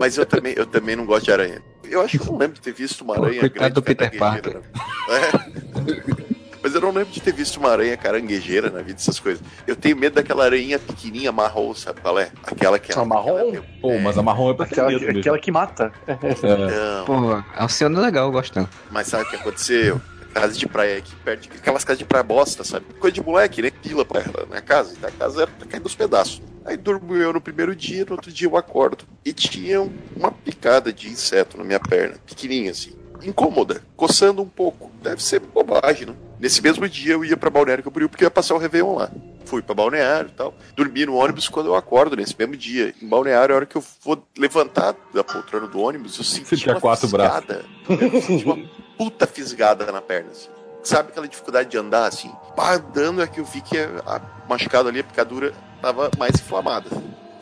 [0.00, 1.62] mas eu também, eu também não gosto de aranha.
[1.90, 4.10] Eu acho que eu não lembro de ter visto uma Pô, aranha coitado do Peter
[4.18, 4.60] caranguejeira,
[5.08, 5.14] não.
[5.14, 6.28] É.
[6.60, 9.40] Mas eu não lembro de ter visto uma aranha caranguejeira na vida, essas coisas.
[9.66, 12.30] Eu tenho medo daquela aranha pequenininha marrom, sabe qual é?
[12.44, 12.94] Aquela que é.
[12.94, 13.52] Só marrom?
[13.80, 15.20] Pô, mas a marrom é pra ter Aquela, medo mesmo.
[15.20, 15.92] aquela que mata.
[16.06, 18.70] Não, Porra, Alcione é legal, eu gosto tanto.
[18.90, 20.00] mas sabe o que aconteceu?
[20.34, 22.84] Casa de praia aqui perto, de- aquelas casas de praia bosta, sabe?
[22.98, 23.70] Coisa de moleque, né?
[23.70, 24.94] Pila pra ela na casa.
[25.00, 26.42] E a casa era caindo dos pedaços.
[26.68, 29.04] Aí durmo eu no primeiro dia, no outro dia eu acordo.
[29.24, 29.80] E tinha
[30.14, 32.92] uma picada de inseto na minha perna, pequenininha assim.
[33.22, 34.90] Incômoda, coçando um pouco.
[35.02, 36.14] Deve ser bobagem, né?
[36.38, 39.10] Nesse mesmo dia eu ia pra Balneário Camboriú porque eu ia passar o Réveillon lá.
[39.46, 40.54] Fui pra Balneário e tal.
[40.76, 42.94] Dormi no ônibus quando eu acordo nesse mesmo dia.
[43.02, 46.70] Em Balneário, a hora que eu vou levantar da poltrona do ônibus, eu senti Você
[46.70, 47.40] uma quatro braços.
[47.46, 47.64] fisgada.
[47.88, 48.58] Eu senti uma
[48.98, 50.48] puta fisgada na perna, assim.
[50.88, 52.32] Sabe aquela dificuldade de andar, assim?
[52.56, 56.88] Pá, andando é que eu vi que a machucado ali, a picadura, tava mais inflamada.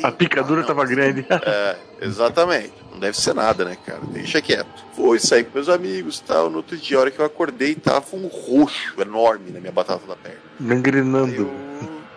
[0.02, 1.24] A picadura tava grande.
[1.30, 2.72] É, exatamente.
[2.90, 4.00] Não deve ser nada, né, cara?
[4.08, 4.66] Deixa quieto.
[4.96, 6.50] Fui sair com meus amigos e tal.
[6.50, 10.04] No outro dia, a hora que eu acordei, tava um roxo enorme na minha batata
[10.08, 10.40] da perna.
[10.60, 11.48] Gangrenando.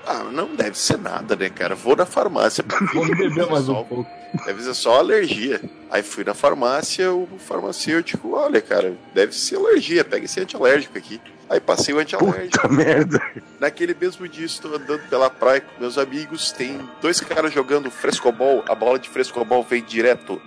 [0.07, 1.75] Ah, não deve ser nada, né, cara?
[1.75, 2.65] Vou na farmácia.
[2.91, 4.18] Vamos beber mais um pouco.
[4.45, 5.61] Deve ser só alergia.
[5.89, 11.19] Aí fui na farmácia, o farmacêutico, olha, cara, deve ser alergia, pega esse antialérgico aqui.
[11.49, 12.61] Aí passei o antialérgico.
[12.61, 13.19] Puta merda.
[13.59, 16.51] Naquele mesmo dia, estou andando pela praia com meus amigos.
[16.51, 18.63] Tem dois caras jogando frescobol.
[18.69, 20.39] A bola de frescobol veio direto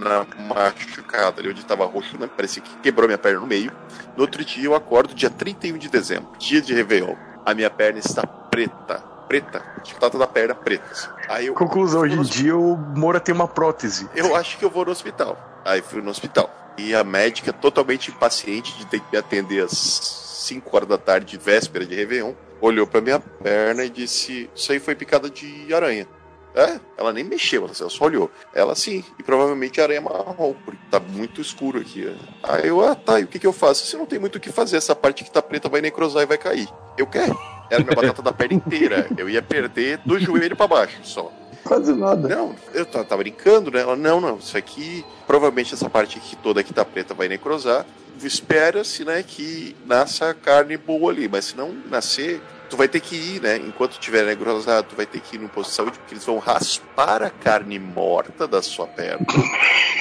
[0.00, 2.28] na machucada ali onde estava roxo, né?
[2.34, 3.70] Parecia que quebrou minha perna no meio.
[4.16, 7.14] No outro dia, eu acordo, dia 31 de dezembro, dia de Réveillon.
[7.44, 9.15] A minha perna está preta.
[9.28, 9.62] Preta.
[9.94, 10.84] Batata da perna preta.
[10.90, 11.08] assim.
[11.28, 14.08] Aí eu, Conclusão, hoje em dia o Moura tem uma prótese.
[14.14, 15.36] eu acho que eu vou no hospital.
[15.64, 16.50] Aí fui no hospital.
[16.78, 21.38] E a médica, totalmente impaciente de ter que me atender às 5 horas da tarde,
[21.38, 26.06] véspera de Réveillon, olhou pra minha perna e disse: Isso aí foi picada de aranha.
[26.54, 26.80] É?
[26.96, 28.30] Ela nem mexeu, ela só olhou.
[28.54, 32.16] Ela sim, e provavelmente aranha marrom, porque tá muito escuro aqui.
[32.42, 33.86] Aí eu, ah tá, e o que que eu faço?
[33.86, 36.26] Se não tem muito o que fazer, essa parte que tá preta vai necrosar e
[36.26, 36.66] vai cair.
[36.96, 37.38] Eu quero.
[37.70, 39.08] Era minha batata da perna inteira.
[39.16, 41.32] Eu ia perder do joelho pra baixo só.
[41.66, 42.28] Quase nada.
[42.28, 43.80] Não, eu tava, brincando, né?
[43.80, 47.84] Ela, não, não, isso aqui, provavelmente essa parte aqui toda que tá preta vai necrosar.
[48.22, 52.40] Espera-se, né, que nasça carne boa ali, mas se não nascer,
[52.70, 53.56] tu vai ter que ir, né?
[53.56, 56.38] Enquanto tiver necrosado, tu vai ter que ir no posto de saúde, porque eles vão
[56.38, 59.26] raspar a carne morta da sua perna.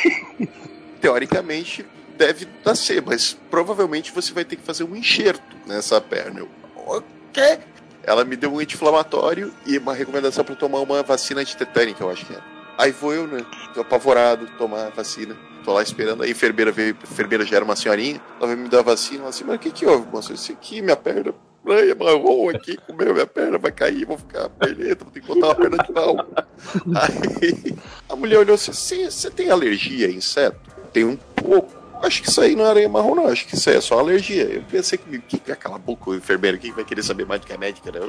[1.01, 1.85] Teoricamente,
[2.17, 6.39] deve nascer, mas provavelmente você vai ter que fazer um enxerto nessa perna.
[6.39, 6.49] Eu,
[7.35, 7.59] quê?
[8.03, 12.25] Ela me deu um anti-inflamatório e uma recomendação para tomar uma vacina antitetânica, eu acho
[12.25, 12.39] que é.
[12.77, 13.45] Aí vou eu, né?
[13.73, 15.35] Tô apavorado, tomar a vacina.
[15.63, 16.21] Tô lá esperando.
[16.23, 18.21] A enfermeira veio, a enfermeira já era uma senhorinha.
[18.37, 19.21] Ela veio me dar a vacina.
[19.21, 20.33] Ela assim, mas o que que houve, moça?
[20.33, 21.33] Isso aqui, minha perna.
[21.67, 25.47] Ai, marrom aqui, comeu minha perna, vai cair, vou ficar perneta, vou ter que botar
[25.47, 26.15] uma perna de pau.
[26.95, 27.75] Aí
[28.07, 30.59] a mulher olhou assim: "Você- você tem alergia a inseto?
[30.93, 31.71] Tem um pouco.
[32.01, 33.27] Acho que isso aí não é marrom, não.
[33.27, 34.43] Acho que isso aí é só alergia.
[34.43, 37.47] Eu pensei que, que, que aquela boca, o enfermeiro, quem vai querer saber mais do
[37.47, 37.99] que a médica, né?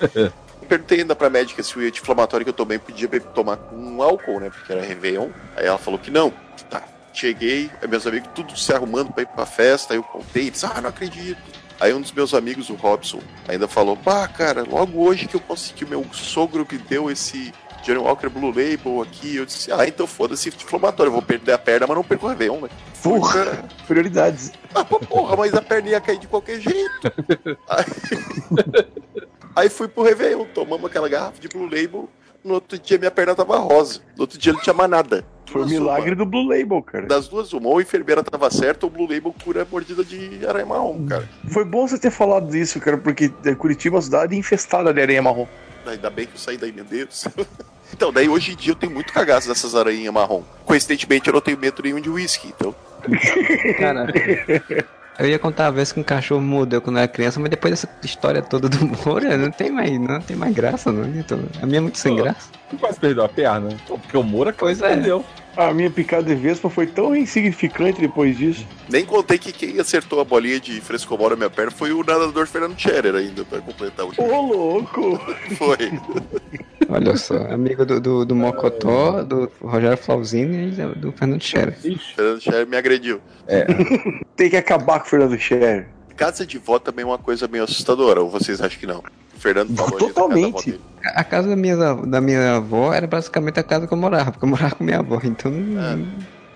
[0.62, 4.40] Eu perguntei ainda pra médica se o anti-inflamatório que eu tomei podia tomar com álcool,
[4.40, 4.50] né?
[4.50, 5.28] Porque era Réveillon.
[5.54, 6.32] Aí ela falou que não.
[6.70, 6.82] Tá.
[7.12, 9.92] Cheguei, meus amigos tudo se arrumando pra ir pra festa.
[9.92, 11.38] Aí eu contei, disse, ah, não acredito.
[11.78, 15.40] Aí um dos meus amigos, o Robson, ainda falou, pá, cara, logo hoje que eu
[15.40, 17.52] consegui, o meu sogro me deu esse
[17.86, 19.36] Johnny Walker Blue Label aqui.
[19.36, 22.28] Eu disse, ah, então foda-se anti-inflamatório, eu vou perder a perna, mas não perco o
[22.28, 22.68] Réveillon, né?
[23.00, 24.52] Porra, prioridades.
[24.74, 27.12] Ah, porra, mas a perna ia cair de qualquer jeito.
[27.68, 27.84] Aí,
[29.54, 32.08] aí fui pro Réveillon, tomamos aquela garrafa de Blue Label.
[32.42, 34.00] No outro dia minha perna tava rosa.
[34.16, 35.24] No outro dia não tinha mais nada.
[35.50, 36.16] Foi o milagre uma.
[36.16, 37.06] do Blue Label, cara.
[37.06, 37.68] Das duas, uma.
[37.68, 41.06] Ou a enfermeira tava certa, ou o Blue Label cura a mordida de aranha marrom,
[41.06, 41.28] cara.
[41.48, 45.00] Foi bom você ter falado disso, cara, porque é, Curitiba é uma cidade infestada de
[45.00, 45.46] areia marrom.
[45.86, 47.26] Ainda bem que eu saí daí, meu Deus.
[47.92, 50.42] Então, daí hoje em dia eu tenho muito cagaço dessas aranhas marrom.
[50.64, 52.74] Coincidentemente, eu não tenho medo nenhum de uísque, então.
[53.78, 54.06] Cara,
[55.18, 57.72] eu ia contar a vez que um cachorro mordeu quando eu era criança, mas depois
[57.72, 61.08] dessa história toda do Moura, não tem mais, não tem mais graça, não.
[61.18, 62.50] Então, a minha é muito sem Pô, graça.
[62.68, 63.68] Tu quase perdeu a perna.
[63.86, 64.88] Pô, Porque o Moura Pois é.
[64.88, 65.24] perdeu.
[65.56, 68.66] A minha picada de vespa foi tão insignificante depois disso.
[68.90, 72.46] Nem contei que quem acertou a bolinha de frescomol na minha perna foi o nadador
[72.46, 75.18] Fernando Scherer ainda, pra completar o Ô, louco!
[75.56, 75.78] Foi.
[76.88, 81.74] Olha só, amigo do, do, do Mocotó, do Rogério Flauzini e do Fernando Scherer.
[81.74, 83.20] Fernando Scherer me agrediu.
[84.36, 85.88] Tem que acabar com o Fernando Scherer.
[86.16, 89.02] Casa de vó também é uma coisa meio assustadora, ou vocês acham que não?
[89.36, 90.80] O Fernando falou Totalmente.
[91.04, 94.44] A casa da minha, da minha avó era basicamente a casa que eu morava, porque
[94.44, 95.52] eu morava com minha avó, então.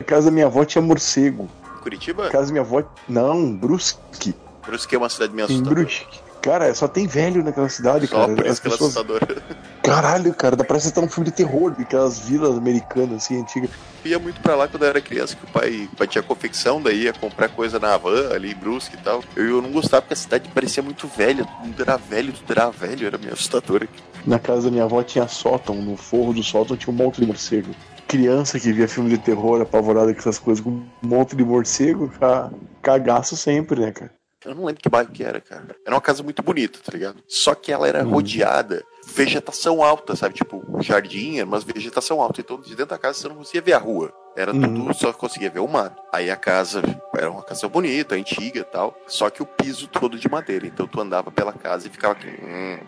[0.00, 1.48] A casa da minha avó tinha morcego.
[1.82, 2.26] Curitiba?
[2.26, 2.82] A casa da minha avó.
[3.08, 4.34] Não, Brusque.
[4.62, 5.82] Por isso que é uma cidade meio Em assustadora.
[5.82, 6.20] Brusque.
[6.42, 8.34] Cara, só tem velho naquela cidade, Só cara.
[8.34, 9.42] por As ela é pessoas- assustadora.
[9.82, 13.70] Caralho, cara, dá parece estar um filme de terror, daquelas vilas americanas, assim, antigas.
[14.04, 16.22] Eu ia muito pra lá quando eu era criança, que o pai, o pai tinha
[16.22, 19.22] confecção, daí ia comprar coisa na Havan, ali em Brusque e tal.
[19.36, 22.70] Eu, eu não gostava porque a cidade parecia muito velha, tudo era velho, tudo era
[22.70, 23.86] velho, era meio assustador.
[24.24, 27.26] Na casa da minha avó tinha sótão, no forro do sótão tinha um monte de
[27.26, 27.74] morcego.
[28.06, 32.08] Criança que via filme de terror apavorada com essas coisas, com um monte de morcego,
[32.18, 32.50] ca-
[32.82, 34.10] cagaço sempre, né, cara?
[34.44, 35.76] Eu não lembro que bairro que era, cara.
[35.84, 37.18] Era uma casa muito bonita, tá ligado?
[37.28, 40.34] Só que ela era rodeada, vegetação alta, sabe?
[40.34, 42.40] Tipo, jardim, umas vegetação alta.
[42.40, 44.12] Então, de dentro da casa você não conseguia ver a rua.
[44.36, 46.00] Era tudo, só conseguia ver o mato.
[46.12, 46.80] Aí a casa
[47.14, 48.96] era uma casa bonita, antiga e tal.
[49.06, 50.66] Só que o piso todo de madeira.
[50.66, 52.28] Então tu andava pela casa e ficava aqui.
[52.28, 52.78] hum,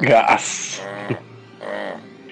[0.00, 0.80] Gás.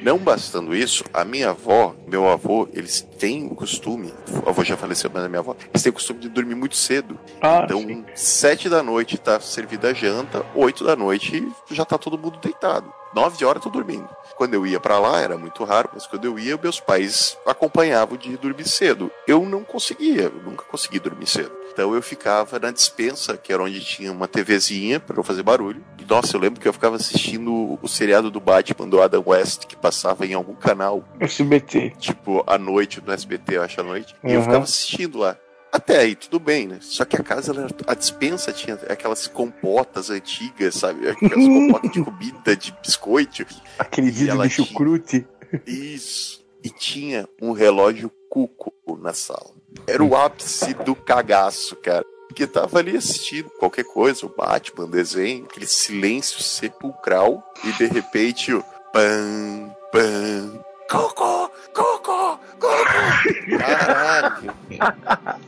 [0.03, 4.13] Não bastando isso, a minha avó, meu avô, eles têm o costume,
[4.45, 6.75] o avô já faleceu, mas a minha avó, eles têm o costume de dormir muito
[6.75, 7.19] cedo.
[7.41, 12.19] Ah, então, sete da noite tá servida a janta, oito da noite já tá todo
[12.19, 12.91] mundo deitado.
[13.15, 14.09] Nove horas tô dormindo.
[14.41, 18.17] Quando eu ia pra lá, era muito raro, mas quando eu ia, meus pais acompanhavam
[18.17, 19.11] de dormir cedo.
[19.29, 21.53] Eu não conseguia, eu nunca consegui dormir cedo.
[21.71, 25.85] Então eu ficava na dispensa, que era onde tinha uma TVzinha pra não fazer barulho.
[25.99, 29.67] E, nossa, eu lembro que eu ficava assistindo o seriado do Batman do Adam West,
[29.67, 31.91] que passava em algum canal, SBT.
[31.99, 34.15] tipo, à noite, no SBT, eu acho, à noite.
[34.25, 34.45] E eu Uhum.
[34.47, 35.37] ficava assistindo lá.
[35.73, 36.79] Até aí, tudo bem, né?
[36.81, 41.09] Só que a casa, ela era- a dispensa tinha aquelas compotas antigas, sabe?
[41.09, 43.47] Aquelas compotas de comida, de biscoito.
[43.79, 45.27] Aquele ela de chucrute.
[45.67, 46.45] Isso.
[46.63, 49.51] E tinha um relógio cuco na sala.
[49.87, 52.05] Era o ápice do cagaço, cara.
[52.29, 58.53] Porque tava ali assistindo qualquer coisa, o Batman, desenho, aquele silêncio sepulcral, e de repente
[58.55, 63.59] o pam, pam, cocô, cocô, cocô.
[63.59, 64.53] Caralho.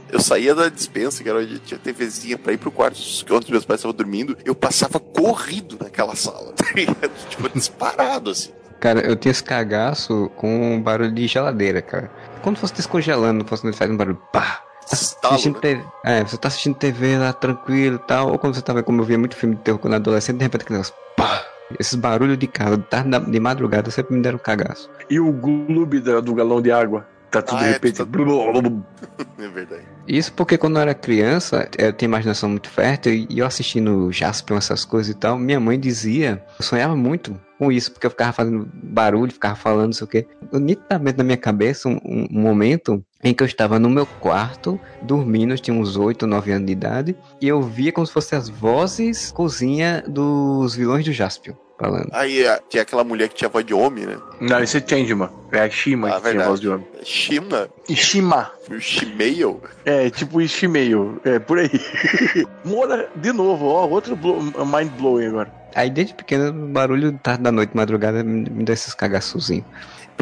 [0.08, 2.98] Eu saía da dispensa, que era onde tinha TVzinha, pra ir pro quarto
[3.32, 7.10] onde meus pais estavam dormindo, eu passava corrido naquela sala, tá ligado?
[7.28, 8.52] Tipo, disparado, assim.
[8.78, 12.10] Cara, eu tinha esse cagaço com um barulho de geladeira, cara.
[12.42, 14.62] Quando fosse descongelando, fosse faz um barulho pá.
[14.92, 15.60] Estalo, assistindo né?
[15.60, 19.00] TV, é, você tá assistindo TV lá tranquilo e tal, ou quando você tava, como
[19.00, 21.51] eu via muito filme de terror quando era adolescente, de repente aquele negócio, pá.
[21.78, 24.90] Esses barulhos de casa, de tarde, de madrugada, sempre me deram cagaço.
[25.10, 27.06] E o gloob da- do galão de água.
[27.30, 28.04] Tá tudo Ah, de é, repente.
[28.04, 28.82] blum, blum.
[29.38, 29.82] É verdade.
[30.06, 34.56] Isso porque quando eu era criança, eu tinha imaginação muito fértil e eu assistindo Jaspion,
[34.58, 38.32] essas coisas e tal, minha mãe dizia, eu sonhava muito com isso, porque eu ficava
[38.32, 40.26] fazendo barulho, ficava falando, não sei o quê.
[40.52, 44.80] Eu, nitidamente na minha cabeça, um- um momento em que eu estava no meu quarto,
[45.00, 48.38] dormindo, eu tinha uns 8, 9 anos de idade, e eu via como se fossem
[48.38, 52.08] as vozes cozinha dos vilões do Jaspion falando.
[52.12, 54.16] Aí é, tinha aquela mulher que tinha voz de homem, né?
[54.40, 55.28] Não, esse é Changeman.
[55.50, 56.48] É a Shima Ah, que tinha verdade.
[56.48, 56.86] voz de homem.
[57.02, 57.68] Shima?
[57.92, 58.52] Shima.
[58.70, 59.60] O Shimeio?
[59.84, 61.20] É, tipo Shimeio.
[61.24, 61.70] É, por aí.
[62.64, 65.52] Mora, de novo, ó, outro blow, mind blowing agora.
[65.74, 69.64] Aí desde pequeno, o barulho tarde da noite, madrugada, me, dá esses cagaçozinhos.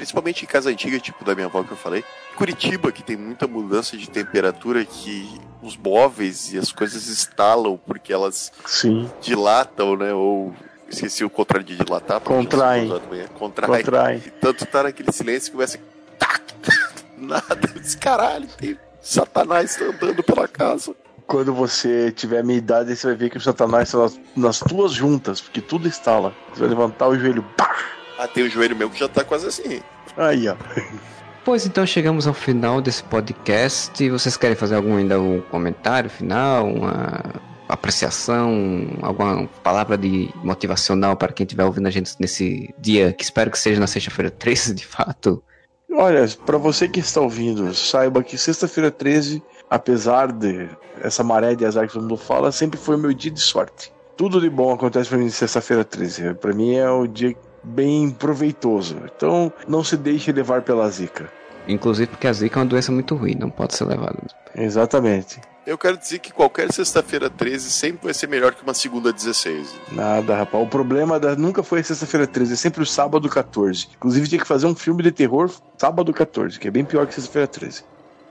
[0.00, 2.02] Principalmente em casa antiga, tipo da minha avó que eu falei.
[2.34, 8.10] Curitiba, que tem muita mudança de temperatura, que os móveis e as coisas estalam porque
[8.10, 9.10] elas Sim.
[9.20, 10.14] dilatam, né?
[10.14, 10.54] Ou
[10.88, 12.18] esqueci o contrário de dilatar.
[12.22, 12.88] Contrai.
[13.38, 13.82] Contrai.
[13.82, 14.20] Contrai.
[14.40, 15.78] Tanto tá naquele silêncio que começa.
[16.18, 16.40] tac,
[17.18, 17.60] Nada.
[17.74, 20.96] Eu disse, Caralho, tem Satanás andando pela casa.
[21.26, 24.60] Quando você tiver a minha idade, você vai ver que o Satanás está nas, nas
[24.60, 26.34] tuas juntas, porque tudo instala.
[26.54, 27.42] Você vai levantar o joelho.
[27.54, 27.99] Pá!
[28.20, 29.80] Ah, tem o joelho meu que já tá quase assim.
[30.14, 30.54] Aí, ó.
[31.42, 34.10] Pois então chegamos ao final desse podcast.
[34.10, 37.18] Vocês querem fazer algum ainda um comentário final, uma
[37.66, 43.50] apreciação, alguma palavra de motivacional para quem estiver ouvindo a gente nesse dia, que espero
[43.50, 45.42] que seja na sexta-feira 13, de fato?
[45.90, 50.68] Olha, para você que está ouvindo, saiba que sexta-feira 13, apesar de
[51.00, 53.90] essa maré de azar que todo mundo fala, sempre foi o meu dia de sorte.
[54.14, 56.34] Tudo de bom acontece para mim sexta-feira 13.
[56.34, 58.96] Para mim é o dia bem proveitoso.
[59.04, 61.30] Então, não se deixe levar pela zica.
[61.68, 64.18] Inclusive porque a zika é uma doença muito ruim, não pode ser levada.
[64.54, 65.40] Exatamente.
[65.66, 69.72] Eu quero dizer que qualquer sexta-feira 13 sempre vai ser melhor que uma segunda 16.
[69.92, 70.64] Nada, rapaz.
[70.64, 71.36] O problema da...
[71.36, 73.88] nunca foi sexta-feira 13, é sempre o sábado 14.
[73.96, 77.14] Inclusive tinha que fazer um filme de terror sábado 14, que é bem pior que
[77.14, 77.84] sexta-feira 13.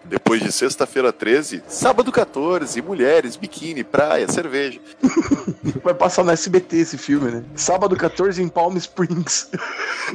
[0.10, 4.80] Depois de sexta-feira 13, sábado 14, mulheres, biquíni, praia, cerveja.
[5.84, 7.44] Vai passar no SBT esse filme, né?
[7.56, 9.52] Sábado 14 em Palm Springs.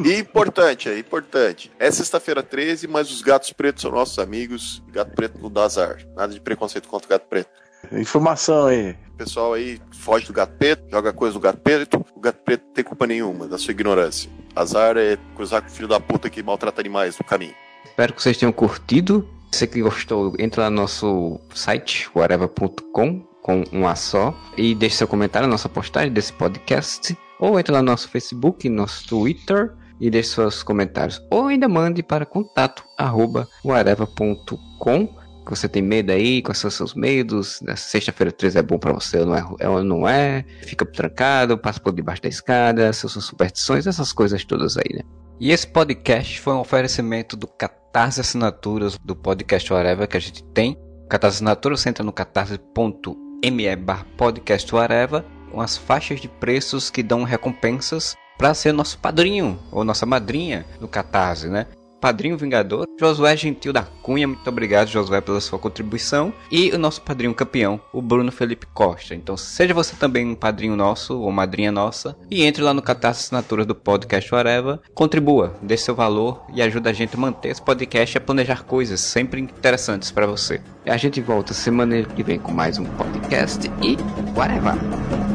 [0.04, 1.70] E importante, é importante.
[1.78, 4.82] É sexta-feira 13, mas os gatos pretos são nossos amigos.
[4.90, 5.98] Gato preto não dá azar.
[6.16, 7.50] Nada de preconceito contra o gato preto.
[7.92, 8.96] Informação aí.
[9.14, 12.04] O pessoal aí foge do gato preto, joga coisa do gato preto.
[12.16, 14.28] O gato preto não tem culpa nenhuma da sua ignorância.
[14.56, 17.54] Azar é cruzar com o filho da puta que maltrata animais no caminho.
[17.84, 19.28] Espero que vocês tenham curtido.
[19.54, 25.06] Você gostou, entra lá no nosso site, whatever.com, com um A só, e deixe seu
[25.06, 30.10] comentário na nossa postagem desse podcast, ou entra lá no nosso Facebook, nosso Twitter, e
[30.10, 31.22] deixe seus comentários.
[31.30, 36.92] Ou ainda mande para contato, arroba, whatever.com, que você tem medo aí, quais são seus
[36.92, 40.84] medos, na sexta-feira 13 é bom para você ou não é, é não é, fica
[40.84, 45.02] trancado, passa por debaixo da escada, suas superstições, essas coisas todas aí, né?
[45.40, 50.44] E esse podcast foi um oferecimento do Catarse Assinaturas do podcast Whatever que a gente
[50.44, 50.78] tem.
[51.08, 57.02] Catarse Assinaturas, você entra no catarse.me barra podcast Whatever, com as faixas de preços que
[57.02, 61.66] dão recompensas para ser nosso padrinho ou nossa madrinha no Catarse, né?
[62.04, 67.00] Padrinho Vingador, Josué Gentil da Cunha, muito obrigado Josué pela sua contribuição, e o nosso
[67.00, 69.14] padrinho campeão, o Bruno Felipe Costa.
[69.14, 73.22] Então seja você também um padrinho nosso ou madrinha nossa, e entre lá no Catarse
[73.22, 77.62] Assinaturas do Podcast Whatever, contribua, dê seu valor e ajuda a gente a manter esse
[77.62, 80.60] podcast e a planejar coisas sempre interessantes para você.
[80.84, 83.96] A gente volta semana que vem com mais um podcast e
[84.38, 85.33] whatever!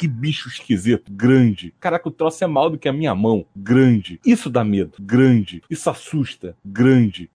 [0.00, 1.74] Que bicho esquisito, grande.
[1.78, 4.18] Caraca, o troço é maior do que a minha mão, grande.
[4.24, 5.62] Isso dá medo, grande.
[5.68, 7.28] Isso assusta, grande.